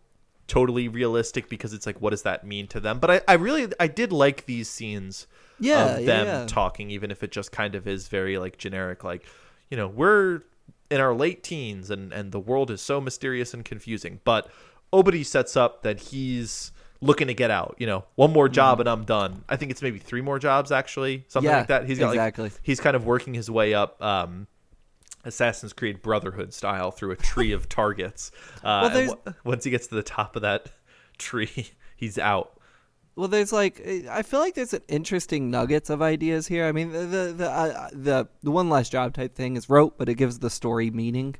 totally 0.48 0.88
realistic 0.88 1.50
because 1.50 1.74
it's 1.74 1.86
like 1.86 2.00
what 2.02 2.12
does 2.12 2.22
that 2.24 2.46
mean 2.46 2.68
to 2.68 2.80
them 2.80 3.00
but 3.00 3.10
i, 3.12 3.22
I 3.28 3.34
really 3.34 3.68
i 3.80 3.88
did 3.88 4.12
like 4.12 4.46
these 4.46 4.70
scenes 4.70 5.28
Yeah, 5.60 5.98
of 5.98 6.06
them 6.06 6.28
yeah. 6.28 6.46
talking 6.48 6.90
even 6.92 7.12
if 7.12 7.24
it 7.24 7.32
just 7.32 7.52
kind 7.52 7.76
of 7.76 7.88
is 7.88 8.08
very 8.08 8.38
like 8.38 8.58
generic 8.58 9.04
like 9.04 9.26
you 9.70 9.78
know 9.78 9.88
we're 9.88 10.42
in 10.90 11.02
our 11.02 11.14
late 11.16 11.44
teens 11.44 11.90
and 11.90 12.14
and 12.14 12.32
the 12.32 12.40
world 12.40 12.70
is 12.72 12.80
so 12.82 13.02
mysterious 13.02 13.54
and 13.54 13.66
confusing 13.66 14.20
but 14.24 14.48
Oburi 14.94 15.26
sets 15.26 15.58
up 15.58 15.82
that 15.82 16.00
he's 16.00 16.72
looking 17.06 17.28
to 17.28 17.34
get 17.34 17.52
out 17.52 17.76
you 17.78 17.86
know 17.88 18.04
one 18.16 18.32
more 18.34 18.50
job 18.50 18.80
and 18.80 18.90
i'm 18.90 19.04
done 19.06 19.44
i 19.48 19.56
think 19.56 19.72
it's 19.72 19.82
maybe 19.82 20.00
three 20.00 20.22
more 20.22 20.40
jobs 20.40 20.72
actually 20.72 21.24
something 21.28 21.50
Mm-hmm. 21.50 21.54
Yeah, 21.54 21.58
like 21.60 21.68
that 21.68 21.86
he's 21.88 22.00
got 22.00 22.10
exactly. 22.10 22.46
like 22.46 22.54
he's 22.64 22.80
kind 22.80 22.96
of 22.96 23.06
working 23.06 23.34
his 23.34 23.50
way 23.50 23.74
up 23.74 24.02
um 24.02 24.48
Assassin's 25.24 25.74
Creed 25.74 26.04
Brotherhood 26.04 26.54
style 26.54 26.92
through 26.92 27.10
a 27.12 27.16
tree 27.16 27.52
of 27.52 27.68
targets. 27.68 28.32
Uh, 28.64 28.90
Well, 28.94 29.06
w- 29.08 29.36
once 29.44 29.64
he 29.64 29.72
gets 29.72 29.88
to 29.88 29.96
the 29.96 30.04
top 30.04 30.36
of 30.36 30.44
that 30.44 30.70
tree, 31.18 31.72
he's 31.96 32.18
out. 32.20 32.60
Well, 33.16 33.28
there's 33.28 33.52
like 33.52 33.82
I 34.10 34.22
feel 34.22 34.40
like 34.40 34.54
there's 34.54 34.74
an 34.74 34.84
interesting 34.88 35.50
nuggets 35.50 35.90
of 35.90 36.02
ideas 36.04 36.48
here. 36.48 36.66
I 36.66 36.72
mean, 36.72 36.92
the 36.92 37.00
the 37.00 37.34
the 37.38 37.50
uh, 37.50 37.90
the, 37.92 38.28
the 38.44 38.52
one 38.52 38.70
last 38.70 38.92
job 38.92 39.14
type 39.16 39.34
thing 39.36 39.56
is 39.56 39.68
rote, 39.70 39.98
but 39.98 40.10
it 40.10 40.16
gives 40.16 40.40
the 40.40 40.50
story 40.52 40.92
meaning. 40.92 41.36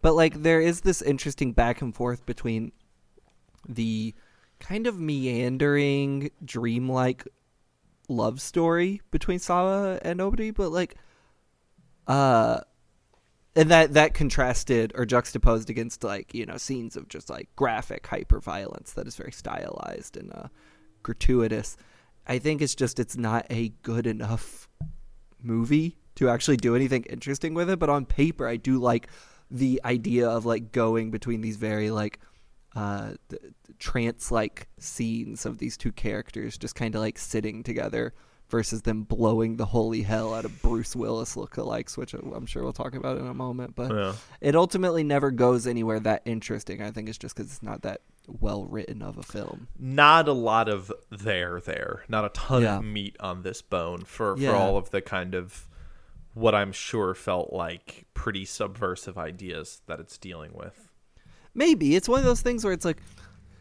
But 0.00 0.14
like 0.14 0.42
there 0.42 0.60
is 0.62 0.80
this 0.82 1.02
interesting 1.02 1.52
back 1.52 1.82
and 1.82 1.94
forth 1.94 2.24
between 2.24 2.72
the 3.68 4.14
kind 4.60 4.86
of 4.86 4.98
meandering, 4.98 6.30
dreamlike 6.44 7.26
love 8.08 8.40
story 8.40 9.02
between 9.10 9.38
Sawa 9.38 9.98
and 10.02 10.18
Nobody, 10.18 10.50
but 10.50 10.70
like 10.70 10.96
uh 12.06 12.60
and 13.54 13.70
that 13.70 13.94
that 13.94 14.14
contrasted 14.14 14.92
or 14.94 15.04
juxtaposed 15.04 15.68
against 15.68 16.04
like 16.04 16.32
you 16.32 16.46
know 16.46 16.56
scenes 16.56 16.96
of 16.96 17.08
just 17.08 17.28
like 17.28 17.48
graphic 17.56 18.06
hyper 18.06 18.40
violence 18.40 18.92
that 18.92 19.06
is 19.06 19.16
very 19.16 19.32
stylized 19.32 20.16
and 20.16 20.32
uh, 20.32 20.48
gratuitous. 21.02 21.76
I 22.26 22.38
think 22.38 22.62
it's 22.62 22.74
just 22.74 22.98
it's 22.98 23.16
not 23.16 23.46
a 23.50 23.70
good 23.82 24.06
enough 24.06 24.68
movie 25.42 25.98
to 26.14 26.28
actually 26.28 26.56
do 26.56 26.74
anything 26.74 27.04
interesting 27.04 27.54
with 27.54 27.70
it 27.70 27.78
but 27.78 27.88
on 27.88 28.04
paper 28.04 28.48
i 28.48 28.56
do 28.56 28.78
like 28.78 29.08
the 29.50 29.80
idea 29.84 30.28
of 30.28 30.44
like 30.44 30.72
going 30.72 31.12
between 31.12 31.40
these 31.40 31.56
very 31.56 31.90
like 31.90 32.18
uh 32.78 33.12
trance 33.78 34.30
like 34.30 34.68
scenes 34.78 35.44
of 35.46 35.58
these 35.58 35.76
two 35.76 35.92
characters 35.92 36.56
just 36.58 36.74
kind 36.74 36.94
of 36.94 37.00
like 37.00 37.18
sitting 37.18 37.62
together 37.62 38.12
versus 38.48 38.82
them 38.82 39.02
blowing 39.02 39.56
the 39.56 39.66
holy 39.66 40.02
hell 40.02 40.32
out 40.32 40.44
of 40.46 40.62
Bruce 40.62 40.96
Willis 40.96 41.34
lookalikes, 41.36 41.98
which 41.98 42.14
I'm 42.14 42.46
sure 42.46 42.62
we'll 42.62 42.72
talk 42.72 42.94
about 42.94 43.18
in 43.18 43.26
a 43.26 43.34
moment. 43.34 43.74
But 43.76 43.90
Yeah. 43.94 44.14
it 44.40 44.56
ultimately 44.56 45.04
never 45.04 45.30
goes 45.30 45.66
anywhere 45.66 46.00
that 46.00 46.22
interesting. 46.24 46.80
I 46.80 46.90
think 46.90 47.08
it's 47.10 47.18
just 47.18 47.36
because 47.36 47.52
it's 47.52 47.62
not 47.62 47.82
that 47.82 48.00
well 48.26 48.64
written 48.64 49.02
of 49.02 49.18
a 49.18 49.22
film. 49.22 49.68
Not 49.78 50.28
a 50.28 50.32
lot 50.32 50.66
of 50.70 50.90
there 51.10 51.60
there. 51.60 52.04
Not 52.08 52.24
a 52.24 52.30
ton 52.30 52.62
Yeah. 52.62 52.78
of 52.78 52.84
meat 52.84 53.16
on 53.20 53.42
this 53.42 53.60
bone 53.60 54.04
for, 54.04 54.34
Yeah. 54.38 54.50
for 54.52 54.56
all 54.56 54.76
of 54.78 54.90
the 54.92 55.02
kind 55.02 55.34
of 55.34 55.68
what 56.32 56.54
I'm 56.54 56.72
sure 56.72 57.14
felt 57.14 57.52
like 57.52 58.06
pretty 58.14 58.46
subversive 58.46 59.18
ideas 59.18 59.82
that 59.88 60.00
it's 60.00 60.16
dealing 60.16 60.52
with. 60.54 60.87
Maybe 61.54 61.96
it's 61.96 62.08
one 62.08 62.18
of 62.20 62.24
those 62.24 62.40
things 62.40 62.64
where 62.64 62.72
it's 62.72 62.84
like, 62.84 62.98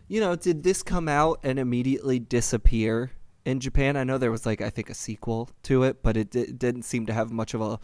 you 0.08 0.20
know, 0.20 0.36
did 0.36 0.64
this 0.64 0.84
come 0.84 1.08
out 1.08 1.40
and 1.44 1.60
immediately 1.60 2.20
disappear 2.20 3.12
in 3.46 3.60
Japan? 3.60 3.98
I 3.98 4.04
know 4.04 4.18
there 4.18 4.32
was 4.32 4.46
like 4.46 4.62
I 4.62 4.70
think 4.70 4.90
a 4.90 4.94
sequel 4.94 5.50
to 5.64 5.84
it, 5.84 6.02
but 6.04 6.16
it, 6.18 6.32
di- 6.32 6.52
didn't 6.52 6.84
seem 6.84 7.06
to 7.08 7.14
have 7.14 7.32
much 7.32 7.54
of 7.54 7.62
a 7.62 7.80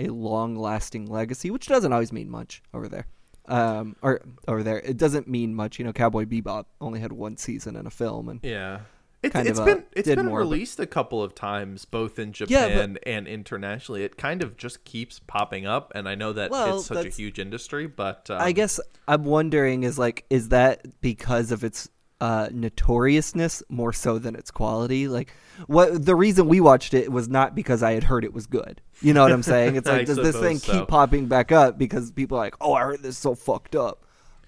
a 0.00 0.08
long 0.08 0.54
lasting 0.54 1.06
legacy, 1.06 1.50
which 1.50 1.66
doesn't 1.66 1.92
always 1.92 2.12
mean 2.12 2.30
much 2.30 2.62
over 2.72 2.88
there. 2.88 3.06
Um, 3.46 3.96
or 4.02 4.20
over 4.46 4.62
there, 4.62 4.78
it 4.78 4.96
doesn't 4.96 5.26
mean 5.26 5.54
much. 5.54 5.78
You 5.78 5.84
know, 5.84 5.92
Cowboy 5.92 6.24
Bebop 6.24 6.66
only 6.80 7.00
had 7.00 7.12
one 7.12 7.36
season 7.36 7.74
in 7.76 7.86
a 7.86 7.90
film, 7.90 8.28
and 8.28 8.40
Yeah. 8.44 8.80
It's, 9.20 9.32
Kind 9.32 9.48
it's 9.48 9.58
of, 9.58 9.62
uh, 9.66 9.74
been 9.74 9.84
it's 9.92 10.06
did 10.08 10.16
been 10.16 10.26
more, 10.26 10.40
but- 10.40 10.50
released 10.50 10.78
a 10.78 10.86
couple 10.86 11.22
of 11.22 11.34
times 11.34 11.84
both 11.84 12.18
in 12.20 12.28
Yeah, 12.28 12.68
but- 12.68 12.68
Japan 12.68 12.98
and 13.04 13.26
internationally. 13.26 14.04
It 14.04 14.16
kind 14.16 14.42
of 14.42 14.56
just 14.56 14.84
keeps 14.84 15.18
popping 15.18 15.66
up 15.66 15.90
and 15.94 16.08
I 16.08 16.14
know 16.14 16.32
that 16.34 16.50
Well, 16.52 16.78
it's 16.78 16.86
such 16.86 17.04
a 17.04 17.08
huge 17.08 17.38
industry, 17.40 17.88
but 17.88 18.30
um, 18.30 18.40
I 18.40 18.52
guess 18.52 18.78
I'm 19.08 19.24
wondering 19.24 19.82
is 19.82 19.98
like, 19.98 20.24
is 20.30 20.50
that 20.50 21.00
because 21.00 21.50
of 21.50 21.64
its 21.64 21.88
uh, 22.20 22.48
notoriousness 22.52 23.62
more 23.68 23.92
so 23.92 24.18
than 24.20 24.36
its 24.36 24.50
quality? 24.52 25.08
Like, 25.08 25.32
what 25.66 26.04
the 26.06 26.14
reason 26.14 26.46
we 26.46 26.60
watched 26.60 26.94
it 26.94 27.10
was 27.10 27.28
not 27.28 27.54
because 27.56 27.82
I 27.82 27.92
had 27.92 28.04
heard 28.04 28.24
it 28.24 28.32
was 28.32 28.46
good. 28.46 28.80
You 29.00 29.14
know 29.14 29.22
what 29.22 29.32
I'm 29.32 29.42
saying? 29.42 29.74
It's 29.76 29.88
like, 29.88 30.06
does 30.06 30.16
this 30.16 30.38
thing 30.38 30.58
so. 30.58 30.72
keep 30.72 30.88
popping 30.88 31.26
back 31.26 31.50
up 31.50 31.76
because 31.76 32.12
people 32.12 32.36
are 32.38 32.40
like, 32.40 32.54
oh, 32.60 32.74
I 32.74 32.82
heard 32.82 33.02
this 33.02 33.18
so 33.18 33.34
fucked 33.34 33.74
up? 33.74 34.04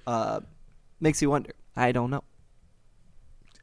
Uh, 0.07 0.41
makes 1.01 1.21
you 1.23 1.31
wonder. 1.31 1.55
I 1.77 1.93
don't 1.93 2.11
know. 2.11 2.23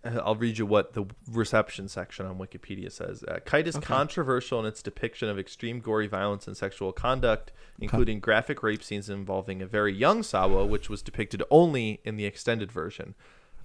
Uh, 0.07 0.21
I'll 0.23 0.35
read 0.35 0.57
you 0.57 0.65
what 0.65 0.93
the 0.93 1.05
reception 1.29 1.87
section 1.87 2.25
on 2.25 2.37
Wikipedia 2.37 2.91
says. 2.91 3.23
Uh, 3.23 3.39
Kite 3.45 3.67
is 3.67 3.75
Okay. 3.75 3.85
controversial 3.85 4.59
in 4.59 4.65
its 4.65 4.81
depiction 4.81 5.29
of 5.29 5.37
extreme 5.37 5.79
gory 5.79 6.07
violence 6.07 6.47
and 6.47 6.55
sexual 6.55 6.91
conduct, 6.93 7.51
including 7.79 8.19
graphic 8.19 8.63
rape 8.63 8.83
scenes 8.83 9.09
involving 9.09 9.61
a 9.61 9.65
very 9.67 9.93
young 9.93 10.23
Sawa, 10.23 10.65
which 10.65 10.89
was 10.89 11.01
depicted 11.01 11.43
only 11.51 11.99
in 12.03 12.15
the 12.15 12.25
extended 12.25 12.71
version. 12.71 13.15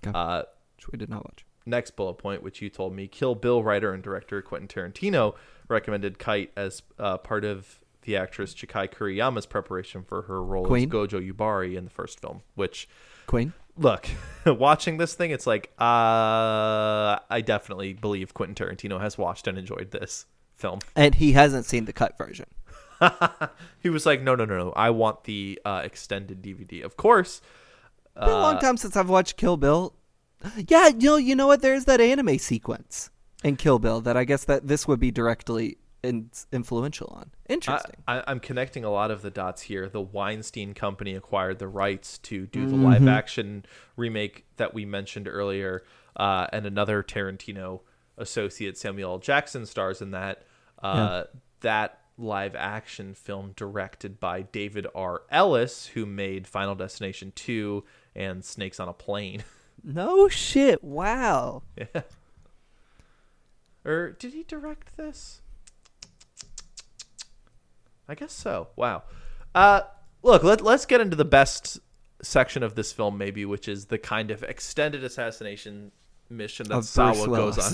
Okay. 0.07 0.13
Uh, 0.19 0.43
Which 0.77 0.89
we 0.91 0.99
did 0.99 1.09
not 1.09 1.25
watch. 1.25 1.45
next 1.65 1.93
bullet 1.97 2.15
point, 2.15 2.43
which 2.43 2.61
you 2.61 2.69
told 2.69 2.95
me, 2.95 3.07
Kill 3.07 3.35
Bill 3.35 3.63
writer 3.63 3.93
and 3.93 4.03
director 4.03 4.43
Quentin 4.43 4.69
Tarantino 4.69 5.35
recommended 5.69 6.19
Kite 6.19 6.51
as 6.57 6.83
uh, 6.99 7.19
part 7.19 7.45
of 7.45 7.79
the 8.03 8.17
actress 8.17 8.53
Chiaki 8.53 8.93
Kuriyama's 8.93 9.47
preparation 9.47 10.03
for 10.03 10.23
her 10.23 10.43
role 10.43 10.67
Queen? 10.67 10.89
as 10.89 10.91
Gogo 10.91 11.21
Yubari 11.21 11.77
in 11.77 11.85
the 11.85 11.91
first 11.91 12.19
film. 12.19 12.43
Which, 12.57 12.89
Queen. 13.29 13.53
Look, 13.77 14.09
watching 14.47 14.97
this 14.99 15.15
thing, 15.15 15.31
it's 15.31 15.47
like, 15.47 15.73
uh, 15.81 17.19
I 17.31 17.43
definitely 17.45 17.93
believe 17.95 18.35
Quentin 18.35 18.55
Tarantino 18.55 19.01
has 19.01 19.17
watched 19.19 19.47
and 19.47 19.59
enjoyed 19.59 19.91
this 19.91 20.27
film. 20.55 20.81
And 20.97 21.15
he 21.17 21.33
hasn't 21.33 21.65
seen 21.67 21.85
the 21.87 21.93
cut 21.93 22.17
version. 22.19 22.47
He 23.81 23.89
was 23.91 24.07
like, 24.07 24.23
no, 24.23 24.37
no, 24.37 24.45
no, 24.45 24.59
no, 24.59 24.73
I 24.77 24.91
want 24.91 25.25
the 25.25 25.59
uh, 25.65 25.81
extended 25.85 26.41
DVD. 26.41 26.85
Of 26.85 26.97
course. 26.97 27.41
It's 28.15 28.25
been 28.25 28.29
a 28.29 28.41
long 28.41 28.57
Uh, 28.57 28.61
time 28.61 28.77
since 28.77 28.97
I've 28.97 29.09
watched 29.09 29.37
Kill 29.37 29.57
Bill. 29.57 29.95
Yeah, 30.69 30.87
you 30.89 31.11
know, 31.11 31.17
you 31.17 31.35
know 31.35 31.49
what? 31.49 31.63
There's 31.63 31.85
that 31.87 32.01
anime 32.01 32.39
sequence 32.39 33.11
in 33.43 33.57
Kill 33.57 33.81
Bill 33.81 34.01
that 34.03 34.17
I 34.17 34.23
guess 34.25 34.45
that 34.45 34.69
this 34.69 34.87
would 34.87 35.01
be 35.01 35.11
directly 35.11 35.79
in- 36.03 36.31
influential 36.53 37.09
on. 37.17 37.31
Interesting. 37.49 37.97
I, 38.09 38.23
I'm 38.27 38.41
connecting 38.41 38.85
a 38.85 38.91
lot 38.91 39.11
of 39.11 39.23
the 39.23 39.31
dots 39.31 39.63
here. 39.63 39.89
The 39.89 40.01
Weinstein 40.01 40.75
Company 40.75 41.15
acquired 41.15 41.59
the 41.59 41.69
rights 41.69 42.19
to 42.19 42.47
do 42.47 42.67
the 42.67 42.73
Mm-hmm. 42.75 42.85
live 42.85 43.09
action 43.09 43.65
remake 43.97 44.45
that 44.57 44.75
we 44.75 44.85
mentioned 44.85 45.29
earlier, 45.29 45.85
uh, 46.17 46.47
and 46.53 46.67
another 46.67 47.03
Tarantino 47.03 47.81
associate, 48.19 48.77
Samuel 48.77 49.13
L. 49.13 49.19
Jackson, 49.19 49.65
stars 49.67 50.01
in 50.03 50.11
that. 50.13 50.45
Uh, 50.83 51.25
That 51.61 52.01
live 52.19 52.55
action 52.57 53.15
film 53.15 53.53
directed 53.57 54.19
by 54.21 54.43
David 54.43 54.87
R. 54.95 55.23
Ellis, 55.31 55.87
who 55.87 56.05
made 56.07 56.47
Final 56.47 56.75
Destination 56.75 57.33
2 57.35 57.85
and 58.17 58.45
Snakes 58.45 58.79
on 58.81 58.89
a 58.89 58.93
Plane. 58.93 59.45
no 59.85 60.29
shit. 60.29 60.83
Wow. 60.85 61.63
yeah. 61.77 62.03
Or 63.85 64.11
did 64.11 64.33
he 64.33 64.43
direct 64.45 64.97
this? 64.97 65.42
I 68.13 68.15
guess 68.15 68.33
so. 68.35 68.69
Wow. 68.77 69.05
Uh, 69.55 69.81
look, 70.23 70.43
let, 70.43 70.61
let's 70.61 70.85
get 70.85 71.01
into 71.01 71.17
the 71.17 71.25
best 71.25 71.81
section 72.23 72.63
of 72.63 72.75
this 72.75 72.93
film, 72.93 73.17
maybe, 73.17 73.47
which 73.47 73.69
is 73.69 73.87
the 73.87 73.97
kind 73.97 74.31
of 74.31 74.43
extended 74.43 75.03
assassination 75.03 75.93
mission 76.29 76.69
that 76.69 76.85
Sawa 76.85 77.27
goes 77.27 77.59
on. 77.59 77.73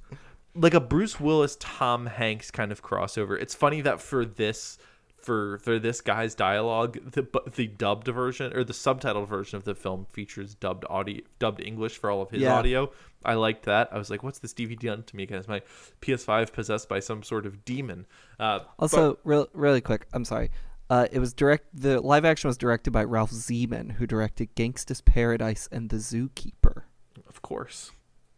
like 0.56 0.74
a 0.74 0.80
Bruce 0.80 1.20
Willis 1.20 1.56
Tom 1.60 2.06
Hanks 2.06 2.50
kind 2.50 2.72
of 2.72 2.82
crossover. 2.82 3.40
It's 3.40 3.54
funny 3.54 3.80
that 3.82 4.00
for 4.00 4.24
this 4.24 4.78
for 5.16 5.58
for 5.58 5.78
this 5.78 6.00
guy's 6.00 6.34
dialogue, 6.34 6.98
the 7.12 7.24
the 7.54 7.68
dubbed 7.68 8.08
version 8.08 8.52
or 8.56 8.64
the 8.64 8.72
subtitled 8.72 9.28
version 9.28 9.56
of 9.56 9.62
the 9.64 9.76
film 9.76 10.06
features 10.10 10.56
dubbed 10.56 10.84
audio 10.90 11.22
dubbed 11.38 11.60
English 11.60 11.98
for 11.98 12.10
all 12.10 12.20
of 12.20 12.30
his 12.30 12.42
Yeah. 12.42 12.56
audio. 12.56 12.90
I 13.24 13.34
liked 13.34 13.64
that. 13.64 13.88
I 13.92 13.98
was 13.98 14.10
like, 14.10 14.22
"What's 14.22 14.38
this 14.38 14.54
DVD 14.54 14.86
done 14.86 15.02
to 15.04 15.16
me? 15.16 15.24
Is 15.24 15.48
my 15.48 15.62
PS5 16.00 16.52
possessed 16.52 16.88
by 16.88 17.00
some 17.00 17.22
sort 17.22 17.46
of 17.46 17.64
demon?" 17.64 18.06
Uh, 18.38 18.60
Also, 18.78 19.18
real, 19.24 19.48
really 19.52 19.80
quick, 19.80 20.06
I'm 20.12 20.24
sorry. 20.24 20.50
Uh, 20.90 21.06
it 21.12 21.18
was 21.18 21.34
direct. 21.34 21.66
The 21.74 22.00
live 22.00 22.24
action 22.24 22.48
was 22.48 22.56
directed 22.56 22.92
by 22.92 23.04
Ralph 23.04 23.30
Ziman, 23.32 23.92
who 23.92 24.06
directed 24.06 24.54
Gangsta's 24.54 25.00
Paradise 25.02 25.68
and 25.70 25.90
The 25.90 25.96
Zookeeper. 25.98 26.82
of 27.28 27.42
course, 27.42 27.90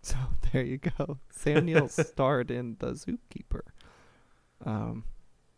So 0.03 0.17
there 0.53 0.63
you 0.65 0.79
go. 0.79 1.19
Sam 1.31 1.67
Neill 1.67 1.89
starred 1.91 2.51
in 2.51 2.77
The 2.81 2.93
Zookeeper. 2.93 3.61
Um, 4.65 5.05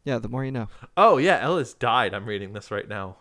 yeah, 0.05 0.18
the 0.18 0.29
more 0.29 0.45
you 0.45 0.51
know. 0.53 0.68
Oh 0.97 1.16
yeah, 1.16 1.39
Ellis 1.41 1.75
died. 1.75 2.12
I'm 2.12 2.27
reading 2.27 2.53
this 2.53 2.70
right 2.70 2.89
now. 2.89 3.16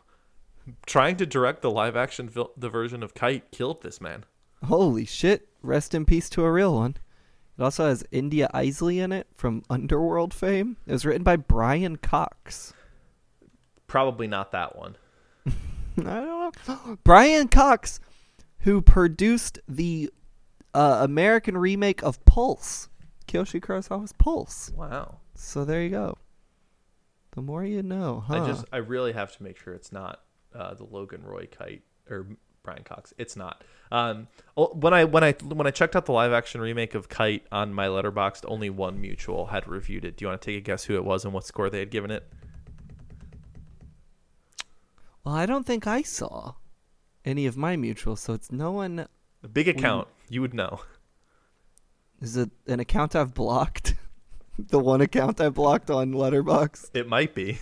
Trying 0.86 1.18
to 1.18 1.26
direct 1.26 1.62
the 1.62 1.72
live 1.72 1.96
action 1.96 2.28
fil- 2.30 2.52
the 2.58 2.70
version 2.70 3.04
of 3.04 3.14
Kite 3.14 3.52
killed 3.52 3.82
this 3.84 4.02
man. 4.02 4.26
Holy 4.66 5.06
shit! 5.06 5.48
Rest 5.62 5.94
in 5.94 6.06
peace 6.06 6.30
to 6.32 6.44
a 6.44 6.52
real 6.52 6.74
one. 6.74 6.98
It 7.58 7.64
also 7.64 7.88
has 7.88 8.04
India 8.12 8.50
Eisley 8.54 8.98
in 8.98 9.12
it 9.12 9.28
from 9.36 9.64
Underworld 9.70 10.34
fame. 10.34 10.78
It 10.88 10.94
was 10.94 11.06
written 11.06 11.24
by 11.24 11.36
Brian 11.36 11.98
Cox. 11.98 12.74
Probably 13.88 14.28
not 14.28 14.52
that 14.52 14.76
one. 14.76 14.96
I 15.46 15.52
don't 16.02 16.68
know. 16.68 16.98
Brian 17.04 17.48
Cox, 17.48 18.00
who 18.60 18.82
produced 18.82 19.60
the 19.68 20.10
uh, 20.74 21.00
American 21.02 21.58
remake 21.58 22.02
of 22.02 22.24
Pulse, 22.26 22.90
Kiyoshi 23.28 23.60
Kurosawa's 23.60 24.14
Pulse. 24.14 24.72
Wow. 24.76 25.18
So 25.36 25.66
there 25.66 25.84
you 25.84 25.90
go. 25.90 26.18
The 27.32 27.42
more 27.42 27.64
you 27.64 27.84
know, 27.84 28.24
huh? 28.28 28.44
I 28.44 28.48
just 28.48 28.66
I 28.72 28.78
really 28.78 29.14
have 29.14 29.36
to 29.38 29.44
make 29.44 29.58
sure 29.58 29.74
it's 29.74 29.92
not 29.92 30.22
uh, 30.54 30.74
the 30.74 30.84
Logan 30.84 31.24
Roy 31.24 31.48
Kite 31.48 31.84
or 32.10 32.28
Brian 32.64 32.84
Cox. 32.84 33.14
It's 33.18 33.36
not. 33.36 33.64
Um, 33.92 34.28
oh, 34.56 34.68
when 34.68 34.94
I 34.94 35.04
when 35.04 35.24
I 35.24 35.34
when 35.34 35.68
I 35.68 35.72
checked 35.72 35.96
out 35.96 36.06
the 36.06 36.12
live 36.12 36.32
action 36.32 36.62
remake 36.62 36.96
of 36.96 37.10
Kite 37.10 37.46
on 37.52 37.74
my 37.74 37.88
letterboxd, 37.88 38.46
only 38.48 38.70
one 38.70 39.02
mutual 39.02 39.48
had 39.48 39.68
reviewed 39.68 40.06
it. 40.06 40.18
Do 40.18 40.24
you 40.24 40.30
want 40.30 40.42
to 40.42 40.46
take 40.46 40.58
a 40.58 40.62
guess 40.62 40.86
who 40.86 40.96
it 40.96 41.04
was 41.04 41.26
and 41.26 41.34
what 41.34 41.46
score 41.46 41.70
they 41.70 41.80
had 41.80 41.92
given 41.92 42.12
it? 42.12 42.28
well, 45.24 45.36
I 45.36 45.46
don't 45.46 45.66
think 45.66 45.88
I 45.88 46.02
saw 46.02 46.54
any 47.26 47.46
of 47.46 47.58
my 47.58 47.76
mutuals, 47.76 48.20
so 48.20 48.34
it's 48.34 48.52
no 48.52 48.72
one. 48.72 49.08
A 49.44 49.48
big 49.48 49.68
account. 49.68 50.08
You 50.30 50.42
would 50.42 50.54
know. 50.54 50.82
Is 52.22 52.38
it 52.38 52.52
an 52.68 52.80
account 52.80 53.16
I've 53.16 53.34
blocked? 53.34 53.96
the 54.60 54.80
one 54.80 55.02
account 55.02 55.42
I 55.42 55.50
blocked 55.50 55.90
on 55.90 56.12
Letterboxd. 56.12 56.92
It 56.94 57.08
might 57.08 57.34
be. 57.34 57.60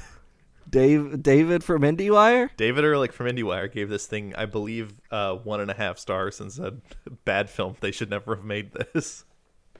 Dave 0.69 1.23
David 1.23 1.63
from 1.63 1.81
IndieWire. 1.81 2.49
David 2.57 2.83
Ehrlich 2.83 3.11
from 3.11 3.27
IndieWire 3.27 3.71
gave 3.71 3.89
this 3.89 4.05
thing, 4.05 4.33
I 4.35 4.45
believe, 4.45 4.93
uh, 5.11 5.35
one 5.35 5.59
and 5.61 5.71
a 5.71 5.73
half 5.73 5.97
stars 5.97 6.39
and 6.39 6.51
said, 6.51 6.81
"Bad 7.25 7.49
film. 7.49 7.75
They 7.79 7.91
should 7.91 8.09
never 8.09 8.35
have 8.35 8.45
made 8.45 8.71
this." 8.93 9.25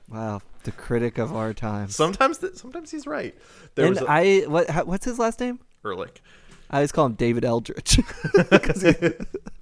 Wow, 0.08 0.40
the 0.64 0.72
critic 0.72 1.18
of 1.18 1.34
our 1.34 1.54
time. 1.54 1.88
Sometimes, 1.88 2.38
th- 2.38 2.54
sometimes 2.56 2.90
he's 2.90 3.06
right. 3.06 3.34
There 3.76 3.86
and 3.86 3.94
was 3.94 4.02
a- 4.02 4.10
I 4.10 4.40
what 4.48 4.68
how, 4.70 4.84
what's 4.84 5.04
his 5.04 5.18
last 5.18 5.38
name? 5.40 5.60
Ehrlich. 5.84 6.20
I 6.70 6.76
always 6.78 6.92
call 6.92 7.06
him 7.06 7.14
David 7.14 7.44
Eldridge. 7.44 8.00
'Cause 8.50 8.82
he, 8.82 8.92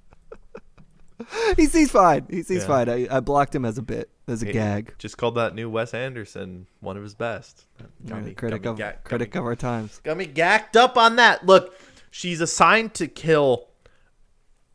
he's 1.57 1.73
he's 1.73 1.91
fine. 1.91 2.25
He's 2.29 2.47
he's 2.47 2.61
Yeah. 2.61 2.67
fine. 2.67 2.89
I, 2.89 3.07
I 3.09 3.19
blocked 3.19 3.53
him 3.53 3.65
as 3.65 3.77
a 3.77 3.81
bit, 3.81 4.09
as 4.27 4.41
a 4.43 4.45
He 4.47 4.51
gag. 4.53 4.95
Just 4.97 5.17
called 5.17 5.35
that 5.35 5.53
new 5.55 5.69
Wes 5.69 5.93
Anderson 5.93 6.67
one 6.79 6.97
of 6.97 7.03
his 7.03 7.15
best. 7.15 7.65
Got 8.07 8.23
me- 8.23 8.33
critic 8.33 8.61
got 8.63 8.77
me 8.77 8.83
of 8.83 8.93
ga- 8.93 8.99
critic 9.03 9.33
me- 9.33 9.39
of 9.39 9.45
our 9.45 9.55
times. 9.55 9.99
got 10.03 10.17
me 10.17 10.25
gacked 10.25 10.75
up 10.77 10.97
on 10.97 11.15
that. 11.17 11.45
Look, 11.45 11.73
she's 12.11 12.41
assigned 12.41 12.93
to 12.95 13.07
kill 13.07 13.67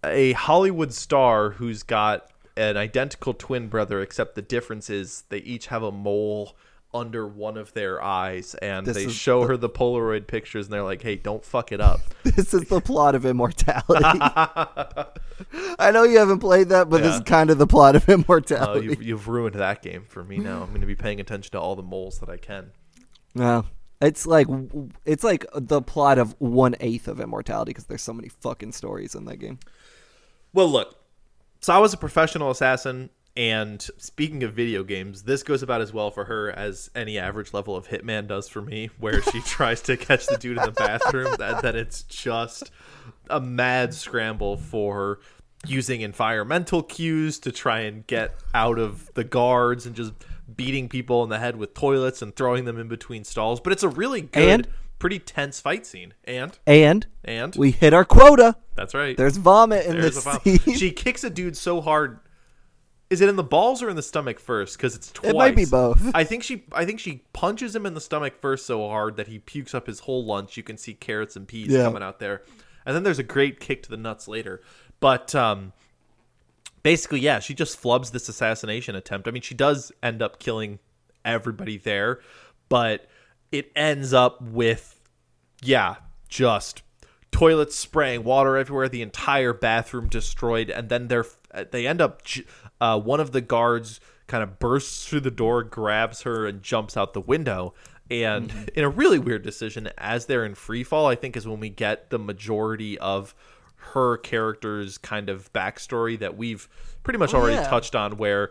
a 0.04 0.32
Hollywood 0.32 0.92
star 0.92 1.50
who's 1.50 1.82
got 1.82 2.28
an 2.56 2.76
identical 2.76 3.34
twin 3.34 3.68
brother, 3.68 4.00
except 4.00 4.34
the 4.34 4.42
difference 4.42 4.90
is 4.90 5.24
they 5.30 5.38
each 5.38 5.68
have 5.68 5.82
a 5.82 5.90
mole 5.90 6.54
under 6.94 7.26
one 7.26 7.56
of 7.56 7.72
their 7.74 8.02
eyes, 8.02 8.54
and 8.54 8.86
This 8.86 8.96
they 8.96 9.08
show 9.08 9.46
her 9.46 9.56
the 9.56 9.68
Polaroid 9.68 10.26
pictures, 10.26 10.66
and 10.66 10.72
they're 10.72 10.82
like, 10.82 11.02
"Hey, 11.02 11.16
don't 11.16 11.44
fuck 11.44 11.72
it 11.72 11.80
up." 11.80 12.00
This 12.22 12.54
is 12.54 12.68
the 12.68 12.80
plot 12.80 13.14
of 13.14 13.26
Immortality. 13.26 14.02
I 15.78 15.90
know 15.92 16.04
you 16.04 16.18
haven't 16.18 16.40
played 16.40 16.70
that, 16.70 16.88
but 16.88 17.02
this 17.02 17.16
is 17.16 17.20
kind 17.22 17.50
of 17.50 17.58
the 17.58 17.66
plot 17.66 17.96
of 17.96 18.08
Immortality. 18.08 18.88
Oh, 18.88 18.90
you've, 18.90 19.02
you've 19.02 19.28
ruined 19.28 19.56
that 19.56 19.82
game 19.82 20.04
for 20.04 20.24
me 20.24 20.38
now. 20.38 20.62
I'm 20.62 20.68
going 20.70 20.80
to 20.80 20.86
be 20.86 20.96
paying 20.96 21.20
attention 21.20 21.52
to 21.52 21.60
all 21.60 21.76
the 21.76 21.82
moles 21.82 22.18
that 22.20 22.28
I 22.28 22.36
can. 22.36 22.70
No, 23.34 23.66
it's 24.00 24.26
like 24.26 24.46
it's 25.04 25.24
like 25.24 25.46
the 25.54 25.82
plot 25.82 26.18
of 26.18 26.34
one 26.38 26.76
eighth 26.80 27.08
of 27.08 27.20
Immortality 27.20 27.70
because 27.70 27.86
there's 27.86 28.02
so 28.02 28.12
many 28.12 28.28
fucking 28.28 28.72
stories 28.72 29.14
in 29.14 29.24
that 29.26 29.36
game. 29.36 29.58
Well, 30.52 30.68
look, 30.68 30.96
so 31.60 31.72
I 31.72 31.78
was 31.78 31.92
a 31.94 31.96
professional 31.96 32.50
assassin, 32.50 33.10
and 33.36 33.80
speaking 33.98 34.42
of 34.44 34.52
video 34.54 34.84
games, 34.84 35.22
this 35.24 35.42
goes 35.42 35.62
about 35.62 35.80
as 35.80 35.92
well 35.92 36.10
for 36.10 36.24
her 36.26 36.50
as 36.52 36.90
any 36.94 37.18
average 37.18 37.52
level 37.52 37.74
of 37.76 37.88
Hitman 37.88 38.26
does 38.28 38.48
for 38.48 38.62
me, 38.62 38.90
where 38.98 39.22
she 39.22 39.40
tries 39.44 39.80
to 39.82 39.96
catch 39.96 40.26
the 40.26 40.36
dude 40.38 40.56
in 40.58 40.62
the 40.64 40.70
bathroom. 40.72 41.34
That 41.38 41.62
that 41.62 41.74
it's 41.74 42.02
just 42.04 42.70
a 43.28 43.40
mad 43.40 43.92
scramble 43.94 44.56
for 44.56 45.18
using 45.66 46.02
environmental 46.02 46.82
cues 46.82 47.38
to 47.40 47.50
try 47.50 47.80
and 47.80 48.06
get 48.06 48.34
out 48.54 48.78
of 48.78 49.10
the 49.14 49.24
guards 49.24 49.86
and 49.86 49.96
just 49.96 50.12
beating 50.56 50.88
people 50.90 51.24
in 51.24 51.30
the 51.30 51.38
head 51.38 51.56
with 51.56 51.72
toilets 51.74 52.20
and 52.20 52.36
throwing 52.36 52.66
them 52.66 52.78
in 52.78 52.86
between 52.86 53.24
stalls. 53.24 53.60
But 53.60 53.72
it's 53.72 53.82
a 53.82 53.88
really 53.88 54.20
good, 54.20 54.42
And- 54.48 54.68
pretty 54.98 55.18
tense 55.18 55.60
fight 55.60 55.86
scene. 55.86 56.12
And 56.24 56.56
And 56.66 57.06
and 57.24 57.56
we 57.56 57.70
hit 57.72 57.92
our 57.94 58.04
quota. 58.04 58.56
that's 58.74 58.92
right. 58.94 59.16
There's 59.16 59.38
vomit 59.38 59.86
in 59.86 59.98
There's 60.00 60.22
this. 60.22 60.62
She 60.78 60.90
kicks 60.92 61.24
a 61.24 61.30
dude 61.30 61.56
so 61.56 61.80
hard. 61.80 62.20
Is 63.14 63.20
it 63.20 63.28
in 63.28 63.36
the 63.36 63.44
balls 63.44 63.80
or 63.80 63.88
in 63.88 63.94
the 63.94 64.02
stomach 64.02 64.40
first? 64.40 64.76
Because 64.76 64.96
it's 64.96 65.12
twice. 65.12 65.30
It 65.30 65.36
might 65.36 65.54
be 65.54 65.64
both. 65.64 66.10
I 66.14 66.24
think 66.24 66.42
she. 66.42 66.64
I 66.72 66.84
think 66.84 66.98
she 66.98 67.22
punches 67.32 67.74
him 67.74 67.86
in 67.86 67.94
the 67.94 68.00
stomach 68.00 68.34
first 68.40 68.66
so 68.66 68.88
hard 68.88 69.16
that 69.18 69.28
he 69.28 69.38
pukes 69.38 69.72
up 69.72 69.86
his 69.86 70.00
whole 70.00 70.24
lunch. 70.24 70.56
You 70.56 70.64
can 70.64 70.76
see 70.76 70.94
carrots 70.94 71.36
and 71.36 71.46
peas 71.46 71.68
Yeah. 71.68 71.84
coming 71.84 72.02
out 72.02 72.18
there, 72.18 72.42
and 72.84 72.96
then 72.96 73.04
there's 73.04 73.20
a 73.20 73.22
great 73.24 73.60
kick 73.60 73.84
to 73.84 73.88
the 73.90 73.96
nuts 73.96 74.26
later. 74.26 74.60
But 74.98 75.32
um, 75.34 75.72
basically, 76.82 77.20
yeah, 77.20 77.38
she 77.38 77.54
just 77.54 77.80
flubs 77.80 78.10
this 78.10 78.28
assassination 78.28 78.96
attempt. 78.96 79.28
I 79.28 79.30
mean, 79.30 79.42
she 79.42 79.54
does 79.54 79.92
end 80.02 80.20
up 80.20 80.40
killing 80.40 80.80
everybody 81.24 81.76
there, 81.78 82.20
but 82.68 83.06
it 83.52 83.70
ends 83.76 84.12
up 84.12 84.42
with 84.42 85.00
yeah, 85.62 85.96
just 86.28 86.82
toilets 87.30 87.74
spraying 87.76 88.22
water 88.24 88.56
everywhere, 88.56 88.88
the 88.88 89.02
entire 89.02 89.52
bathroom 89.52 90.08
destroyed, 90.08 90.68
and 90.70 90.88
then 90.88 91.08
they're 91.08 91.26
they 91.70 91.86
end 91.86 92.00
up 92.00 92.22
uh, 92.80 92.98
one 93.00 93.20
of 93.20 93.32
the 93.32 93.40
guards 93.40 94.00
kind 94.26 94.42
of 94.42 94.58
bursts 94.58 95.06
through 95.06 95.20
the 95.20 95.30
door, 95.30 95.62
grabs 95.62 96.22
her, 96.22 96.46
and 96.46 96.62
jumps 96.62 96.96
out 96.96 97.12
the 97.14 97.20
window. 97.20 97.74
And 98.10 98.70
in 98.74 98.84
a 98.84 98.88
really 98.88 99.18
weird 99.18 99.42
decision, 99.42 99.88
as 99.98 100.26
they're 100.26 100.44
in 100.44 100.54
free 100.54 100.84
fall, 100.84 101.06
I 101.06 101.14
think 101.14 101.36
is 101.36 101.46
when 101.46 101.60
we 101.60 101.70
get 101.70 102.10
the 102.10 102.18
majority 102.18 102.98
of 102.98 103.34
her 103.92 104.16
character's 104.18 104.98
kind 104.98 105.28
of 105.28 105.52
backstory 105.52 106.18
that 106.18 106.36
we've 106.36 106.68
pretty 107.02 107.18
much 107.18 107.34
Oh, 107.34 107.38
already 107.38 107.56
yeah. 107.56 107.68
touched 107.68 107.94
on. 107.94 108.16
Where 108.16 108.50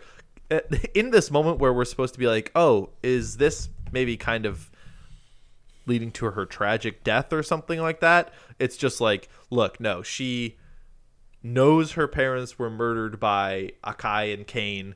uh, 0.52 0.60
in 0.94 1.12
this 1.12 1.30
moment 1.32 1.60
where 1.60 1.74
we're 1.74 1.86
supposed 1.86 2.14
to 2.14 2.20
be 2.20 2.28
like, 2.28 2.52
oh, 2.56 2.90
is 3.02 3.38
this 3.38 3.70
maybe 3.92 4.18
kind 4.18 4.46
of 4.46 4.70
leading 5.86 6.12
to 6.12 6.26
her 6.32 6.46
tragic 6.46 7.04
death 7.04 7.34
or 7.34 7.44
something 7.44 7.80
like 7.80 8.00
that. 8.00 8.34
It's 8.58 8.78
just 8.78 9.02
like, 9.02 9.28
look, 9.50 9.80
no, 9.80 10.02
she 10.02 10.58
knows 11.44 11.92
her 11.92 12.08
parents 12.08 12.58
were 12.58 12.70
murdered 12.70 13.20
by 13.20 13.72
Akai 13.84 14.34
and 14.34 14.48
Kane 14.48 14.96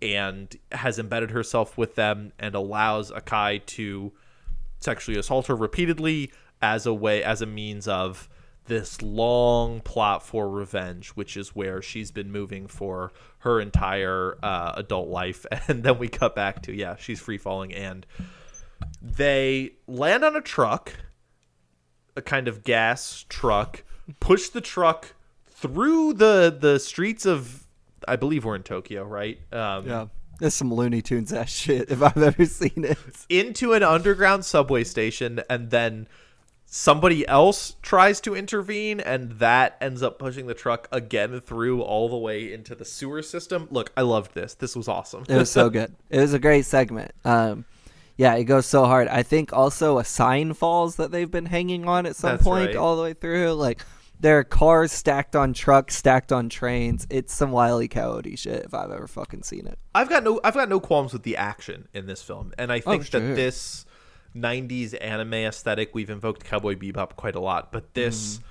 and 0.00 0.56
has 0.70 0.98
embedded 0.98 1.32
herself 1.32 1.76
with 1.76 1.96
them 1.96 2.32
and 2.38 2.54
allows 2.54 3.10
Akai 3.10 3.64
to 3.66 4.12
sexually 4.78 5.18
assault 5.18 5.48
her 5.48 5.56
repeatedly 5.56 6.30
as 6.62 6.86
a 6.86 6.94
way 6.94 7.22
as 7.22 7.42
a 7.42 7.46
means 7.46 7.88
of 7.88 8.28
this 8.66 9.00
long 9.02 9.80
plot 9.80 10.22
for 10.22 10.48
revenge 10.48 11.08
which 11.10 11.36
is 11.36 11.56
where 11.56 11.80
she's 11.80 12.10
been 12.10 12.30
moving 12.30 12.66
for 12.66 13.10
her 13.38 13.60
entire 13.60 14.38
uh, 14.42 14.74
adult 14.76 15.08
life. 15.08 15.44
And 15.68 15.82
then 15.82 15.98
we 15.98 16.08
cut 16.08 16.36
back 16.36 16.62
to 16.62 16.72
yeah 16.72 16.94
she's 16.96 17.20
free 17.20 17.38
falling 17.38 17.74
and 17.74 18.06
they 19.02 19.72
land 19.88 20.24
on 20.24 20.36
a 20.36 20.40
truck, 20.40 20.92
a 22.16 22.22
kind 22.22 22.46
of 22.46 22.62
gas 22.62 23.24
truck, 23.28 23.82
push 24.20 24.48
the 24.50 24.60
truck 24.60 25.14
through 25.60 26.14
the 26.14 26.56
the 26.58 26.78
streets 26.78 27.26
of 27.26 27.66
I 28.06 28.16
believe 28.16 28.44
we're 28.44 28.56
in 28.56 28.62
Tokyo, 28.62 29.04
right? 29.04 29.38
Um, 29.52 29.86
Yeah. 29.86 30.06
That's 30.40 30.54
some 30.54 30.72
Looney 30.72 31.02
Tunes 31.02 31.32
ass 31.32 31.50
shit 31.50 31.90
if 31.90 32.00
I've 32.00 32.16
ever 32.22 32.44
seen 32.44 32.84
it. 32.84 32.96
Into 33.28 33.72
an 33.72 33.82
underground 33.82 34.44
subway 34.44 34.84
station 34.84 35.40
and 35.50 35.70
then 35.70 36.06
somebody 36.64 37.26
else 37.26 37.74
tries 37.82 38.20
to 38.20 38.36
intervene 38.36 39.00
and 39.00 39.32
that 39.40 39.76
ends 39.80 40.00
up 40.00 40.16
pushing 40.18 40.46
the 40.46 40.54
truck 40.54 40.86
again 40.92 41.40
through 41.40 41.82
all 41.82 42.08
the 42.08 42.16
way 42.16 42.52
into 42.52 42.76
the 42.76 42.84
sewer 42.84 43.20
system. 43.20 43.66
Look, 43.72 43.90
I 43.96 44.02
loved 44.02 44.34
this. 44.34 44.54
This 44.54 44.76
was 44.76 44.86
awesome. 44.86 45.24
It 45.28 45.36
was 45.36 45.50
so 45.50 45.68
good. 45.78 45.92
It 46.08 46.20
was 46.20 46.34
a 46.34 46.38
great 46.38 46.66
segment. 46.66 47.10
Um, 47.24 47.64
yeah, 48.16 48.34
it 48.34 48.44
goes 48.44 48.66
so 48.66 48.84
hard. 48.84 49.08
I 49.08 49.24
think 49.24 49.52
also 49.52 49.98
a 49.98 50.04
sign 50.04 50.52
falls 50.54 50.96
that 50.96 51.10
they've 51.10 51.30
been 51.30 51.46
hanging 51.46 51.88
on 51.88 52.06
at 52.06 52.14
some 52.14 52.30
That's 52.32 52.44
point 52.44 52.68
right. 52.68 52.76
all 52.76 52.96
the 52.96 53.02
way 53.02 53.12
through. 53.14 53.54
Like 53.54 53.80
there 54.20 54.38
are 54.38 54.44
cars 54.44 54.92
stacked 54.92 55.36
on 55.36 55.52
trucks, 55.52 55.96
stacked 55.96 56.32
on 56.32 56.48
trains. 56.48 57.06
It's 57.08 57.32
some 57.32 57.52
wily 57.52 57.88
coyote 57.88 58.36
shit 58.36 58.64
if 58.64 58.74
I've 58.74 58.90
ever 58.90 59.06
fucking 59.06 59.42
seen 59.42 59.66
it. 59.66 59.78
I've 59.94 60.08
got 60.08 60.24
no 60.24 60.40
I've 60.42 60.54
got 60.54 60.68
no 60.68 60.80
qualms 60.80 61.12
with 61.12 61.22
the 61.22 61.36
action 61.36 61.88
in 61.94 62.06
this 62.06 62.22
film. 62.22 62.52
And 62.58 62.72
I 62.72 62.82
oh, 62.84 62.90
think 62.90 63.06
sure. 63.06 63.20
that 63.20 63.36
this 63.36 63.86
90s 64.34 64.94
anime 65.00 65.34
aesthetic 65.34 65.94
we've 65.94 66.10
invoked 66.10 66.44
Cowboy 66.44 66.74
Bebop 66.74 67.16
quite 67.16 67.34
a 67.34 67.40
lot, 67.40 67.72
but 67.72 67.94
this 67.94 68.38
mm. 68.38 68.42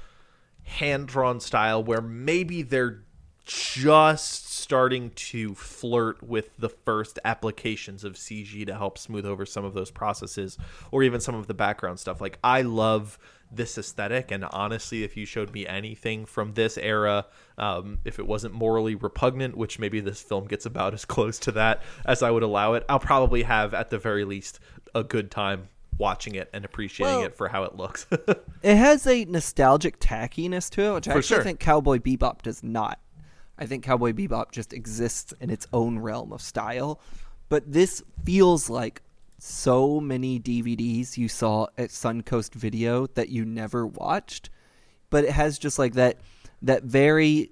hand-drawn 0.63 1.39
style 1.39 1.83
where 1.83 2.01
maybe 2.01 2.61
they're 2.61 3.03
just 3.45 4.51
starting 4.51 5.09
to 5.11 5.55
flirt 5.55 6.21
with 6.21 6.49
the 6.57 6.67
first 6.67 7.17
applications 7.23 8.03
of 8.03 8.15
CG 8.15 8.65
to 8.65 8.75
help 8.75 8.97
smooth 8.97 9.25
over 9.25 9.45
some 9.45 9.63
of 9.63 9.73
those 9.73 9.89
processes 9.89 10.57
or 10.91 11.03
even 11.03 11.21
some 11.21 11.35
of 11.35 11.47
the 11.47 11.53
background 11.53 11.97
stuff. 11.99 12.19
Like 12.19 12.39
I 12.43 12.63
love 12.63 13.17
this 13.51 13.77
aesthetic 13.77 14.29
and 14.31 14.43
honestly 14.45 15.03
if 15.03 15.15
you 15.15 15.25
showed 15.25 15.53
me 15.53 15.65
anything 15.65 16.25
from 16.25 16.53
this 16.53 16.77
era 16.77 17.25
um, 17.57 17.97
if 18.03 18.19
it 18.19 18.27
wasn't 18.27 18.53
morally 18.53 18.93
repugnant 18.95 19.55
which 19.55 19.79
maybe 19.79 19.99
this 20.01 20.21
film 20.21 20.45
gets 20.47 20.65
about 20.65 20.93
as 20.93 21.05
close 21.15 21.39
to 21.39 21.51
that 21.51 21.81
as 22.05 22.21
i 22.21 22.29
would 22.29 22.43
allow 22.43 22.73
it 22.73 22.83
i'll 22.89 22.99
probably 22.99 23.43
have 23.43 23.73
at 23.73 23.89
the 23.89 23.97
very 23.97 24.25
least 24.25 24.59
a 24.93 25.03
good 25.03 25.31
time 25.31 25.69
watching 25.97 26.35
it 26.35 26.49
and 26.53 26.65
appreciating 26.65 27.15
Well- 27.17 27.25
it 27.25 27.35
for 27.35 27.47
how 27.47 27.63
it 27.63 27.75
looks 27.75 28.05
It 28.63 28.75
has 28.75 29.07
a 29.07 29.23
nostalgic 29.25 29.99
tackiness 29.99 30.69
to 30.71 30.81
it, 30.81 30.93
which 30.93 31.07
I 31.07 31.13
For 31.13 31.17
actually 31.19 31.35
sure. 31.37 31.43
think 31.43 31.59
Cowboy 31.59 31.99
Bebop 31.99 32.41
does 32.41 32.63
not. 32.63 32.99
I 33.57 33.65
think 33.65 33.83
Cowboy 33.83 34.11
Bebop 34.13 34.51
just 34.51 34.73
exists 34.73 35.33
in 35.39 35.49
its 35.51 35.67
own 35.71 35.99
realm 35.99 36.33
of 36.33 36.41
style. 36.41 36.99
But 37.49 37.71
this 37.71 38.03
feels 38.25 38.69
like 38.69 39.01
so 39.37 39.99
many 39.99 40.39
DVDs 40.39 41.17
you 41.17 41.27
saw 41.27 41.67
at 41.77 41.89
Suncoast 41.89 42.53
Video 42.53 43.07
that 43.07 43.29
you 43.29 43.45
never 43.45 43.85
watched. 43.85 44.49
But 45.09 45.23
it 45.23 45.31
has 45.31 45.57
just 45.57 45.79
like 45.79 45.93
that 45.93 46.19
that 46.61 46.83
very 46.83 47.51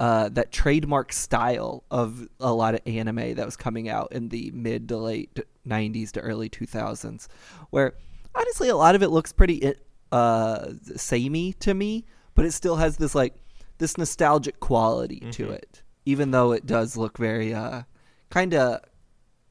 uh, 0.00 0.30
that 0.30 0.50
trademark 0.50 1.12
style 1.12 1.84
of 1.90 2.26
a 2.40 2.52
lot 2.52 2.74
of 2.74 2.80
anime 2.86 3.34
that 3.34 3.44
was 3.44 3.56
coming 3.56 3.88
out 3.88 4.10
in 4.12 4.30
the 4.30 4.50
mid 4.52 4.88
to 4.88 4.96
late 4.96 5.38
90s 5.68 6.10
to 6.12 6.20
early 6.20 6.48
2000s 6.48 7.28
where 7.68 7.92
honestly 8.34 8.70
a 8.70 8.76
lot 8.76 8.94
of 8.94 9.02
it 9.02 9.10
looks 9.10 9.30
pretty 9.30 9.74
uh 10.10 10.68
samey 10.96 11.52
to 11.52 11.74
me 11.74 12.06
but 12.34 12.46
it 12.46 12.52
still 12.52 12.76
has 12.76 12.96
this 12.96 13.14
like 13.14 13.34
this 13.76 13.98
nostalgic 13.98 14.58
quality 14.58 15.20
to 15.30 15.50
it 15.50 15.82
even 16.06 16.30
though 16.30 16.52
it 16.52 16.64
does 16.64 16.96
look 16.96 17.18
very 17.18 17.52
uh 17.52 17.82
kind 18.30 18.54
of 18.54 18.80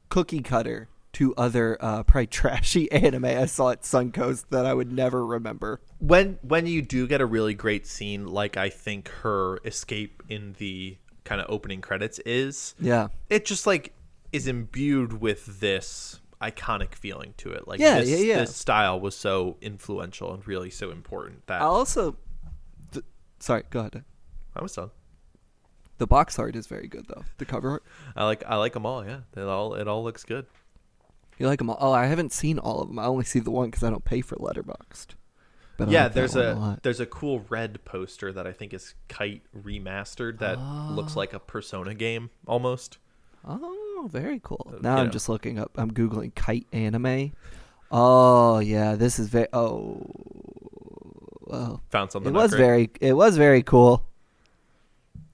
cookie 0.08 0.42
cutter 0.42 0.88
to 1.14 1.34
other 1.36 1.76
uh 1.80 2.02
probably 2.04 2.26
trashy 2.40 2.90
anime 2.92 3.24
I 3.24 3.46
saw 3.46 3.70
at 3.70 3.82
Suncoast 3.82 4.44
that 4.50 4.64
I 4.66 4.74
would 4.74 4.92
never 4.92 5.26
remember. 5.26 5.80
when 5.98 6.38
when 6.42 6.66
you 6.66 6.82
do 6.82 7.06
get 7.06 7.20
a 7.20 7.26
really 7.26 7.54
great 7.54 7.86
scene 7.86 8.26
like 8.26 8.56
i 8.56 8.68
think 8.70 9.08
her 9.22 9.58
escape 9.64 10.22
in 10.28 10.54
the 10.58 10.96
kind 11.24 11.40
of 11.40 11.46
opening 11.50 11.80
credits 11.80 12.18
is 12.20 12.74
Yeah. 12.80 13.08
it 13.28 13.44
just 13.44 13.66
like 13.66 13.92
is 14.32 14.46
imbued 14.46 15.20
with 15.20 15.60
this 15.60 16.20
iconic 16.40 16.94
feeling 16.94 17.34
to 17.38 17.50
it 17.50 17.68
like 17.68 17.80
Yeah, 17.80 18.00
this, 18.00 18.08
yeah, 18.08 18.16
yeah. 18.16 18.38
this 18.38 18.56
style 18.56 18.98
was 18.98 19.14
so 19.16 19.56
influential 19.60 20.32
and 20.32 20.46
really 20.46 20.70
so 20.70 20.90
important 20.90 21.46
that 21.48 21.60
I 21.60 21.64
also 21.64 22.16
th- 22.92 23.04
sorry, 23.40 23.64
go 23.70 23.80
ahead. 23.80 24.04
i 24.56 24.62
was 24.62 24.72
done 24.74 24.90
The 25.98 26.06
box 26.06 26.38
art 26.38 26.56
is 26.56 26.66
very 26.66 26.88
good 26.88 27.06
though. 27.08 27.24
The 27.38 27.44
cover 27.44 27.70
art. 27.70 27.82
i 28.16 28.24
like 28.24 28.42
i 28.46 28.56
like 28.56 28.72
them 28.72 28.86
all 28.86 29.04
yeah 29.04 29.20
it 29.36 29.42
all 29.42 29.74
it 29.74 29.86
all 29.86 30.02
looks 30.02 30.24
good 30.24 30.46
You 31.40 31.46
like 31.46 31.58
them 31.58 31.70
all? 31.70 31.78
Oh, 31.80 31.92
I 31.92 32.04
haven't 32.06 32.32
seen 32.32 32.58
all 32.58 32.82
of 32.82 32.88
them. 32.88 32.98
I 32.98 33.06
only 33.06 33.24
see 33.24 33.40
the 33.40 33.50
one 33.50 33.68
because 33.70 33.82
I 33.82 33.90
don't 33.90 34.04
pay 34.04 34.20
for 34.20 34.36
Letterboxd. 34.36 35.14
But 35.78 35.88
I 35.88 35.92
yeah 35.92 36.02
like 36.04 36.12
that 36.12 36.14
there's 36.14 36.34
one 36.36 36.44
a, 36.44 36.54
lot. 36.54 36.82
there's 36.82 37.00
a 37.00 37.06
cool 37.06 37.46
red 37.48 37.82
poster 37.86 38.30
that 38.34 38.46
i 38.46 38.52
think 38.52 38.74
is 38.74 38.92
kite 39.08 39.40
remastered 39.56 40.38
that 40.40 40.58
looks 40.94 41.16
like 41.16 41.32
a 41.32 41.38
persona 41.38 41.94
game 41.94 42.28
almost 42.46 42.98
Oh, 43.42 44.06
very 44.12 44.38
cool. 44.42 44.66
Uh, 44.70 44.76
Now 44.82 44.96
you 44.96 45.00
I'm 45.00 45.06
know. 45.06 45.12
just 45.12 45.30
looking 45.30 45.58
up. 45.58 45.70
I'm 45.76 45.90
googling 45.90 46.34
kite 46.34 46.66
anime. 46.72 47.32
Oh 47.90 48.58
yeah, 48.58 48.94
this 48.96 49.18
is 49.18 49.28
very. 49.28 49.48
Oh, 49.54 50.02
well, 51.46 51.82
found 51.90 52.12
something 52.12 52.30
it 52.30 52.34
not 52.34 52.42
was 52.42 52.50
great. 52.50 52.60
very. 52.60 52.90
It 53.00 53.12
was 53.14 53.38
very 53.38 53.62
cool. 53.62 54.04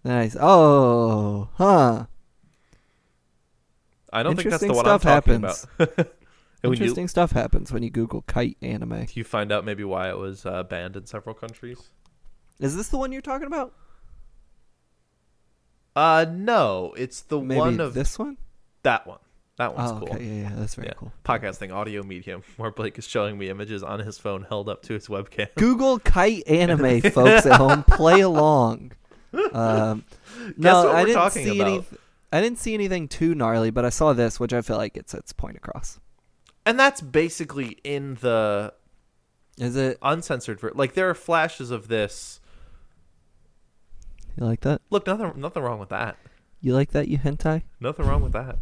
Nice. 0.04 0.36
Oh, 0.40 1.48
huh. 1.54 2.06
I 4.12 4.22
don't 4.22 4.36
think 4.36 4.50
that's 4.50 4.60
the 4.62 4.66
Interesting 4.68 4.76
one 4.76 4.86
i'm 4.86 5.00
talking 5.00 5.42
happens. 5.42 5.66
about 5.78 5.98
when 6.62 6.72
you, 6.72 6.72
Interesting 6.72 7.08
stuff 7.08 7.32
happens 7.32 7.72
when 7.72 7.82
you 7.82 7.90
Google 7.90 8.22
kite 8.22 8.56
anime. 8.62 9.06
you 9.14 9.24
find 9.24 9.52
out 9.52 9.64
maybe 9.64 9.84
why 9.84 10.08
it 10.08 10.18
was 10.18 10.44
uh, 10.46 10.62
banned 10.64 10.96
in 10.96 11.06
several 11.06 11.34
countries 11.34 11.80
Is 12.58 12.74
this 12.76 12.88
the 12.88 12.96
one 12.98 13.12
you're 13.12 13.20
talking 13.22 13.46
about? 13.46 13.72
uh 15.94 16.26
no 16.28 16.92
it's 16.96 17.22
the 17.22 17.40
Maybe 17.40 17.58
one 17.58 17.80
of 17.80 17.94
this 17.94 18.18
one. 18.18 18.36
that 18.82 19.06
one 19.06 19.18
that 19.56 19.74
one's 19.74 19.90
Oh, 19.92 19.98
cool 20.00 20.08
okay. 20.14 20.22
Yeah, 20.24 20.42
yeah, 20.42 20.52
that's 20.56 20.74
very 20.74 20.88
yeah. 20.88 20.94
cool. 20.98 21.12
Podcasting 21.24 21.72
audio 21.72 22.02
medium 22.02 22.42
where 22.58 22.70
Blake 22.70 22.98
is 22.98 23.06
showing 23.08 23.38
me 23.38 23.48
images 23.48 23.82
on 23.82 24.00
his 24.00 24.18
phone 24.18 24.42
held 24.42 24.68
up 24.68 24.82
to 24.82 24.92
his 24.92 25.06
webcam. 25.08 25.48
Google 25.54 25.98
kite 25.98 26.46
anime, 26.46 27.00
folks 27.10 27.46
at 27.46 27.56
home. 27.56 27.82
Play 27.84 28.20
along. 28.20 28.92
Um, 29.54 30.04
no, 30.58 30.92
I 30.92 31.04
didn't 31.06 31.14
talking 31.16 31.44
see 31.44 31.58
about. 31.58 31.68
any. 31.72 31.84
I 32.32 32.40
didn't 32.40 32.58
see 32.58 32.74
anything 32.74 33.08
too 33.08 33.34
gnarly, 33.34 33.70
but 33.70 33.84
I 33.84 33.90
saw 33.90 34.12
this, 34.12 34.40
which 34.40 34.52
I 34.52 34.60
feel 34.62 34.76
like 34.76 34.94
gets 34.94 35.14
its 35.14 35.32
point 35.32 35.56
across. 35.56 35.98
And 36.64 36.78
that's 36.78 37.00
basically 37.00 37.78
in 37.84 38.16
the 38.16 38.72
Is 39.58 39.76
it? 39.76 39.98
uncensored 40.02 40.58
ver- 40.60 40.72
like 40.74 40.94
there 40.94 41.08
are 41.08 41.14
flashes 41.14 41.70
of 41.70 41.88
this. 41.88 42.40
You 44.38 44.44
like 44.44 44.60
that? 44.62 44.82
Look, 44.90 45.06
nothing 45.06 45.32
nothing 45.40 45.62
wrong 45.62 45.78
with 45.78 45.88
that. 45.90 46.16
You 46.60 46.74
like 46.74 46.90
that? 46.90 47.08
You 47.08 47.18
hentai? 47.18 47.62
Nothing 47.80 48.06
wrong 48.06 48.22
with 48.22 48.32
that. 48.32 48.58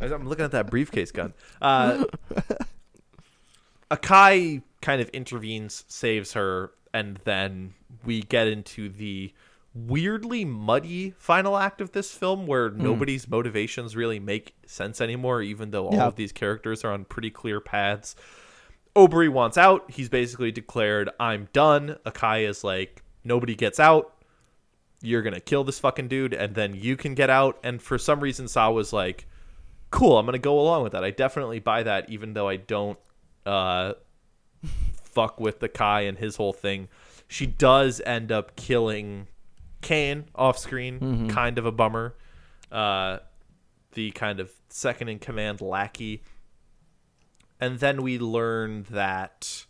I'm 0.00 0.26
looking 0.28 0.44
at 0.44 0.52
that 0.52 0.70
briefcase 0.70 1.10
gun. 1.10 1.34
Uh, 1.60 2.04
Akai 3.90 4.62
kind 4.80 5.00
of 5.00 5.08
intervenes, 5.10 5.84
saves 5.88 6.32
her, 6.32 6.72
and 6.92 7.18
then 7.24 7.74
we 8.04 8.22
get 8.22 8.46
into 8.48 8.88
the 8.88 9.32
weirdly 9.74 10.44
muddy 10.44 11.10
final 11.18 11.56
act 11.56 11.80
of 11.80 11.90
this 11.92 12.12
film 12.12 12.46
where 12.46 12.70
nobody's 12.70 13.28
motivations 13.28 13.96
really 13.96 14.20
make 14.20 14.54
sense 14.66 15.00
anymore, 15.00 15.42
even 15.42 15.72
though 15.72 15.88
all 15.88 15.94
Yeah. 15.94 16.06
of 16.06 16.14
these 16.16 16.30
characters 16.32 16.84
are 16.84 16.92
on 16.92 17.04
pretty 17.04 17.30
clear 17.30 17.60
paths. 17.60 18.14
Oburi 18.94 19.28
wants 19.28 19.58
out. 19.58 19.90
He's 19.90 20.08
basically 20.08 20.52
declared, 20.52 21.10
I'm 21.18 21.48
done. 21.52 21.96
Akai 22.06 22.48
is 22.48 22.62
like, 22.62 23.02
nobody 23.24 23.56
gets 23.56 23.80
out. 23.80 24.12
You're 25.02 25.22
going 25.22 25.34
to 25.34 25.40
kill 25.40 25.64
this 25.64 25.80
fucking 25.80 26.06
dude, 26.06 26.32
and 26.32 26.54
then 26.54 26.74
you 26.74 26.96
can 26.96 27.14
get 27.14 27.28
out. 27.28 27.58
And 27.64 27.82
for 27.82 27.98
some 27.98 28.20
reason, 28.20 28.46
Saw 28.46 28.70
was 28.70 28.92
like, 28.92 29.26
cool, 29.90 30.16
I'm 30.16 30.24
going 30.24 30.34
to 30.34 30.38
go 30.38 30.58
along 30.60 30.84
with 30.84 30.92
that. 30.92 31.02
I 31.04 31.10
definitely 31.10 31.58
buy 31.58 31.82
that, 31.82 32.08
even 32.08 32.34
though 32.34 32.48
I 32.48 32.56
don't 32.56 32.98
uh, 33.44 33.94
fuck 35.02 35.40
with 35.40 35.58
the 35.58 35.68
Kai 35.68 36.02
and 36.02 36.16
his 36.16 36.36
whole 36.36 36.52
thing. 36.52 36.88
She 37.26 37.46
does 37.46 38.00
end 38.06 38.30
up 38.30 38.54
killing 38.54 39.26
Kane 39.84 40.24
off 40.34 40.58
screen. 40.58 41.28
Kind 41.28 41.58
of 41.58 41.66
a 41.66 41.72
bummer. 41.72 42.16
Uh, 42.72 43.18
the 43.92 44.10
kind 44.10 44.40
of 44.40 44.50
second 44.68 45.08
in 45.08 45.20
command 45.20 45.60
lackey. 45.60 46.24
And 47.60 47.78
then 47.78 48.02
we 48.02 48.18
learn 48.18 48.86
that 48.90 49.64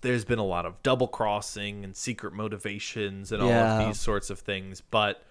there's 0.00 0.24
been 0.24 0.40
a 0.40 0.44
lot 0.44 0.66
of 0.66 0.82
double 0.82 1.06
crossing 1.06 1.84
and 1.84 1.94
secret 1.94 2.32
motivations 2.32 3.30
and 3.30 3.40
all 3.40 3.48
of 3.52 3.86
these 3.86 4.00
sorts 4.00 4.30
of 4.30 4.40
things. 4.40 4.80
But 4.80 5.22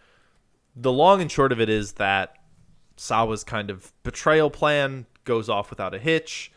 the 0.76 0.92
long 0.94 1.20
and 1.22 1.30
short 1.30 1.52
of 1.52 1.60
it 1.60 1.68
is 1.68 1.94
that 1.94 2.38
Sawa's 2.96 3.44
kind 3.44 3.70
of 3.70 3.92
betrayal 4.04 4.50
plan 4.50 5.06
goes 5.26 5.50
off 5.50 5.70
without 5.70 5.94
a 5.94 6.00
hitch. 6.00 6.54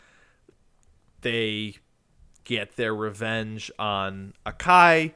They 1.22 1.76
get 2.44 2.76
their 2.76 2.94
revenge 2.94 3.70
on 3.78 4.34
Akai, 4.46 5.14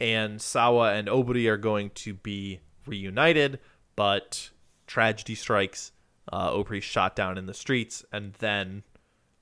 and 0.00 0.40
Sawa 0.40 0.92
and 0.94 1.08
Oburi 1.08 1.46
are 1.48 1.56
going 1.56 1.90
to 1.90 2.14
be 2.14 2.60
reunited, 2.86 3.58
but 3.94 4.50
tragedy 4.86 5.34
strikes. 5.34 5.92
Uh, 6.32 6.50
Oburi's 6.50 6.84
shot 6.84 7.14
down 7.14 7.38
in 7.38 7.46
the 7.46 7.54
streets, 7.54 8.04
and 8.12 8.34
then 8.34 8.82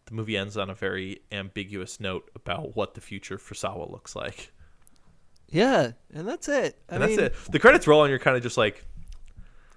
the 0.06 0.14
movie 0.14 0.36
ends 0.36 0.56
on 0.56 0.68
a 0.68 0.74
very 0.74 1.20
ambiguous 1.32 1.98
note 1.98 2.30
about 2.34 2.76
what 2.76 2.94
the 2.94 3.00
future 3.00 3.38
for 3.38 3.54
Sawa 3.54 3.90
looks 3.90 4.14
like. 4.14 4.52
Yeah, 5.48 5.92
and 6.12 6.26
that's 6.26 6.48
it. 6.48 6.78
I 6.88 6.96
And 6.96 7.04
mean, 7.04 7.16
that's 7.16 7.46
it. 7.46 7.52
The 7.52 7.58
credits 7.58 7.86
roll, 7.86 8.02
and 8.04 8.10
you're 8.10 8.18
kind 8.18 8.36
of 8.36 8.42
just 8.42 8.56
like, 8.58 8.84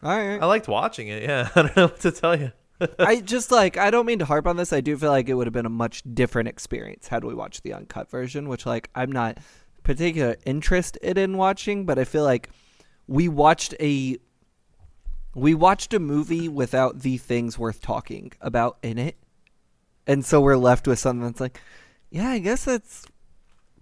All 0.04 0.18
right. 0.18 0.42
I 0.42 0.46
liked 0.46 0.68
watching 0.68 1.08
it. 1.08 1.24
Yeah, 1.24 1.50
I 1.56 1.62
don't 1.62 1.76
know 1.78 1.86
what 1.86 2.00
to 2.02 2.12
tell 2.12 2.38
you. 2.38 2.52
I 3.00 3.22
just 3.22 3.52
like 3.52 3.76
I 3.78 3.90
don't 3.90 4.06
mean 4.06 4.20
to 4.20 4.26
harp 4.26 4.46
on 4.46 4.56
this. 4.58 4.72
I 4.72 4.82
do 4.82 4.96
feel 4.98 5.10
like 5.10 5.30
it 5.30 5.34
would 5.34 5.48
have 5.48 5.54
been 5.54 5.66
a 5.66 5.70
much 5.70 6.04
different 6.14 6.48
experience 6.48 7.08
had 7.08 7.24
we 7.24 7.34
watched 7.34 7.64
the 7.64 7.74
uncut 7.74 8.10
version, 8.12 8.48
which 8.50 8.66
like 8.68 8.90
I'm 8.94 9.12
not 9.12 9.40
particular 9.88 10.36
interested 10.46 11.18
in 11.18 11.38
watching, 11.38 11.86
but 11.86 11.98
I 11.98 12.04
feel 12.04 12.26
like 12.26 12.50
we 13.08 13.30
watched 13.30 13.74
a 13.80 14.18
we 15.34 15.54
watched 15.56 15.94
a 15.94 16.00
movie 16.00 16.50
without 16.50 17.00
the 17.00 17.18
things 17.18 17.58
worth 17.58 17.82
talking 17.82 18.34
about 18.42 18.78
in 18.84 18.98
it. 18.98 19.16
And 20.06 20.26
so 20.26 20.42
we're 20.42 20.58
left 20.58 20.88
with 20.88 21.00
something 21.00 21.26
that's 21.26 21.40
like, 21.40 21.62
yeah, 22.10 22.30
I 22.30 22.40
guess 22.40 22.66
that's 22.66 23.06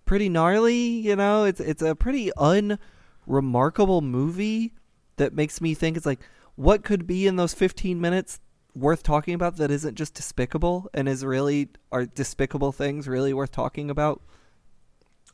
pretty 0.06 0.30
gnarly, 0.30 0.76
you 0.76 1.16
know? 1.16 1.46
It's 1.46 1.60
it's 1.60 1.82
a 1.82 1.96
pretty 1.96 2.30
unremarkable 2.38 4.02
movie 4.02 4.74
that 5.18 5.34
makes 5.34 5.60
me 5.60 5.74
think 5.74 5.98
it's 5.98 6.06
like 6.06 6.20
what 6.54 6.84
could 6.84 7.08
be 7.08 7.26
in 7.26 7.36
those 7.36 7.56
15 7.56 8.00
minutes 8.00 8.40
worth 8.76 9.02
talking 9.02 9.34
about 9.34 9.58
that 9.58 9.72
isn't 9.72 9.96
just 9.96 10.14
despicable 10.14 10.88
and 10.94 11.10
is 11.10 11.26
really 11.26 11.70
are 11.92 12.06
despicable 12.06 12.72
things 12.72 13.08
really 13.08 13.34
worth 13.34 13.52
talking 13.52 13.90
about 13.90 14.22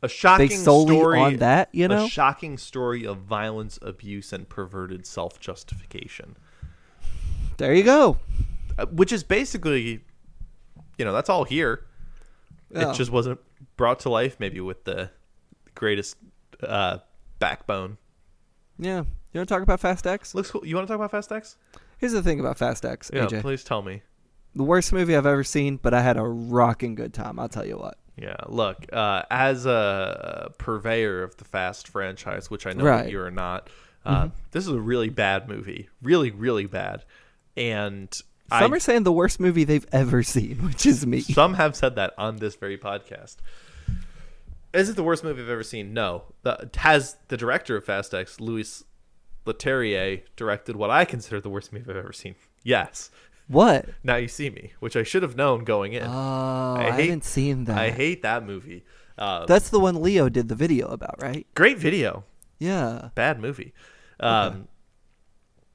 A 0.03 0.09
shocking 0.09 0.47
based 0.47 0.63
solely 0.63 0.95
story 0.95 1.19
on 1.19 1.37
that, 1.37 1.69
you 1.71 1.87
know? 1.87 2.05
a 2.05 2.09
shocking 2.09 2.57
story 2.57 3.05
of 3.05 3.17
violence, 3.19 3.77
abuse, 3.83 4.33
and 4.33 4.49
perverted 4.49 5.05
self-justification, 5.05 6.35
there 7.57 7.73
you 7.73 7.83
go. 7.83 8.17
Uh, 8.79 8.87
which 8.87 9.11
is 9.11 9.23
basically, 9.23 10.01
you 10.97 11.05
know, 11.05 11.13
that's 11.13 11.29
all 11.29 11.43
here. 11.43 11.85
Yeah. 12.73 12.89
It 12.91 12.95
just 12.95 13.11
wasn't 13.11 13.39
brought 13.77 13.99
to 14.01 14.09
life, 14.09 14.37
maybe 14.39 14.59
with 14.59 14.85
the 14.85 15.11
greatest 15.75 16.15
uh, 16.63 16.99
backbone. 17.39 17.97
Yeah. 18.79 19.03
You 19.33 19.39
want 19.39 19.49
to 19.49 19.53
talk 19.53 19.61
about 19.61 19.79
Fast 19.79 20.07
X? 20.07 20.33
Looks 20.33 20.51
cool. 20.51 20.65
You 20.65 20.75
want 20.75 20.87
to 20.87 20.91
talk 20.91 20.95
about 20.99 21.11
Fast 21.11 21.31
X? 21.31 21.57
Here's 21.99 22.13
the 22.13 22.23
thing 22.23 22.39
about 22.39 22.57
Fast 22.57 22.83
X, 22.85 23.11
Yeah, 23.13 23.27
AJ. 23.27 23.41
please 23.41 23.63
tell 23.63 23.81
me. 23.81 24.01
The 24.55 24.63
worst 24.63 24.91
movie 24.91 25.15
I've 25.15 25.25
ever 25.25 25.43
seen, 25.43 25.77
but 25.77 25.93
I 25.93 26.01
had 26.01 26.17
a 26.17 26.23
rocking 26.23 26.95
good 26.95 27.13
time. 27.13 27.39
I'll 27.39 27.47
tell 27.47 27.65
you 27.65 27.77
what. 27.77 27.97
Yeah, 28.21 28.35
look, 28.47 28.85
uh, 28.93 29.23
as 29.31 29.65
a 29.65 30.51
purveyor 30.59 31.23
of 31.23 31.37
the 31.37 31.43
Fast 31.45 31.87
franchise, 31.87 32.49
which 32.51 32.67
I 32.67 32.73
know 32.73 32.83
Right. 32.83 33.03
that 33.05 33.11
you 33.11 33.19
are 33.19 33.31
not, 33.31 33.67
uh, 34.05 34.29
this 34.51 34.67
is 34.67 34.71
a 34.73 34.79
really 34.79 35.09
bad 35.09 35.49
movie. 35.49 35.89
Really, 36.03 36.29
really 36.29 36.65
bad. 36.67 37.03
And 37.57 38.13
Some 38.13 38.73
I, 38.73 38.75
are 38.75 38.79
saying 38.79 39.03
the 39.03 39.11
worst 39.11 39.39
movie 39.39 39.63
they've 39.63 39.87
ever 39.91 40.21
seen, 40.23 40.57
which 40.65 40.85
is 40.85 41.05
me. 41.05 41.21
some 41.21 41.55
have 41.55 41.75
said 41.75 41.95
that 41.95 42.13
on 42.17 42.37
this 42.37 42.55
very 42.55 42.77
podcast. 42.77 43.37
Is 44.73 44.87
it 44.89 44.95
the 44.95 45.03
worst 45.03 45.23
movie 45.23 45.41
I've 45.41 45.49
ever 45.49 45.63
seen? 45.63 45.93
No. 45.93 46.25
The, 46.43 46.69
has 46.77 47.17
the 47.27 47.37
director 47.37 47.75
of 47.75 47.83
Fast 47.85 48.13
X, 48.13 48.39
Louis 48.39 48.83
Leterrier, 49.45 50.21
directed 50.35 50.75
what 50.75 50.89
I 50.91 51.03
consider 51.05 51.41
the 51.41 51.49
worst 51.49 51.73
movie 51.73 51.89
I've 51.89 51.97
ever 51.97 52.13
seen? 52.13 52.35
Yes. 52.63 53.09
What? 53.51 53.85
Now 54.03 54.15
You 54.15 54.27
See 54.27 54.49
Me, 54.49 54.71
which 54.79 54.95
I 54.95 55.03
should 55.03 55.23
have 55.23 55.35
known 55.35 55.63
going 55.63 55.93
in. 55.93 56.03
Oh, 56.03 56.75
I, 56.77 56.87
I 56.87 56.91
hate- 56.91 57.05
haven't 57.05 57.25
seen 57.25 57.65
that. 57.65 57.77
I 57.77 57.89
hate 57.91 58.21
that 58.23 58.45
movie. 58.45 58.83
Uh, 59.17 59.45
That's 59.45 59.69
the 59.69 59.79
one 59.79 60.01
Leo 60.01 60.29
did 60.29 60.47
the 60.47 60.55
video 60.55 60.87
about, 60.87 61.21
right? 61.21 61.45
great 61.53 61.77
video. 61.77 62.23
Yeah. 62.59 63.09
Bad 63.15 63.39
movie. 63.39 63.73
Um, 64.19 64.67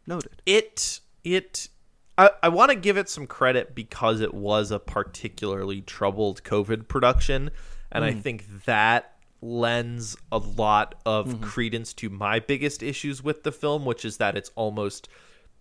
Noted. 0.06 0.42
it 0.46 1.00
it 1.24 1.68
I, 2.16 2.30
I 2.44 2.48
want 2.48 2.70
to 2.70 2.76
give 2.76 2.96
it 2.96 3.08
some 3.08 3.26
credit 3.26 3.74
because 3.74 4.20
it 4.20 4.32
was 4.32 4.70
a 4.70 4.78
particularly 4.78 5.82
troubled 5.82 6.42
COVID 6.44 6.88
production, 6.88 7.50
and 7.92 8.04
I 8.04 8.12
think 8.14 8.64
that 8.64 9.12
lends 9.42 10.16
a 10.32 10.38
lot 10.38 10.94
of 11.04 11.40
credence 11.40 11.92
to 11.94 12.08
my 12.08 12.38
biggest 12.40 12.82
issues 12.82 13.22
with 13.22 13.42
the 13.42 13.52
film, 13.52 13.84
which 13.84 14.04
is 14.04 14.16
that 14.16 14.36
it's 14.36 14.50
almost 14.54 15.08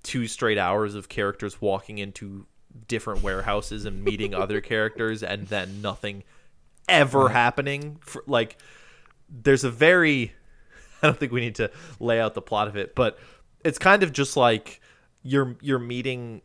two 0.05 0.27
straight 0.27 0.57
hours 0.57 0.95
of 0.95 1.09
characters 1.09 1.59
walking 1.59 1.97
into 1.97 2.45
different 2.87 3.23
warehouses 3.23 3.85
and 3.85 4.03
meeting 4.03 4.33
other 4.35 4.61
characters, 4.61 5.23
and 5.23 5.47
then 5.47 5.81
nothing 5.81 6.23
ever 6.87 7.29
happening. 7.29 7.97
For, 8.01 8.23
like, 8.27 8.57
there's 9.27 9.63
a 9.63 9.71
very 9.71 10.33
I 11.01 11.07
don't 11.07 11.19
think 11.19 11.31
we 11.31 11.41
need 11.41 11.55
to 11.55 11.71
lay 11.99 12.19
out 12.19 12.33
the 12.33 12.41
plot 12.41 12.67
of 12.67 12.77
it, 12.77 12.95
but 12.95 13.19
it's 13.63 13.79
kind 13.79 14.03
of 14.03 14.13
just 14.13 14.37
like 14.37 14.79
you're 15.23 15.57
you're 15.61 15.79
meeting. 15.79 16.41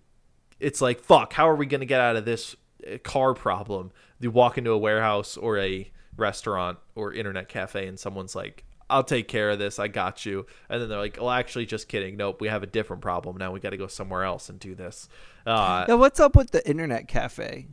It's 0.59 0.81
like 0.81 1.01
fuck. 1.01 1.33
How 1.33 1.49
are 1.49 1.57
we 1.57 1.67
gonna 1.67 1.87
get 1.87 2.01
out 2.01 2.17
of 2.17 2.25
this 2.25 2.57
uh, 2.91 2.99
car 2.99 3.35
problem? 3.35 3.93
You 4.19 4.31
walk 4.31 4.59
into 4.59 4.71
a 4.73 4.79
warehouse 4.79 5.37
or 5.37 5.59
a 5.59 5.91
restaurant 6.17 6.79
or 6.95 7.13
internet 7.13 7.49
cafe, 7.49 7.87
and 7.87 7.99
someone's 7.99 8.35
like, 8.35 8.65
"I'll 8.91 9.05
take 9.05 9.29
care 9.29 9.51
of 9.51 9.59
this. 9.59 9.79
I 9.79 9.89
got 9.89 10.27
you." 10.27 10.47
And 10.69 10.83
then 10.83 10.89
they're 10.89 10.99
like, 10.99 11.19
"Oh, 11.21 11.31
actually, 11.31 11.67
just 11.67 11.89
kidding. 11.89 12.17
Nope, 12.17 12.41
we 12.41 12.49
have 12.49 12.63
a 12.63 12.67
different 12.67 13.03
problem 13.03 13.37
now. 13.37 13.53
We 13.53 13.61
got 13.61 13.71
to 13.71 13.77
go 13.77 13.87
somewhere 13.87 14.25
else 14.25 14.49
and 14.49 14.59
do 14.59 14.75
this." 14.75 15.09
Uh, 15.47 15.85
Now, 15.89 15.97
what's 15.97 16.21
up 16.21 16.37
with 16.37 16.51
the 16.51 16.67
internet 16.69 17.09
cafe? 17.09 17.69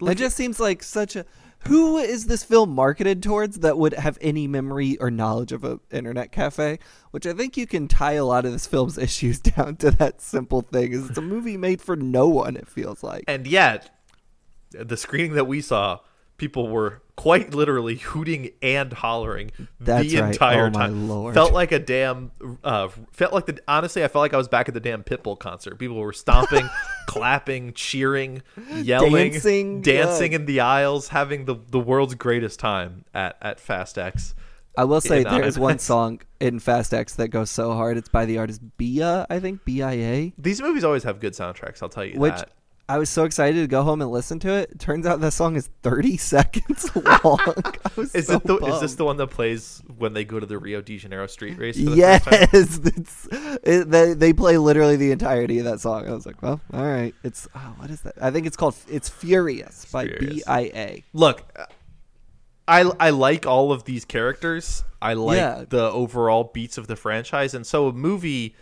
It 0.00 0.16
just 0.16 0.36
seems 0.36 0.58
like 0.58 0.82
such 0.82 1.14
a. 1.16 1.24
Who 1.68 1.96
is 1.98 2.26
this 2.26 2.42
film 2.42 2.70
marketed 2.74 3.22
towards 3.22 3.60
that 3.60 3.78
would 3.78 3.92
have 3.94 4.18
any 4.20 4.48
memory 4.48 4.96
or 4.98 5.12
knowledge 5.12 5.52
of 5.52 5.62
an 5.62 5.78
internet 5.92 6.32
cafe? 6.32 6.80
Which 7.12 7.24
I 7.24 7.34
think 7.34 7.56
you 7.56 7.68
can 7.68 7.86
tie 7.86 8.14
a 8.14 8.24
lot 8.24 8.44
of 8.44 8.50
this 8.50 8.66
film's 8.66 8.98
issues 9.08 9.38
down 9.38 9.76
to 9.76 9.92
that 9.92 10.20
simple 10.20 10.62
thing: 10.62 10.92
is 10.92 11.08
it's 11.08 11.18
a 11.18 11.22
movie 11.22 11.56
made 11.56 11.80
for 11.80 11.94
no 11.94 12.26
one. 12.26 12.56
It 12.56 12.66
feels 12.66 13.04
like. 13.04 13.24
And 13.28 13.46
yet, 13.46 13.90
the 14.72 14.96
screening 14.96 15.34
that 15.34 15.46
we 15.46 15.60
saw, 15.60 16.00
people 16.42 16.66
were 16.66 17.00
quite 17.14 17.54
literally 17.54 17.94
hooting 17.94 18.50
and 18.62 18.92
hollering 18.92 19.52
That's 19.78 20.10
the 20.10 20.20
right. 20.20 20.32
entire 20.32 20.66
Oh, 20.66 20.70
my 20.70 20.86
time. 20.86 21.08
Lord. 21.08 21.34
Felt 21.34 21.52
like 21.52 21.70
a 21.70 21.78
damn. 21.78 22.32
Uh, 22.64 22.88
felt 23.12 23.32
like 23.32 23.46
the. 23.46 23.60
Honestly, 23.68 24.02
I 24.02 24.08
felt 24.08 24.22
like 24.22 24.34
I 24.34 24.38
was 24.38 24.48
back 24.48 24.66
at 24.66 24.74
the 24.74 24.80
damn 24.80 25.04
Pitbull 25.04 25.38
concert. 25.38 25.78
People 25.78 25.98
were 25.98 26.12
stomping, 26.12 26.68
clapping, 27.06 27.74
cheering, 27.74 28.42
yelling, 28.72 29.12
Dancing, 29.12 29.82
dancing 29.82 30.32
yeah. 30.32 30.38
in 30.40 30.46
the 30.46 30.58
aisles, 30.60 31.08
having 31.08 31.44
the 31.44 31.54
the 31.70 31.78
world's 31.78 32.16
greatest 32.16 32.58
time 32.58 33.04
at 33.14 33.36
at 33.40 33.60
Fast 33.60 33.98
X. 33.98 34.34
I 34.76 34.82
will 34.84 35.00
say 35.00 35.22
there 35.22 35.44
is 35.44 35.56
one 35.56 35.78
song 35.90 36.22
in 36.40 36.58
Fast 36.58 36.92
X 36.92 37.14
that 37.16 37.28
goes 37.28 37.50
so 37.50 37.72
hard. 37.74 37.98
It's 37.98 38.08
by 38.08 38.24
the 38.24 38.38
artist 38.38 38.62
Bia, 38.78 39.28
I 39.30 39.38
think 39.38 39.64
B 39.64 39.80
I 39.80 39.92
A. 39.92 40.32
These 40.38 40.60
movies 40.60 40.82
always 40.82 41.04
have 41.04 41.20
good 41.20 41.34
soundtracks. 41.34 41.82
I'll 41.82 41.88
tell 41.88 42.04
you 42.04 42.18
Which 42.18 42.34
that. 42.34 42.50
I 42.88 42.98
was 42.98 43.08
so 43.08 43.24
excited 43.24 43.60
to 43.60 43.66
go 43.68 43.82
home 43.84 44.02
and 44.02 44.10
listen 44.10 44.38
to 44.40 44.52
it. 44.52 44.78
Turns 44.78 45.06
out 45.06 45.20
that 45.20 45.30
song 45.30 45.56
is 45.56 45.70
30 45.82 46.16
seconds 46.18 46.90
long. 46.96 47.38
I 47.46 47.90
was 47.96 48.14
Is 48.14 48.26
so 48.26 48.36
it 48.36 48.44
the 48.44 48.56
is 48.58 48.80
this 48.80 48.94
the 48.96 49.04
one 49.04 49.16
that 49.18 49.28
plays 49.28 49.80
when 49.96 50.12
they 50.12 50.24
go 50.24 50.38
to 50.40 50.44
the 50.46 50.58
Rio 50.58 50.82
de 50.82 50.98
Janeiro 50.98 51.26
street 51.26 51.58
race? 51.58 51.76
For 51.78 51.90
the 51.90 51.96
first 51.96 52.24
time? 52.24 52.48
Yes, 52.52 52.80
it's, 52.84 53.28
it, 53.62 53.90
they 53.90 54.14
they 54.14 54.32
play 54.32 54.58
literally 54.58 54.96
the 54.96 55.10
entirety 55.12 55.58
of 55.60 55.64
that 55.64 55.80
song. 55.80 56.06
I 56.08 56.12
was 56.12 56.26
like, 56.26 56.42
well, 56.42 56.60
all 56.72 56.84
right. 56.84 57.14
It's 57.22 57.48
oh, 57.54 57.74
what 57.78 57.88
is 57.90 58.00
that? 58.02 58.14
I 58.20 58.30
think 58.30 58.46
it's 58.46 58.56
called 58.56 58.74
it's 58.88 59.08
Furious 59.08 59.86
by 59.90 60.08
B 60.08 60.42
I 60.46 60.60
A. 60.74 61.04
look 61.12 61.42
i 62.68 62.82
i 63.00 63.10
like 63.10 63.44
all 63.44 63.72
of 63.72 63.82
these 63.84 64.04
characters 64.04 64.84
i 65.02 65.14
like 65.14 65.36
Yeah. 65.36 65.64
the 65.68 65.90
overall 65.90 66.44
beats 66.54 66.78
of 66.78 66.86
the 66.86 66.94
franchise 66.94 67.54
and 67.54 67.66
so 67.66 67.88
a 67.88 67.92
movie 67.92 68.54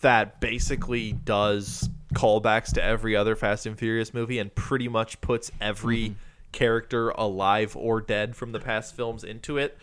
that 0.00 0.40
basically 0.40 1.12
does 1.12 1.90
callbacks 2.14 2.72
to 2.72 2.82
every 2.82 3.16
other 3.16 3.34
fast 3.34 3.66
and 3.66 3.78
furious 3.78 4.14
movie 4.14 4.38
and 4.38 4.54
pretty 4.54 4.88
much 4.88 5.20
puts 5.20 5.50
every 5.60 6.10
mm-hmm. 6.10 6.18
character 6.52 7.10
alive 7.10 7.76
or 7.76 8.00
dead 8.00 8.36
from 8.36 8.52
the 8.52 8.60
past 8.60 8.94
films 8.94 9.24
into 9.24 9.58
it 9.58 9.76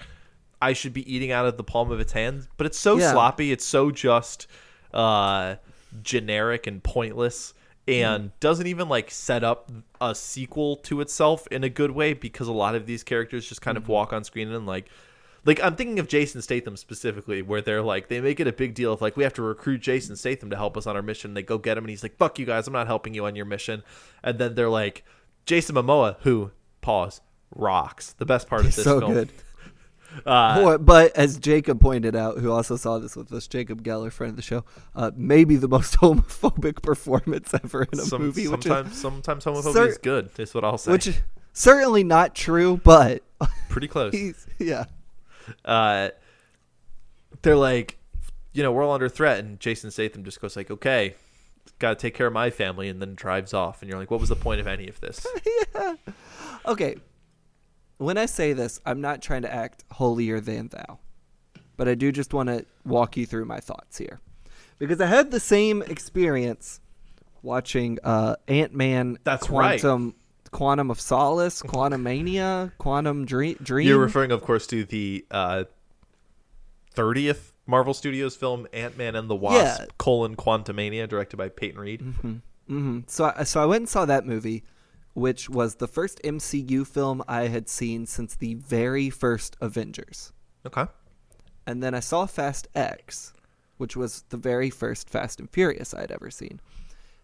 i 0.62 0.72
should 0.74 0.94
be 0.94 1.14
eating 1.14 1.32
out 1.32 1.46
of 1.46 1.58
the 1.58 1.64
palm 1.64 1.92
of 1.92 2.00
its 2.00 2.14
hand 2.14 2.48
but 2.58 2.66
it's 2.66 2.80
so 2.80 2.98
Yeah. 2.98 3.12
sloppy 3.12 3.52
it's 3.52 3.66
so 3.66 3.92
just 3.92 4.48
uh 4.94 5.56
generic 6.02 6.66
and 6.66 6.82
pointless 6.82 7.54
and 7.88 8.26
mm-hmm. 8.26 8.36
doesn't 8.40 8.68
even 8.68 8.88
like 8.88 9.12
set 9.12 9.44
up 9.44 9.70
a 10.00 10.16
sequel 10.16 10.78
to 10.78 11.02
itself 11.02 11.46
in 11.48 11.64
a 11.64 11.70
good 11.70 11.92
way 11.92 12.14
because 12.14 12.48
a 12.48 12.54
lot 12.54 12.76
of 12.76 12.86
these 12.86 13.04
characters 13.04 13.48
just 13.48 13.62
kind 13.62 13.78
of 13.78 13.84
mm-hmm. 13.84 13.94
walk 13.94 14.14
on 14.14 14.24
screen 14.24 14.52
and 14.52 14.66
like 14.66 14.90
like 15.46 15.62
I'm 15.62 15.76
thinking 15.76 16.00
of 16.00 16.08
Jason 16.08 16.42
Statham 16.42 16.78
specifically 16.78 17.42
where 17.42 17.62
they're 17.62 17.82
like 17.82 18.08
they 18.08 18.22
make 18.22 18.40
it 18.40 18.48
a 18.48 18.54
big 18.54 18.74
deal 18.74 18.94
of 18.94 19.02
like 19.02 19.18
we 19.18 19.24
have 19.24 19.34
to 19.34 19.42
recruit 19.42 19.80
Jason 19.80 20.16
Statham 20.16 20.50
to 20.50 20.56
help 20.56 20.78
us 20.78 20.88
on 20.88 20.96
our 20.96 21.02
mission. 21.02 21.34
They 21.34 21.44
go 21.44 21.58
get 21.58 21.78
him 21.78 21.84
and 21.84 21.90
he's 21.90 22.04
like 22.04 22.18
fuck 22.18 22.40
you 22.40 22.46
guys 22.46 22.68
I'm 22.68 22.74
not 22.74 22.88
helping 22.88 23.14
you 23.14 23.26
on 23.26 23.36
your 23.36 23.46
mission. 23.46 23.84
And 24.24 24.40
then 24.40 24.56
they're 24.56 24.70
like 24.70 25.04
Jason 25.46 25.76
Momoa 25.76 26.18
who? 26.22 26.52
Pause. 26.82 27.22
Rocks. 27.56 28.14
The 28.14 28.26
best 28.26 28.48
part 28.48 28.62
of 28.66 28.76
this 28.76 28.84
so 28.84 29.00
film. 29.00 29.14
good. 29.14 29.30
uh, 30.26 30.78
but 30.78 31.16
as 31.16 31.38
Jacob 31.38 31.80
pointed 31.82 32.16
out, 32.16 32.38
who 32.40 32.52
also 32.52 32.76
saw 32.76 33.00
this 33.00 33.16
with 33.16 33.32
us, 33.32 33.48
Jacob 33.48 33.84
Geller, 33.84 34.12
friend 34.12 34.32
of 34.32 34.36
the 34.36 34.42
show, 34.42 34.64
uh, 34.96 35.12
maybe 35.16 35.56
the 35.56 35.68
most 35.68 35.98
homophobic 36.00 36.82
performance 36.82 37.54
ever 37.54 37.84
in 37.92 38.00
a 38.00 38.04
some- 38.04 38.22
movie, 38.22 38.48
which 38.48 38.66
is 38.66 38.72
sometimes 38.72 39.00
sometimes 39.00 39.46
homophobia 39.46 39.74
Cer- 39.74 39.88
is 39.88 39.98
good 39.98 40.30
is 40.38 40.54
what 40.54 40.64
I'll 40.64 40.78
say. 40.78 40.92
which 40.92 41.08
is 41.08 41.20
certainly 41.54 42.04
not 42.04 42.36
true, 42.36 42.80
but 42.84 43.24
pretty 43.70 43.88
close. 43.88 44.14
he's 44.14 44.48
yeah. 44.60 44.86
Uh, 45.66 46.10
they're 47.42 47.56
like, 47.56 47.98
you 48.54 48.64
know, 48.64 48.72
we're 48.72 48.84
all 48.84 48.94
under 48.94 49.10
threat, 49.10 49.40
and 49.40 49.60
Jason 49.60 49.92
Statham 49.92 50.24
just 50.24 50.42
goes 50.42 50.56
like, 50.56 50.70
okay, 50.70 51.16
got 51.80 51.90
to 51.90 51.96
take 51.96 52.14
care 52.14 52.28
of 52.28 52.34
my 52.34 52.50
family, 52.50 52.90
and 52.90 53.02
then 53.02 53.16
drives 53.16 53.54
off, 53.54 53.82
and 53.82 53.90
you're 53.90 54.00
like, 54.00 54.12
what 54.12 54.20
was 54.20 54.30
the 54.30 54.36
point 54.36 54.60
of 54.62 54.68
any 54.68 54.88
of 54.88 55.00
this? 55.02 55.26
yeah. 55.76 55.96
Okay. 56.66 56.96
When 57.98 58.18
I 58.18 58.26
say 58.26 58.54
this, 58.54 58.80
I'm 58.86 59.02
not 59.02 59.22
trying 59.22 59.44
to 59.44 59.54
act 59.54 59.84
holier 59.92 60.40
than 60.40 60.70
thou, 60.70 61.00
but 61.78 61.88
I 61.88 61.96
do 61.96 62.12
just 62.12 62.34
want 62.34 62.50
to 62.50 62.66
walk 62.86 63.18
you 63.18 63.26
through 63.26 63.46
my 63.46 63.60
thoughts 63.60 63.98
here. 63.98 64.20
Because 64.80 65.00
I 65.00 65.06
had 65.06 65.32
the 65.32 65.40
same 65.40 65.82
experience 65.84 66.82
watching 67.42 68.00
uh, 68.04 68.36
Ant 68.48 68.74
Man. 68.74 69.18
That's 69.24 69.50
right. 69.50 69.80
Quantum, 70.54 70.90
of 70.90 71.02
Solace, 71.02 71.62
Quantum 71.62 72.04
Mania, 72.04 72.72
Quantum 72.78 73.26
Dream. 73.26 73.58
Dream. 73.62 73.88
You're 73.88 74.00
referring, 74.00 74.32
of 74.32 74.42
course, 74.42 74.66
to 74.68 74.86
the 74.86 75.26
uh, 75.32 75.64
30th 76.96 77.52
Marvel 77.66 77.94
Studios 77.94 78.36
film 78.36 78.68
Ant 78.74 78.98
Man 78.98 79.16
and 79.16 79.30
the 79.30 79.36
Wasp: 79.36 79.82
Yeah. 79.82 79.86
colon 79.98 80.36
Quantumania, 80.36 81.08
directed 81.08 81.38
by 81.38 81.50
Peyton 81.50 81.80
Reed. 81.80 82.02
hmm 82.68 83.00
So, 83.08 83.34
I, 83.36 83.44
so 83.44 83.62
I 83.62 83.66
went 83.66 83.82
and 83.82 83.90
saw 83.90 84.06
that 84.06 84.26
movie, 84.26 84.64
which 85.14 85.50
was 85.50 85.76
the 85.76 85.88
first 85.88 86.22
MCU 86.24 86.86
film 86.86 87.24
I 87.28 87.48
had 87.48 87.68
seen 87.70 88.06
since 88.06 88.36
the 88.36 88.56
very 88.56 89.10
first 89.10 89.56
Avengers. 89.62 90.32
Okay. 90.66 90.86
And 91.66 91.82
then 91.82 91.94
I 91.96 92.00
saw 92.02 92.26
Fast 92.26 92.68
X, 92.76 93.34
which 93.78 93.96
was 93.96 94.24
the 94.30 94.38
very 94.38 94.70
first 94.70 95.10
Fast 95.10 95.40
and 95.40 95.50
Furious 95.50 95.94
I 95.94 96.02
had 96.02 96.12
ever 96.12 96.30
seen. 96.30 96.60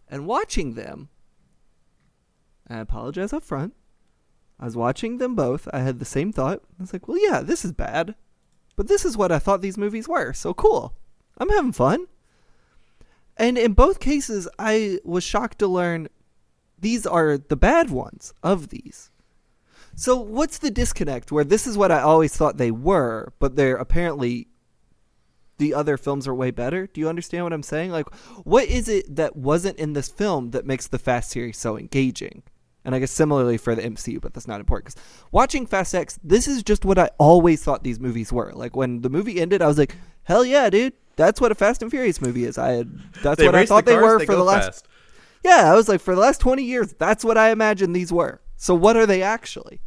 And 0.10 0.26
watching 0.26 0.74
them, 0.74 1.10
I 2.70 2.78
apologize 2.78 3.34
up 3.34 3.44
front. 3.44 3.74
I 4.60 4.66
was 4.66 4.76
watching 4.76 5.18
them 5.18 5.36
both. 5.36 5.68
I 5.74 5.80
had 5.80 6.00
the 6.00 6.06
same 6.06 6.32
thought. 6.32 6.62
I 6.80 6.84
was 6.84 6.94
like, 6.94 7.08
well, 7.08 7.18
yeah, 7.18 7.42
this 7.42 7.64
is 7.64 7.72
bad. 7.72 8.16
But 8.76 8.88
this 8.88 9.06
is 9.06 9.18
what 9.18 9.32
I 9.32 9.40
thought 9.40 9.62
these 9.62 9.78
movies 9.78 10.08
were. 10.08 10.34
So 10.34 10.54
cool. 10.54 10.94
I'm 11.38 11.50
having 11.50 11.72
fun. 11.72 12.08
And 13.38 13.58
in 13.58 13.74
both 13.74 14.00
cases, 14.00 14.48
I 14.60 15.00
was 15.06 15.24
shocked 15.24 15.60
to 15.60 15.68
learn 15.68 16.10
these 16.78 17.06
are 17.06 17.38
the 17.38 17.56
bad 17.56 17.90
ones 17.90 18.34
of 18.44 18.70
these. 18.70 19.12
So 19.96 20.18
what's 20.18 20.58
the 20.58 20.72
disconnect 20.72 21.32
where 21.32 21.44
this 21.44 21.68
is 21.68 21.78
what 21.78 21.92
I 21.92 22.02
always 22.02 22.36
thought 22.36 22.58
they 22.58 22.72
were, 22.72 23.34
but 23.40 23.56
they're 23.56 23.76
apparently 23.76 24.48
the 25.58 25.74
other 25.74 25.98
films 25.98 26.28
are 26.28 26.36
way 26.36 26.52
better? 26.52 26.88
Do 26.88 27.02
you 27.02 27.10
understand 27.10 27.44
what 27.44 27.54
I'm 27.54 27.64
saying? 27.64 27.92
Like 27.92 28.14
what 28.46 28.68
is 28.68 28.88
it 28.88 29.14
that 29.16 29.36
wasn't 29.36 29.78
in 29.78 29.94
this 29.94 30.10
film 30.10 30.52
that 30.52 30.66
makes 30.66 30.88
the 30.88 31.00
Fast 31.00 31.32
series 31.32 31.58
so 31.58 31.78
engaging? 31.78 32.44
And 32.90 32.96
I 32.96 33.00
guess 33.00 33.12
similarly 33.12 33.58
for 33.58 33.76
the 33.76 33.84
MCU, 33.84 34.20
but 34.20 34.34
that's 34.34 34.48
not 34.48 34.60
important 34.60 34.96
cuz 34.96 35.04
watching 35.32 35.68
Fast 35.68 35.94
X, 35.94 36.18
this 36.24 36.48
is 36.48 36.64
just 36.64 36.86
what 36.86 36.98
I 36.98 37.12
always 37.20 37.64
thought 37.64 37.84
these 37.84 38.00
movies 38.00 38.34
were. 38.34 38.52
Like 38.54 38.76
when 38.76 39.02
the 39.02 39.10
movie 39.12 39.40
ended, 39.40 39.62
I 39.62 39.68
was 39.68 39.78
like, 39.78 39.96
"Hell 40.24 40.44
yeah, 40.44 40.72
dude. 40.72 40.94
That's 41.16 41.40
what 41.40 41.52
a 41.52 41.56
Fast 41.56 41.84
and 41.84 41.92
Furious 41.92 42.20
movie 42.20 42.46
is." 42.46 42.58
I 42.58 42.72
had 42.72 42.90
that's 43.22 43.44
what 43.44 43.54
I 43.54 43.64
thought 43.64 43.86
the 43.86 43.92
they 43.92 43.98
were 43.98 44.18
they 44.18 44.26
for 44.26 44.36
the 44.36 44.44
last 44.44 44.74
fast. 44.74 44.88
Yeah, 45.44 45.72
I 45.72 45.76
was 45.76 45.88
like 45.88 46.02
for 46.02 46.16
the 46.16 46.22
last 46.22 46.42
20 46.42 46.64
years, 46.64 46.94
that's 46.94 47.24
what 47.24 47.38
I 47.38 47.52
imagined 47.52 47.96
these 47.96 48.12
were. 48.12 48.42
So 48.58 48.74
what 48.76 48.98
are 48.98 49.06
they 49.06 49.22
actually? 49.22 49.82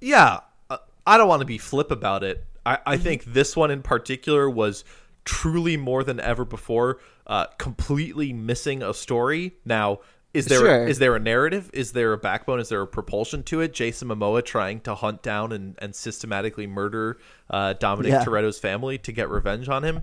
Yeah, 0.00 0.40
uh, 0.68 0.78
I 1.06 1.18
don't 1.18 1.28
want 1.28 1.40
to 1.40 1.46
be 1.46 1.58
flip 1.58 1.90
about 1.90 2.22
it. 2.22 2.44
I, 2.64 2.78
I 2.86 2.96
Mm-hmm. 2.96 3.02
think 3.02 3.24
this 3.24 3.56
one 3.56 3.70
in 3.70 3.82
particular 3.82 4.48
was 4.48 4.84
truly 5.24 5.76
more 5.76 6.04
than 6.04 6.20
ever 6.20 6.44
before, 6.44 6.98
uh, 7.26 7.46
completely 7.58 8.32
missing 8.32 8.82
a 8.82 8.94
story. 8.94 9.56
Now, 9.64 10.00
is 10.32 10.46
there 10.46 10.58
Sure. 10.60 10.86
is 10.86 10.98
there 10.98 11.16
a 11.16 11.18
narrative? 11.20 11.70
Is 11.72 11.92
there 11.92 12.12
a 12.12 12.18
backbone? 12.18 12.60
Is 12.60 12.68
there 12.68 12.80
a 12.82 12.86
propulsion 12.86 13.42
to 13.44 13.60
it? 13.60 13.72
Jason 13.72 14.08
Momoa 14.08 14.44
trying 14.44 14.80
to 14.82 14.94
hunt 14.94 15.22
down 15.22 15.52
and, 15.52 15.74
and 15.78 15.94
systematically 15.94 16.66
murder 16.66 17.18
uh, 17.48 17.72
Dominic 17.74 18.12
Yeah. 18.12 18.24
Toretto's 18.24 18.58
family 18.58 18.96
to 18.98 19.12
get 19.12 19.28
revenge 19.28 19.68
on 19.68 19.82
him. 19.84 20.02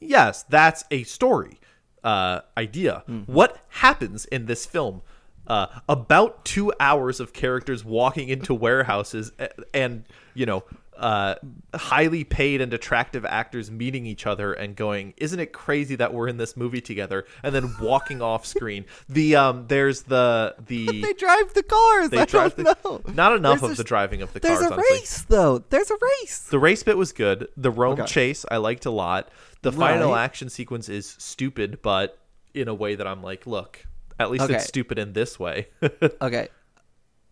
Yes, 0.00 0.44
that's 0.48 0.84
a 0.90 1.04
story 1.04 1.60
uh, 2.02 2.40
idea. 2.56 3.04
Mm-hmm. 3.08 3.32
What 3.32 3.58
happens 3.68 4.24
in 4.26 4.46
this 4.46 4.64
film? 4.66 5.02
Uh, 5.46 5.66
about 5.88 6.44
two 6.44 6.72
hours 6.80 7.18
of 7.20 7.32
characters 7.32 7.84
walking 7.84 8.28
into 8.28 8.54
warehouses 8.54 9.32
a- 9.38 9.50
and 9.74 10.04
you 10.34 10.46
know 10.46 10.62
uh, 11.00 11.34
highly 11.74 12.22
paid 12.24 12.60
and 12.60 12.72
attractive 12.74 13.24
actors 13.24 13.70
meeting 13.70 14.04
each 14.06 14.26
other 14.26 14.52
and 14.52 14.76
going 14.76 15.14
isn't 15.16 15.40
it 15.40 15.52
crazy 15.52 15.96
that 15.96 16.12
we're 16.12 16.28
in 16.28 16.36
this 16.36 16.56
movie 16.56 16.80
together 16.82 17.24
and 17.42 17.54
then 17.54 17.74
walking 17.80 18.20
off 18.20 18.44
screen 18.44 18.84
the 19.08 19.34
um 19.34 19.66
there's 19.68 20.02
the 20.02 20.54
the 20.66 20.86
They 21.02 21.12
drive 21.14 21.54
the 21.54 21.62
cars. 21.62 22.10
they 22.10 22.18
I 22.18 22.24
drive 22.26 22.54
don't 22.54 22.66
the, 22.84 22.88
know. 22.88 23.02
not 23.14 23.34
enough 23.34 23.60
There's 23.60 23.72
of 23.72 23.78
a- 23.78 23.82
the 23.82 23.84
driving 23.84 24.20
of 24.22 24.32
the 24.34 24.40
There's 24.40 24.58
cars 24.58 24.70
a 24.70 24.74
honestly. 24.74 24.96
race 24.98 25.22
though. 25.28 25.58
There's 25.70 25.90
a 25.90 25.96
race. 26.20 26.38
The 26.50 26.58
race 26.58 26.82
bit 26.82 26.96
was 26.98 27.12
good. 27.12 27.48
The 27.56 27.70
Rome 27.70 27.98
Okay. 28.00 28.06
chase 28.06 28.44
I 28.50 28.58
liked 28.58 28.84
a 28.86 28.90
lot. 28.90 29.30
The 29.62 29.72
final 29.72 30.14
action 30.14 30.48
sequence 30.50 30.88
is 30.88 31.16
stupid, 31.18 31.80
but 31.82 32.18
in 32.54 32.68
a 32.68 32.74
way 32.74 32.94
that 32.94 33.06
I'm 33.06 33.22
like, 33.22 33.46
look, 33.46 33.86
at 34.18 34.30
least 34.30 34.44
Okay. 34.44 34.56
it's 34.56 34.64
stupid 34.66 34.98
in 34.98 35.12
this 35.14 35.38
way. 35.40 35.68
Okay. 36.20 36.48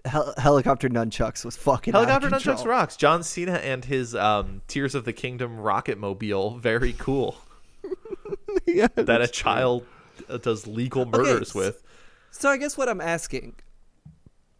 Hel- 0.05 0.35
helicopter 0.39 0.89
nunchucks 0.89 1.45
was 1.45 1.57
fucking 1.57 1.93
Helicopter 1.93 2.31
nunchucks 2.31 2.65
rocks. 2.65 2.97
John 2.97 3.23
Cena 3.23 3.55
and 3.55 3.85
his 3.85 4.15
um, 4.15 4.63
Tears 4.69 4.95
of 4.95 5.05
the 5.05 5.13
Kingdom 5.13 5.59
rocket 5.59 5.99
mobile, 5.99 6.57
very 6.59 6.93
cool. 6.95 7.37
yeah, 8.67 8.87
That 8.95 9.01
a 9.01 9.05
that's 9.05 9.31
true. 9.33 9.43
child 9.51 9.87
uh, 10.29 10.39
does 10.39 10.67
legal 10.67 11.05
murders 11.07 11.51
s- 11.51 11.55
with. 11.55 11.83
So 12.31 12.49
I 12.49 12.57
guess 12.57 12.77
what 12.77 12.89
I'm 12.89 13.01
asking 13.01 13.55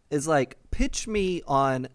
is 0.09 0.27
like 0.27 0.57
pitch 0.71 1.07
me 1.07 1.41
on 1.47 1.87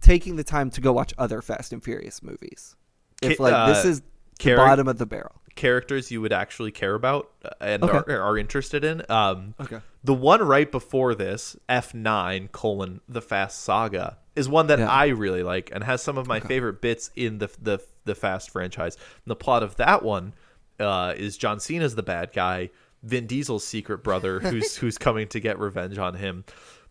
taking 0.00 0.36
the 0.36 0.44
time 0.44 0.70
to 0.70 0.80
go 0.80 0.92
watch 0.92 1.12
other 1.18 1.42
Fast 1.42 1.72
and 1.72 1.82
Furious 1.82 2.22
movies. 2.22 2.74
If 3.22 3.38
like 3.40 3.68
this 3.68 3.84
uh, 3.84 3.88
is 3.88 4.02
the 4.40 4.56
bottom 4.56 4.88
of 4.88 4.98
the 4.98 5.06
barrel. 5.06 5.40
Characters 5.54 6.10
you 6.10 6.20
would 6.20 6.32
actually 6.32 6.70
care 6.72 6.94
about 6.94 7.30
uh, 7.44 7.50
and 7.60 7.82
Okay. 7.84 8.12
are, 8.12 8.20
are 8.22 8.38
interested 8.38 8.84
in. 8.84 9.02
Um, 9.08 9.54
Okay. 9.60 9.80
The 10.02 10.14
one 10.14 10.42
right 10.42 10.70
before 10.70 11.14
this, 11.14 11.56
F9 11.68 12.52
colon 12.52 13.00
the 13.08 13.22
Fast 13.22 13.62
Saga, 13.62 14.18
is 14.36 14.48
one 14.48 14.66
that 14.66 14.78
Yeah. 14.78 14.90
I 14.90 15.06
really 15.08 15.42
like 15.42 15.70
and 15.72 15.82
has 15.84 16.02
some 16.02 16.18
of 16.18 16.26
my 16.26 16.40
favorite 16.40 16.80
bits 16.80 17.10
in 17.16 17.38
the 17.38 17.48
the 17.60 17.78
the 18.04 18.14
Fast 18.14 18.50
franchise. 18.50 18.96
And 18.96 19.30
the 19.30 19.36
plot 19.36 19.62
of 19.62 19.76
that 19.76 20.02
one 20.02 20.34
uh, 20.80 21.14
is 21.16 21.38
John 21.38 21.58
Cena's 21.60 21.94
the 21.94 22.02
bad 22.02 22.32
guy, 22.34 22.70
Vin 23.02 23.26
Diesel's 23.26 23.66
secret 23.66 24.02
brother, 24.04 24.40
who's 24.40 24.76
who's 24.82 24.98
coming 24.98 25.28
to 25.28 25.40
get 25.40 25.58
revenge 25.58 25.96
on 25.98 26.14
him. 26.14 26.44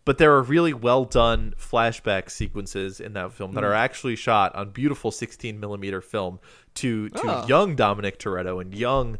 But 0.04 0.18
there 0.18 0.34
are 0.34 0.42
really 0.42 0.74
well 0.74 1.04
done 1.06 1.54
flashback 1.58 2.30
sequences 2.30 3.00
in 3.00 3.14
that 3.14 3.32
film 3.32 3.52
that 3.52 3.60
Hmm. 3.60 3.66
are 3.66 3.74
actually 3.74 4.16
shot 4.16 4.54
on 4.54 4.70
beautiful 4.70 5.10
16 5.10 5.58
millimeter 5.58 6.00
film 6.02 6.40
to 6.74 7.08
to 7.10 7.22
Oh. 7.24 7.46
young 7.46 7.74
Dominic 7.74 8.18
Toretto 8.18 8.60
and 8.60 8.74
young 8.74 9.18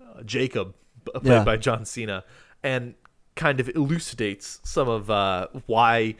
uh, 0.00 0.22
Jacob, 0.22 0.74
played 1.04 1.24
Yeah. 1.24 1.44
by 1.44 1.56
John 1.56 1.84
Cena, 1.84 2.24
and 2.62 2.94
kind 3.34 3.60
of 3.60 3.68
elucidates 3.70 4.60
some 4.64 4.88
of 4.88 5.10
uh, 5.10 5.48
why 5.66 6.14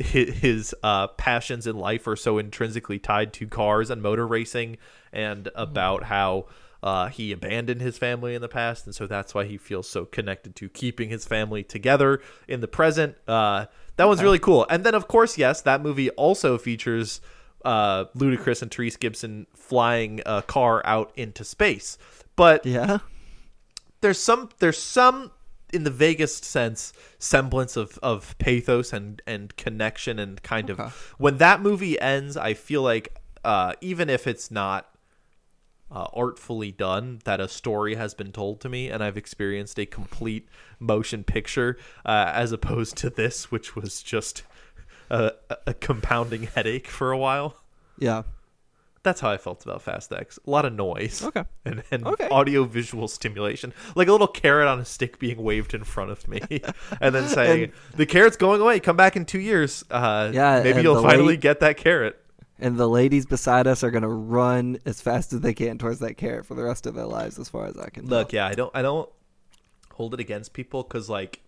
hi- 0.00 0.30
his 0.30 0.74
uh, 0.82 1.06
passions 1.08 1.66
in 1.66 1.76
life 1.76 2.06
are 2.08 2.16
so 2.16 2.38
intrinsically 2.38 2.98
tied 2.98 3.32
to 3.34 3.46
cars 3.46 3.90
and 3.90 4.02
motor 4.02 4.26
racing, 4.26 4.76
and 5.12 5.50
about 5.54 6.04
how 6.04 6.46
uh, 6.84 7.08
he 7.08 7.32
abandoned 7.32 7.80
his 7.80 7.96
family 7.98 8.34
in 8.36 8.42
the 8.42 8.48
past, 8.48 8.84
and 8.86 8.94
so 8.94 9.06
that's 9.06 9.34
why 9.34 9.44
he 9.44 9.56
feels 9.56 9.88
so 9.88 10.04
connected 10.04 10.54
to 10.56 10.68
keeping 10.68 11.08
his 11.08 11.24
family 11.24 11.62
together 11.64 12.20
in 12.46 12.60
the 12.60 12.68
present. 12.68 13.16
Uh, 13.26 13.64
that 13.96 14.06
one's 14.06 14.22
really 14.22 14.38
cool. 14.38 14.66
And 14.70 14.84
then, 14.84 14.94
of 14.94 15.08
course, 15.08 15.38
yes, 15.38 15.62
that 15.62 15.80
movie 15.82 16.10
also 16.10 16.58
features 16.58 17.20
uh, 17.64 18.04
Ludacris 18.14 18.60
and 18.60 18.70
Tyrese 18.70 19.00
Gibson 19.00 19.46
flying 19.54 20.20
a 20.26 20.42
car 20.42 20.82
out 20.84 21.10
into 21.16 21.42
space. 21.44 21.96
But 22.36 22.66
Yeah. 22.66 22.98
there's 24.02 24.18
some 24.20 24.50
there's 24.58 24.76
some 24.78 25.30
in 25.72 25.84
the 25.84 25.90
vaguest 25.90 26.44
sense 26.44 26.92
semblance 27.18 27.76
of 27.76 27.98
of 28.02 28.36
pathos 28.38 28.92
and 28.92 29.22
and 29.26 29.56
connection 29.56 30.18
and 30.18 30.42
kind 30.42 30.70
Okay. 30.70 30.82
of 30.82 31.14
when 31.18 31.38
that 31.38 31.62
movie 31.62 31.98
ends 32.00 32.36
i 32.36 32.54
feel 32.54 32.82
like 32.82 33.18
uh 33.44 33.72
even 33.80 34.08
if 34.10 34.26
it's 34.26 34.50
not 34.50 34.93
uh, 35.90 36.06
artfully 36.14 36.72
done 36.72 37.20
that 37.24 37.40
a 37.40 37.48
story 37.48 37.94
has 37.94 38.14
been 38.14 38.32
told 38.32 38.60
to 38.60 38.68
me 38.68 38.88
and 38.88 39.02
i've 39.04 39.16
experienced 39.16 39.78
a 39.78 39.86
complete 39.86 40.48
motion 40.80 41.22
picture 41.24 41.76
uh, 42.04 42.30
as 42.34 42.52
opposed 42.52 42.96
to 42.96 43.10
this 43.10 43.50
which 43.50 43.76
was 43.76 44.02
just 44.02 44.42
a, 45.10 45.32
a 45.66 45.74
compounding 45.74 46.44
headache 46.44 46.88
for 46.88 47.12
a 47.12 47.18
while 47.18 47.56
Yeah. 47.98 48.22
that's 49.02 49.20
how 49.20 49.30
I 49.30 49.36
felt 49.36 49.62
about 49.64 49.82
Fast 49.82 50.10
X. 50.14 50.38
A 50.46 50.50
lot 50.50 50.64
of 50.64 50.72
noise. 50.72 51.22
Okay. 51.22 51.44
And, 51.66 51.82
and 51.90 52.06
Okay. 52.06 52.26
audio 52.30 52.64
visual 52.64 53.06
stimulation. 53.06 53.74
Like 53.94 54.08
a 54.08 54.12
little 54.12 54.26
carrot 54.26 54.66
on 54.66 54.80
a 54.80 54.84
stick 54.86 55.18
being 55.18 55.42
waved 55.42 55.74
in 55.74 55.84
front 55.84 56.10
of 56.10 56.26
me. 56.26 56.40
and 57.02 57.14
then 57.14 57.28
saying, 57.28 57.72
the 57.94 58.06
carrot's 58.06 58.38
going 58.38 58.62
away. 58.62 58.80
Come 58.80 58.96
back 58.96 59.14
in 59.14 59.26
two 59.26 59.40
years. 59.40 59.84
Uh, 59.90 60.30
Yeah, 60.32 60.62
Maybe 60.62 60.80
you'll 60.80 61.02
finally 61.02 61.34
late- 61.34 61.40
get 61.42 61.60
that 61.60 61.76
carrot. 61.76 62.18
And 62.58 62.76
the 62.78 62.88
ladies 62.88 63.26
beside 63.26 63.66
us 63.66 63.82
are 63.82 63.90
gonna 63.90 64.08
run 64.08 64.78
as 64.86 65.00
fast 65.00 65.32
as 65.32 65.40
they 65.40 65.54
can 65.54 65.76
towards 65.78 65.98
that 66.00 66.14
carrot 66.16 66.46
for 66.46 66.54
the 66.54 66.62
rest 66.62 66.86
of 66.86 66.94
their 66.94 67.06
lives, 67.06 67.38
as 67.38 67.48
far 67.48 67.66
as 67.66 67.76
I 67.76 67.88
can. 67.90 68.06
Look, 68.06 68.28
tell. 68.30 68.36
yeah, 68.38 68.46
I 68.46 68.54
don't 68.54 68.70
I 68.74 68.82
don't 68.82 69.08
hold 69.92 70.14
it 70.14 70.20
against 70.20 70.52
people 70.52 70.82
because 70.82 71.08
like 71.08 71.40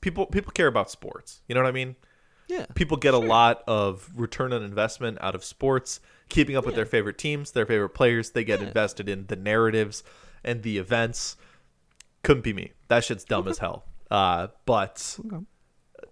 people 0.00 0.26
people 0.26 0.52
care 0.52 0.66
about 0.66 0.90
sports. 0.90 1.40
You 1.48 1.54
know 1.54 1.62
what 1.62 1.68
I 1.68 1.72
mean? 1.72 1.96
yeah, 2.48 2.64
people 2.74 2.96
get 2.96 3.12
a 3.12 3.18
lot 3.18 3.62
of 3.66 4.08
return 4.16 4.54
on 4.54 4.62
investment 4.62 5.18
out 5.20 5.34
of 5.34 5.44
sports 5.44 6.00
keeping 6.30 6.56
up 6.56 6.64
with 6.64 6.74
their 6.74 6.86
favorite 6.86 7.18
teams 7.18 7.50
their 7.52 7.66
favorite 7.66 7.90
players 7.90 8.30
they 8.30 8.42
get 8.42 8.62
invested 8.62 9.06
in 9.06 9.26
the 9.26 9.36
narratives 9.36 10.02
and 10.42 10.62
the 10.62 10.78
events 10.78 11.36
couldn't 12.22 12.42
be 12.42 12.54
me 12.54 12.72
that 12.88 13.04
shit's 13.04 13.22
dumb 13.24 13.46
as 13.48 13.58
hell 13.58 13.84
uh, 14.10 14.46
but 14.64 15.18
Okay. 15.26 15.44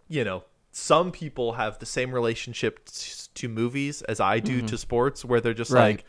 you 0.08 0.24
know 0.24 0.44
some 0.72 1.10
people 1.10 1.54
have 1.54 1.78
the 1.78 1.86
same 1.86 2.12
relationship 2.12 2.84
t- 2.84 3.25
to 3.36 3.48
movies 3.48 4.02
as 4.02 4.20
i 4.20 4.38
do 4.40 4.60
to 4.62 4.76
sports 4.76 5.24
where 5.24 5.40
they're 5.40 5.54
just 5.54 5.70
Right. 5.70 5.96
like 5.98 6.04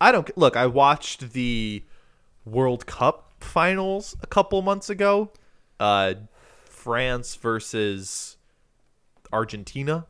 i 0.00 0.10
don't 0.12 0.30
look 0.38 0.56
i 0.56 0.66
watched 0.66 1.32
the 1.32 1.84
world 2.44 2.86
cup 2.86 3.32
finals 3.40 4.16
a 4.22 4.26
couple 4.26 4.60
months 4.62 4.90
ago. 4.90 5.30
Uh, 5.78 6.14
France 6.64 7.36
versus 7.36 8.36
Argentina 9.32 10.06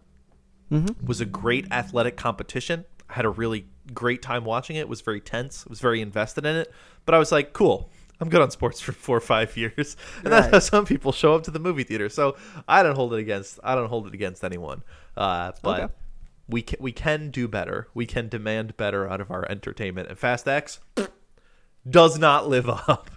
Mm-hmm. 0.71 1.07
was 1.07 1.21
a 1.23 1.25
great 1.25 1.67
athletic 1.73 2.17
competition. 2.19 2.85
I 3.09 3.15
had 3.15 3.25
a 3.25 3.31
really 3.31 3.67
great 3.95 4.21
time 4.21 4.45
watching 4.45 4.77
it. 4.77 4.81
It 4.81 4.89
was 4.89 5.01
very 5.01 5.21
tense. 5.21 5.65
I 5.67 5.71
was 5.71 5.81
very 5.81 6.03
invested 6.03 6.45
in 6.45 6.57
it. 6.57 6.71
But 7.07 7.15
I 7.15 7.19
was 7.19 7.33
like, 7.33 7.55
cool. 7.55 7.91
I'm 8.21 8.29
good 8.29 8.43
on 8.43 8.51
sports 8.51 8.79
for 8.79 8.93
four 8.93 9.17
or 9.17 9.21
five 9.23 9.57
years, 9.57 9.97
and 10.25 10.31
that's 10.33 10.49
how 10.53 10.59
some 10.59 10.85
people 10.85 11.13
show 11.13 11.35
up 11.35 11.45
to 11.45 11.51
the 11.51 11.59
movie 11.59 11.85
theater. 11.85 12.11
So 12.11 12.37
I 12.69 12.83
don't 12.83 12.97
hold 12.97 13.15
it 13.15 13.19
against. 13.19 13.59
I 13.65 13.75
don't 13.77 13.89
hold 13.89 14.07
it 14.09 14.13
against 14.15 14.45
anyone. 14.45 14.83
Uh, 15.17 15.53
but 15.63 15.81
Okay. 15.85 15.93
We 16.49 16.63
can 16.63 16.79
we 16.81 16.93
can 16.93 17.31
do 17.31 17.47
better. 17.49 17.89
We 17.95 18.07
can 18.07 18.29
demand 18.29 18.77
better 18.77 19.09
out 19.09 19.21
of 19.21 19.31
our 19.31 19.47
entertainment. 19.51 20.09
And 20.09 20.19
Fast 20.19 20.49
X 20.49 20.81
does 21.89 22.19
not 22.19 22.49
live 22.49 22.69
up. 22.89 23.11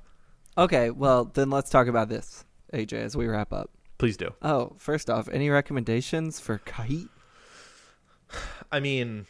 Okay, 0.58 0.90
well 0.90 1.26
then 1.26 1.50
let's 1.50 1.70
talk 1.70 1.88
about 1.88 2.10
this, 2.10 2.44
AJ, 2.74 2.94
as 2.94 3.16
we 3.16 3.28
wrap 3.28 3.54
up. 3.54 3.72
Please 3.98 4.18
do. 4.18 4.32
Oh, 4.42 4.74
first 4.78 5.10
off, 5.10 5.30
any 5.30 5.50
recommendations 5.50 6.40
for 6.40 6.58
Kite? 6.60 7.08
I 8.72 8.80
mean, 8.80 9.28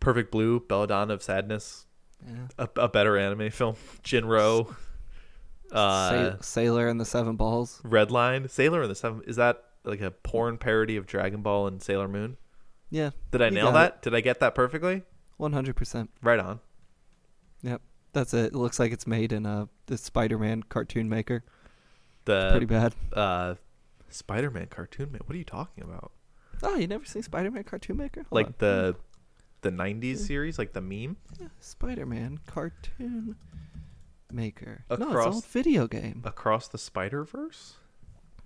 Perfect 0.00 0.30
Blue, 0.30 0.60
Belladonna 0.60 1.14
of 1.14 1.22
Sadness, 1.22 1.86
Yeah. 2.26 2.46
a, 2.58 2.68
a 2.82 2.88
better 2.88 3.16
anime 3.18 3.50
film. 3.50 3.76
Jin-Roh, 4.02 4.74
uh, 5.72 6.32
Sa- 6.32 6.36
Sailor 6.40 6.88
and 6.88 7.00
the 7.00 7.04
Seven 7.04 7.36
Balls. 7.36 7.80
Redline, 7.84 8.48
Sailor 8.48 8.82
and 8.82 8.90
the 8.90 8.94
Seven. 8.94 9.22
Is 9.26 9.36
that 9.36 9.62
like 9.84 10.00
a 10.00 10.10
porn 10.10 10.56
parody 10.58 10.96
of 10.96 11.06
Dragon 11.06 11.42
Ball 11.42 11.66
and 11.66 11.82
Sailor 11.82 12.08
Moon? 12.08 12.36
Yeah, 12.90 13.10
Did 13.32 13.42
I 13.42 13.50
nail 13.50 13.72
that? 13.72 14.02
Did 14.02 14.14
I 14.14 14.20
get 14.20 14.40
that 14.40 14.54
perfectly? 14.54 15.02
one 15.38 15.52
hundred 15.52 15.76
percent. 15.76 16.10
Right 16.22 16.38
on. 16.38 16.60
Yep, 17.62 17.82
that's 18.12 18.32
it. 18.32 18.46
It 18.46 18.54
looks 18.54 18.78
like 18.78 18.92
it's 18.92 19.06
made 19.06 19.32
in 19.32 19.44
uh 19.46 19.66
the 19.86 19.98
Spider-Man 19.98 20.62
cartoon 20.64 21.08
maker. 21.08 21.44
The 22.26 22.50
Pretty 22.50 22.66
bad. 22.66 22.94
uh, 23.12 23.54
Spider-Man 24.08 24.66
cartoon 24.66 25.10
maker. 25.12 25.24
What 25.26 25.34
are 25.34 25.38
you 25.38 25.44
talking 25.44 25.84
about? 25.84 26.12
Oh, 26.62 26.76
you 26.76 26.86
never 26.86 27.04
seen 27.04 27.22
Spider-Man 27.22 27.64
cartoon 27.64 27.96
maker? 27.96 28.20
Hold 28.22 28.32
like 28.32 28.46
on. 28.46 28.54
the 28.58 28.96
the 29.62 29.70
'90s 29.70 30.18
series, 30.18 30.58
like 30.58 30.72
the 30.72 30.80
meme. 30.80 31.16
Yeah, 31.40 31.48
Spider-Man 31.60 32.38
cartoon 32.46 33.36
maker. 34.32 34.84
No, 34.90 34.94
it's 34.94 35.02
an 35.02 35.08
Across- 35.10 35.34
old 35.34 35.46
video 35.46 35.86
game. 35.88 36.22
Across 36.24 36.68
the 36.68 36.78
Spider 36.78 37.24
Verse. 37.24 37.74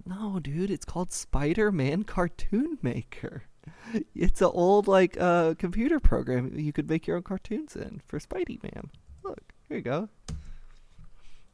No, 0.07 0.41
dude, 0.41 0.71
it's 0.71 0.87
called 0.87 1.13
Spider-Man 1.13 2.05
Cartoon 2.05 2.79
Maker. 2.81 3.43
It's 4.15 4.41
an 4.41 4.51
old 4.53 4.87
like 4.89 5.17
uh 5.21 5.55
computer 5.59 5.99
program 6.01 6.53
you 6.57 6.73
could 6.73 6.89
make 6.89 7.07
your 7.07 7.17
own 7.17 7.23
cartoons 7.23 7.75
in 7.77 8.01
for 8.07 8.19
Spidey 8.19 8.63
Man. 8.63 8.91
Look, 9.25 9.41
here 9.69 9.79
you 9.79 9.83
go. 9.83 10.09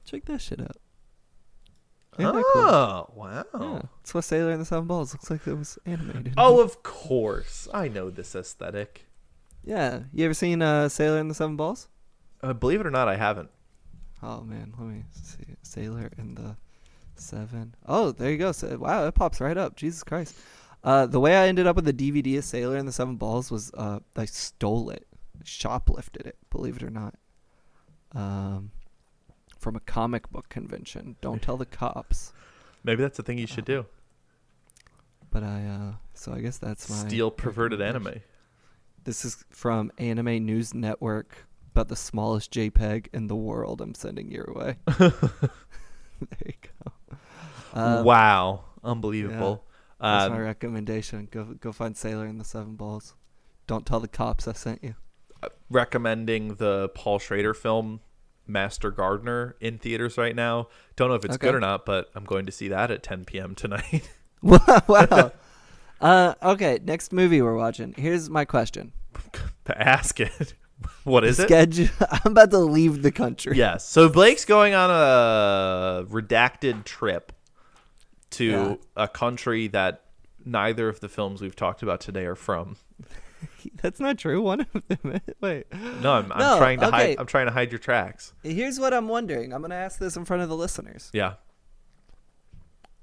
Check 0.05 0.25
that 0.27 0.41
shit 0.41 0.61
out. 0.61 0.77
Ain't 2.19 2.33
that 2.33 2.45
cool? 2.53 2.63
Oh 2.63 3.11
wow. 3.15 3.45
Yeah, 3.61 3.83
it's 4.01 4.15
what 4.15 4.25
Sailor 4.25 4.53
and 4.53 4.61
the 4.61 4.65
Seven 4.65 4.87
Balls 4.87 5.13
looks 5.13 5.31
like. 5.31 5.47
It 5.47 5.55
was 5.55 5.79
animated. 5.85 6.35
Oh, 6.37 6.61
of 6.67 6.83
course. 6.83 7.69
I 7.75 7.89
know 7.89 8.09
this 8.11 8.35
aesthetic. 8.35 9.07
yeah. 9.65 10.01
You 10.13 10.25
ever 10.25 10.35
seen 10.35 10.63
uh, 10.63 10.89
Sailor 10.89 11.19
and 11.19 11.31
the 11.31 11.35
Seven 11.35 11.57
Balls? 11.57 11.89
Uh, 12.43 12.53
believe 12.53 12.81
it 12.81 12.87
or 12.87 12.91
not, 12.91 13.09
I 13.09 13.17
haven't. 13.17 13.51
Oh 14.23 14.41
man, 14.43 14.73
let 14.79 14.89
me 14.89 15.03
see. 15.13 15.57
Sailor 15.63 16.11
and 16.17 16.37
the 16.37 16.57
Seven. 17.17 17.75
Oh, 17.87 18.13
there 18.13 18.31
you 18.31 18.39
go. 18.39 18.53
So, 18.53 18.77
wow, 18.79 19.07
it 19.07 19.15
pops 19.15 19.41
right 19.41 19.57
up. 19.57 19.77
Jesus 19.77 20.03
Christ. 20.03 20.37
Uh, 20.87 21.05
the 21.05 21.18
way 21.18 21.37
I 21.37 21.49
ended 21.49 21.66
up 21.66 21.74
with 21.74 21.84
the 21.84 21.93
DVD 21.93 22.39
of 22.39 22.45
Sailor 22.45 22.76
and 22.76 22.87
the 22.87 22.93
Seven 22.93 23.16
Balls 23.16 23.51
was 23.51 23.72
uh, 23.74 23.99
I 24.14 24.24
stole 24.24 24.89
it, 24.91 25.05
shoplifted 25.43 26.26
it. 26.26 26.37
Believe 26.51 26.76
it 26.76 26.84
or 26.84 26.91
not. 26.91 27.16
Um, 28.12 28.70
from 29.59 29.74
a 29.74 29.80
comic 29.80 30.30
book 30.30 30.49
convention. 30.49 31.16
Don't 31.20 31.43
tell 31.43 31.57
the 31.57 31.66
cops. 31.66 32.32
Maybe 32.84 33.03
that's 33.03 33.16
the 33.16 33.24
thing 33.24 33.37
you 33.37 33.49
should 33.49 33.64
do. 33.64 33.84
But 35.32 35.43
I, 35.43 35.64
uh, 35.66 35.93
so 36.14 36.32
I 36.32 36.39
guess 36.39 36.59
that's 36.59 36.89
my 36.89 37.09
Steal 37.09 37.32
perverted 37.32 37.82
anime. 37.82 38.20
This 39.03 39.24
is 39.24 39.45
from 39.51 39.91
Anime 39.99 40.47
News 40.47 40.72
Network 40.72 41.47
about 41.72 41.89
the 41.89 41.97
smallest 41.97 42.53
JPEG 42.53 43.09
in 43.12 43.26
the 43.26 43.34
world. 43.34 43.80
I'm 43.80 43.95
sending 43.95 44.30
your 44.30 44.53
way. 44.55 44.76
there 44.99 45.11
you 46.47 46.53
go. 46.62 47.16
Uh, 47.74 48.03
wow, 48.05 48.64
unbelievable. 48.84 49.66
That's 50.01 50.31
my 50.31 50.37
Um, 50.37 50.43
recommendation. 50.43 51.29
Go 51.31 51.45
go 51.59 51.73
find 51.73 51.97
Sailor 51.97 52.27
and 52.27 52.39
the 52.41 52.45
Seven 52.45 52.75
Balls. 52.77 53.15
Don't 53.67 53.87
tell 53.87 54.01
the 54.01 54.09
cops 54.09 54.47
I 54.47 54.53
sent 54.53 54.83
you. 54.85 54.95
recommending 55.71 56.55
the 56.57 56.89
Paul 56.95 57.19
Schrader 57.19 57.55
film 57.55 58.01
Master 58.47 58.91
Gardener 58.91 59.57
in 59.61 59.79
theaters 59.79 60.17
right 60.17 60.35
now. 60.37 60.69
Don't 60.97 61.09
know 61.09 61.15
if 61.15 61.25
it's 61.25 61.35
Okay. 61.35 61.49
good 61.49 61.55
or 61.55 61.61
not, 61.61 61.85
but 61.85 62.11
I'm 62.15 62.25
going 62.25 62.47
to 62.47 62.53
see 62.53 62.69
that 62.69 62.91
at 62.91 63.03
10 63.03 63.25
p.m. 63.25 63.55
tonight. 63.55 64.09
wow. 64.43 65.33
uh, 66.01 66.35
okay, 66.43 66.79
next 66.85 67.13
movie 67.13 67.43
we're 67.43 67.57
watching. 67.57 67.95
Here's 67.97 68.31
my 68.31 68.45
question. 68.45 68.93
to 69.65 69.83
ask 69.89 70.21
it. 70.21 70.55
what 71.05 71.25
is 71.25 71.39
it? 71.41 71.49
Schedule. 71.49 71.89
I'm 72.25 72.33
about 72.33 72.51
to 72.53 72.59
leave 72.59 73.03
the 73.03 73.11
country. 73.11 73.57
Yes. 73.57 73.89
So 73.89 74.09
Blake's 74.09 74.45
going 74.45 74.75
on 74.75 74.91
a 74.91 76.05
redacted 76.09 76.85
trip 76.85 77.33
to 78.37 78.45
Yeah. 78.45 78.74
a 78.97 79.09
country 79.09 79.68
that 79.68 80.03
neither 80.45 80.89
of 80.89 81.01
the 81.01 81.09
films 81.09 81.41
we've 81.43 81.57
talked 81.57 81.82
about 81.82 82.01
today 82.01 82.24
are 82.24 82.34
from. 82.37 82.76
That's 83.82 84.01
not 84.01 84.16
true. 84.18 84.41
One 84.41 84.61
of 84.61 84.82
them. 84.89 85.20
Wait. 85.41 85.66
No, 86.01 86.12
I'm, 86.14 86.32
I'm 86.32 86.39
No, 86.39 86.57
trying 86.59 86.80
to 86.80 86.87
okay. 86.89 86.97
hide. 86.97 87.16
I'm 87.18 87.26
trying 87.26 87.47
to 87.47 87.53
hide 87.53 87.70
your 87.72 87.78
tracks. 87.78 88.32
Here's 88.43 88.78
what 88.80 88.95
I'm 88.95 89.09
wondering. 89.09 89.53
I'm 89.53 89.61
gonna 89.61 89.74
ask 89.74 89.99
this 89.99 90.16
in 90.16 90.24
front 90.24 90.43
of 90.43 90.49
the 90.49 90.57
listeners. 90.57 91.11
Yeah. 91.12 91.34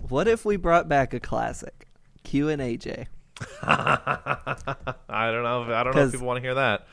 What 0.09 0.27
if 0.27 0.43
we 0.45 0.55
brought 0.57 0.89
back 0.89 1.13
a 1.13 1.19
classic, 1.19 1.87
Q 2.23 2.49
and 2.49 2.61
AJ, 2.61 3.05
I 3.61 5.31
don't 5.31 5.43
know. 5.43 5.63
If, 5.63 5.69
I 5.69 5.83
don't 5.83 5.95
know 5.95 6.03
if 6.03 6.11
people 6.11 6.27
want 6.27 6.37
to 6.37 6.41
hear 6.41 6.55
that. 6.55 6.87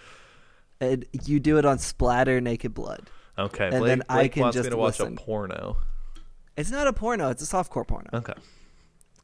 and 0.80 1.04
you 1.24 1.40
do 1.40 1.58
it 1.58 1.64
on 1.64 1.78
Splatter 1.78 2.40
Naked 2.40 2.74
Blood? 2.74 3.08
Okay. 3.38 3.64
and 3.68 3.78
Blake, 3.78 3.86
then 3.88 4.02
I 4.08 4.14
Blake 4.14 4.32
can 4.32 4.42
wants 4.42 4.56
me 4.56 4.60
just 4.62 4.70
to 4.70 4.76
watch 4.76 4.98
listen. 5.00 5.14
a 5.14 5.16
porno. 5.20 5.76
It's 6.56 6.70
not 6.70 6.86
a 6.86 6.92
porno. 6.92 7.30
It's 7.30 7.42
a 7.42 7.46
softcore 7.56 7.86
porno. 7.86 8.10
Okay. 8.12 8.34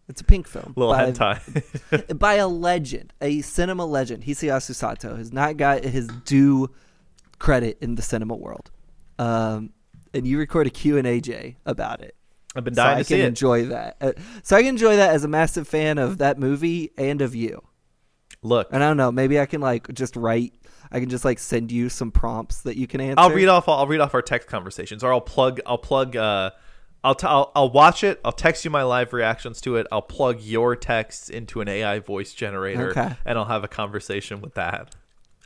It's 0.08 0.20
a 0.20 0.24
pink 0.24 0.46
film. 0.46 0.72
Little 0.76 0.94
by, 0.94 1.10
hentai. 1.10 2.18
by 2.18 2.34
a 2.34 2.46
legend, 2.46 3.12
a 3.20 3.40
cinema 3.42 3.84
legend. 3.84 4.22
Hisayasu 4.22 4.74
Sato 4.74 5.16
has 5.16 5.32
not 5.32 5.56
got 5.56 5.82
his 5.84 6.06
due 6.24 6.70
credit 7.38 7.78
in 7.80 7.96
the 7.96 8.02
cinema 8.02 8.36
world. 8.36 8.70
Um, 9.18 9.70
and 10.14 10.26
you 10.26 10.38
record 10.38 10.66
a 10.66 10.70
Q 10.70 10.96
and 10.96 11.06
AJ 11.06 11.56
about 11.66 12.02
it. 12.02 12.14
I've 12.54 12.64
been 12.64 12.74
so 12.74 12.82
dying 12.84 12.96
I 12.96 13.00
to 13.00 13.04
see 13.04 13.14
can 13.16 13.24
it. 13.24 13.28
enjoy 13.28 13.64
that. 13.66 13.96
Uh, 14.00 14.12
so 14.42 14.56
I 14.56 14.60
can 14.60 14.68
enjoy 14.70 14.96
that 14.96 15.10
as 15.10 15.24
a 15.24 15.28
massive 15.28 15.66
fan 15.68 15.98
of 15.98 16.18
that 16.18 16.38
movie 16.38 16.90
and 16.96 17.20
of 17.20 17.34
you. 17.34 17.62
Look, 18.42 18.68
And 18.70 18.82
I 18.84 18.88
don't 18.88 18.96
know, 18.96 19.10
maybe 19.10 19.40
I 19.40 19.46
can 19.46 19.60
like 19.60 19.92
just 19.92 20.14
write. 20.14 20.54
I 20.92 21.00
can 21.00 21.08
just 21.08 21.24
like 21.24 21.40
send 21.40 21.72
you 21.72 21.88
some 21.88 22.12
prompts 22.12 22.62
that 22.62 22.76
you 22.76 22.86
can 22.86 23.00
answer. 23.00 23.18
I'll 23.18 23.30
read 23.30 23.48
off. 23.48 23.68
I'll 23.68 23.88
read 23.88 24.00
off 24.00 24.14
our 24.14 24.22
text 24.22 24.46
conversations, 24.48 25.02
or 25.02 25.12
I'll 25.12 25.20
plug. 25.20 25.60
I'll 25.66 25.78
plug. 25.78 26.14
Uh, 26.14 26.50
I'll, 27.04 27.14
t- 27.14 27.26
I'll 27.26 27.52
I'll 27.54 27.70
watch 27.70 28.02
it. 28.02 28.20
I'll 28.24 28.32
text 28.32 28.64
you 28.64 28.70
my 28.70 28.82
live 28.82 29.12
reactions 29.12 29.60
to 29.62 29.76
it. 29.76 29.86
I'll 29.92 30.02
plug 30.02 30.40
your 30.40 30.74
texts 30.74 31.28
into 31.28 31.60
an 31.60 31.68
AI 31.68 32.00
voice 32.00 32.32
generator, 32.34 32.90
Okay. 32.90 33.14
and 33.24 33.38
I'll 33.38 33.44
have 33.44 33.62
a 33.62 33.68
conversation 33.68 34.40
with 34.40 34.54
that. 34.54 34.94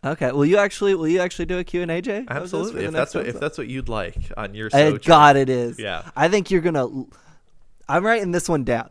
Okay. 0.02 0.32
Will 0.32 0.46
you 0.46 0.56
actually? 0.56 0.94
Will 0.94 1.08
you 1.08 1.20
actually 1.20 1.44
do 1.44 1.58
a 1.58 1.64
Q 1.64 1.82
and 1.82 1.90
A, 1.90 2.00
Jay? 2.00 2.24
Absolutely, 2.28 2.86
if 2.86 2.92
that's 2.92 3.14
what 3.14 3.26
if 3.26 3.38
that's 3.38 3.58
what 3.58 3.66
you'd 3.66 3.90
like 3.90 4.16
on 4.38 4.54
your 4.54 4.68
Uh, 4.68 4.78
sojourn. 4.78 5.00
God, 5.04 5.36
it 5.36 5.50
is. 5.50 5.78
Yeah. 5.78 6.08
I 6.16 6.28
think 6.28 6.50
you're 6.50 6.62
gonna. 6.62 6.86
I'm 7.86 8.06
writing 8.06 8.32
this 8.32 8.48
one 8.48 8.64
down. 8.64 8.88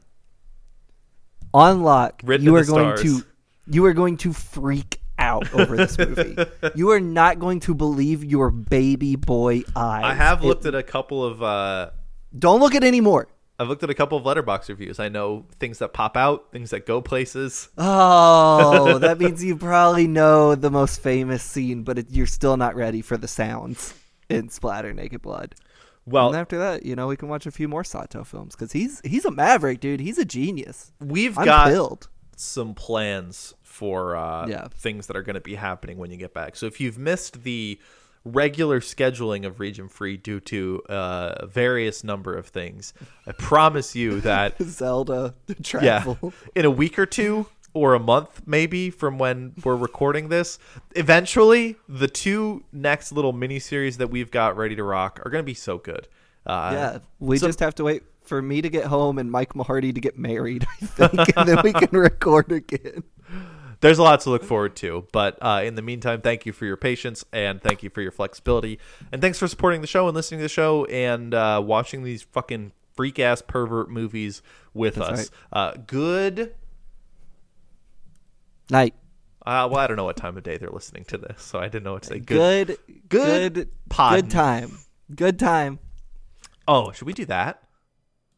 On 1.54 1.82
lock, 1.82 2.22
Written 2.24 2.46
you 2.46 2.56
are 2.56 2.64
going 2.64 2.98
stars. 2.98 3.02
to, 3.22 3.26
you 3.66 3.86
are 3.86 3.94
going 3.94 4.18
to 4.18 4.34
freak 4.34 5.02
out 5.18 5.52
over 5.54 5.76
this 5.76 5.98
movie. 5.98 6.36
you 6.76 6.92
are 6.92 7.00
not 7.00 7.40
going 7.40 7.60
to 7.62 7.74
believe 7.74 8.24
your 8.24 8.52
baby 8.52 9.16
boy 9.16 9.64
eyes. 9.76 10.04
I 10.06 10.14
have 10.14 10.44
It- 10.44 10.48
looked 10.48 10.66
at 10.68 10.76
a 10.76 10.84
couple 10.84 11.26
of. 11.26 11.42
Uh, 11.42 11.90
Don't 12.38 12.60
look 12.60 12.76
at 12.76 12.84
any 12.84 13.02
more. 13.02 13.28
I've 13.58 13.68
looked 13.68 13.84
at 13.84 13.90
a 13.90 13.94
couple 13.94 14.18
of 14.18 14.24
Letterboxd 14.24 14.70
reviews. 14.70 15.00
I 15.02 15.10
know 15.10 15.46
things 15.60 15.80
that 15.80 15.92
pop 15.92 16.16
out, 16.16 16.52
things 16.52 16.70
that 16.70 16.86
go 16.86 17.02
places. 17.02 17.68
Oh, 17.78 18.98
that 19.02 19.20
means 19.20 19.44
you 19.44 19.58
probably 19.58 20.08
know 20.08 20.56
the 20.56 20.72
most 20.72 21.02
famous 21.02 21.44
scene, 21.44 21.84
but 21.84 22.00
it, 22.00 22.08
you're 22.10 22.26
still 22.28 22.56
not 22.56 22.76
ready 22.76 23.02
for 23.02 23.18
the 23.18 23.28
sounds 23.28 23.94
in 24.30 24.48
Splatter 24.50 24.94
Naked 24.94 25.22
Blood. 25.22 25.56
Well, 26.06 26.28
and 26.30 26.38
after 26.38 26.58
that, 26.60 26.86
you 26.86 26.96
know, 26.96 27.08
we 27.08 27.18
can 27.18 27.28
watch 27.28 27.46
a 27.46 27.52
few 27.52 27.68
more 27.68 27.84
Sato 27.84 28.24
films 28.24 28.56
because 28.56 28.72
he's 28.72 29.02
he's 29.04 29.26
a 29.26 29.32
maverick, 29.32 29.80
dude. 29.82 30.00
He's 30.00 30.18
a 30.18 30.26
genius. 30.26 30.92
we've 31.02 31.38
I'm 31.38 31.46
got 31.46 31.68
filled. 31.68 32.08
some 32.38 32.74
plans 32.74 33.54
for 33.62 34.16
uh, 34.16 34.48
Yeah. 34.48 34.70
things 34.70 35.08
that 35.08 35.18
are 35.18 35.22
going 35.22 35.36
to 35.36 35.42
be 35.42 35.56
happening 35.56 35.98
when 35.98 36.10
you 36.12 36.18
get 36.18 36.34
back. 36.34 36.56
So 36.56 36.66
if 36.66 36.80
you've 36.80 36.98
missed 36.98 37.44
the 37.44 37.80
regular 38.26 38.80
scheduling 38.80 39.46
of 39.46 39.60
Region 39.60 39.88
Free 39.88 40.18
due 40.18 40.40
to 40.42 40.82
uh, 40.90 41.46
various 41.46 42.04
number 42.04 42.36
of 42.36 42.48
things, 42.48 42.94
I 43.28 43.32
promise 43.32 43.96
you 43.96 44.22
that 44.22 44.62
Zelda 44.62 45.34
yeah, 45.48 45.56
travel. 45.64 46.34
in 46.56 46.66
a 46.66 46.72
week 46.72 47.00
or 47.00 47.06
two, 47.06 47.48
or 47.74 47.94
a 47.94 48.00
month 48.00 48.42
maybe 48.46 48.90
from 48.90 49.18
when 49.18 49.54
we're 49.64 49.76
recording 49.76 50.30
this. 50.30 50.60
Eventually, 50.96 51.76
the 51.88 52.08
two 52.08 52.64
next 52.72 53.12
little 53.12 53.34
mini 53.34 53.60
series 53.60 53.98
that 53.98 54.10
we've 54.10 54.32
got 54.32 54.58
ready 54.58 54.76
to 54.76 54.84
rock 54.84 55.20
are 55.24 55.30
going 55.30 55.44
to 55.44 55.46
be 55.46 55.54
so 55.54 55.78
good. 55.78 56.08
Uh, 56.46 56.72
yeah, 56.74 56.98
we 57.20 57.38
so- 57.38 57.48
just 57.48 57.60
have 57.60 57.76
to 57.76 57.84
wait 57.84 58.04
for 58.24 58.42
me 58.44 58.62
to 58.62 58.70
get 58.70 58.86
home 58.86 59.18
and 59.18 59.32
Mike 59.32 59.54
Mahardy 59.54 59.94
to 59.94 60.00
get 60.00 60.18
married, 60.18 60.66
I 60.82 60.86
think, 60.86 61.38
and 61.38 61.50
then 61.50 61.62
we 61.64 61.74
can 61.74 61.90
record 61.98 62.52
again. 62.52 63.04
There's 63.82 63.98
a 63.98 64.04
lot 64.04 64.20
to 64.22 64.30
look 64.30 64.44
forward 64.44 64.76
to. 64.78 65.08
But 65.12 65.38
uh, 65.42 65.62
in 65.64 65.76
the 65.76 65.82
meantime, 65.82 66.22
thank 66.22 66.46
you 66.46 66.54
for 66.54 66.66
your 66.66 66.78
patience 66.78 67.24
and 67.32 67.62
thank 67.62 67.84
you 67.84 67.90
for 67.90 68.02
your 68.02 68.12
flexibility. 68.12 68.80
And 69.12 69.22
thanks 69.22 69.40
for 69.40 69.48
supporting 69.48 69.82
the 69.82 69.88
show 69.88 70.08
and 70.08 70.16
listening 70.16 70.40
to 70.40 70.44
the 70.44 70.50
show 70.50 70.86
and 70.86 71.34
uh, 71.34 71.62
watching 71.64 72.04
these 72.04 72.24
fucking 72.24 72.72
freak 72.94 73.20
ass 73.20 73.42
pervert 73.42 73.90
movies 73.90 74.42
with 74.74 74.96
That's 74.96 75.10
us. 75.10 75.32
Uh, 75.54 75.74
good. 75.88 76.56
Night. 78.70 78.94
Uh, 79.46 79.68
well, 79.72 79.80
I 79.80 79.88
don't 79.88 79.98
know 79.98 80.04
what 80.04 80.18
time 80.18 80.38
of 80.38 80.44
day 80.44 80.58
they're 80.58 80.70
listening 80.70 81.06
to 81.06 81.18
this, 81.18 81.42
so 81.42 81.60
I 81.60 81.70
didn't 81.70 81.84
know 81.84 81.94
what 81.94 82.04
to 82.04 82.10
say. 82.10 82.20
Good. 82.20 82.68
Good, 82.68 82.78
good 83.08 83.54
good, 83.54 83.70
pod- 83.88 84.16
good 84.16 84.30
time. 84.30 84.78
Good 85.16 85.40
time. 85.40 85.80
Oh, 86.68 86.92
should 86.92 87.08
we 87.08 87.14
do 87.14 87.26
that? 87.26 87.64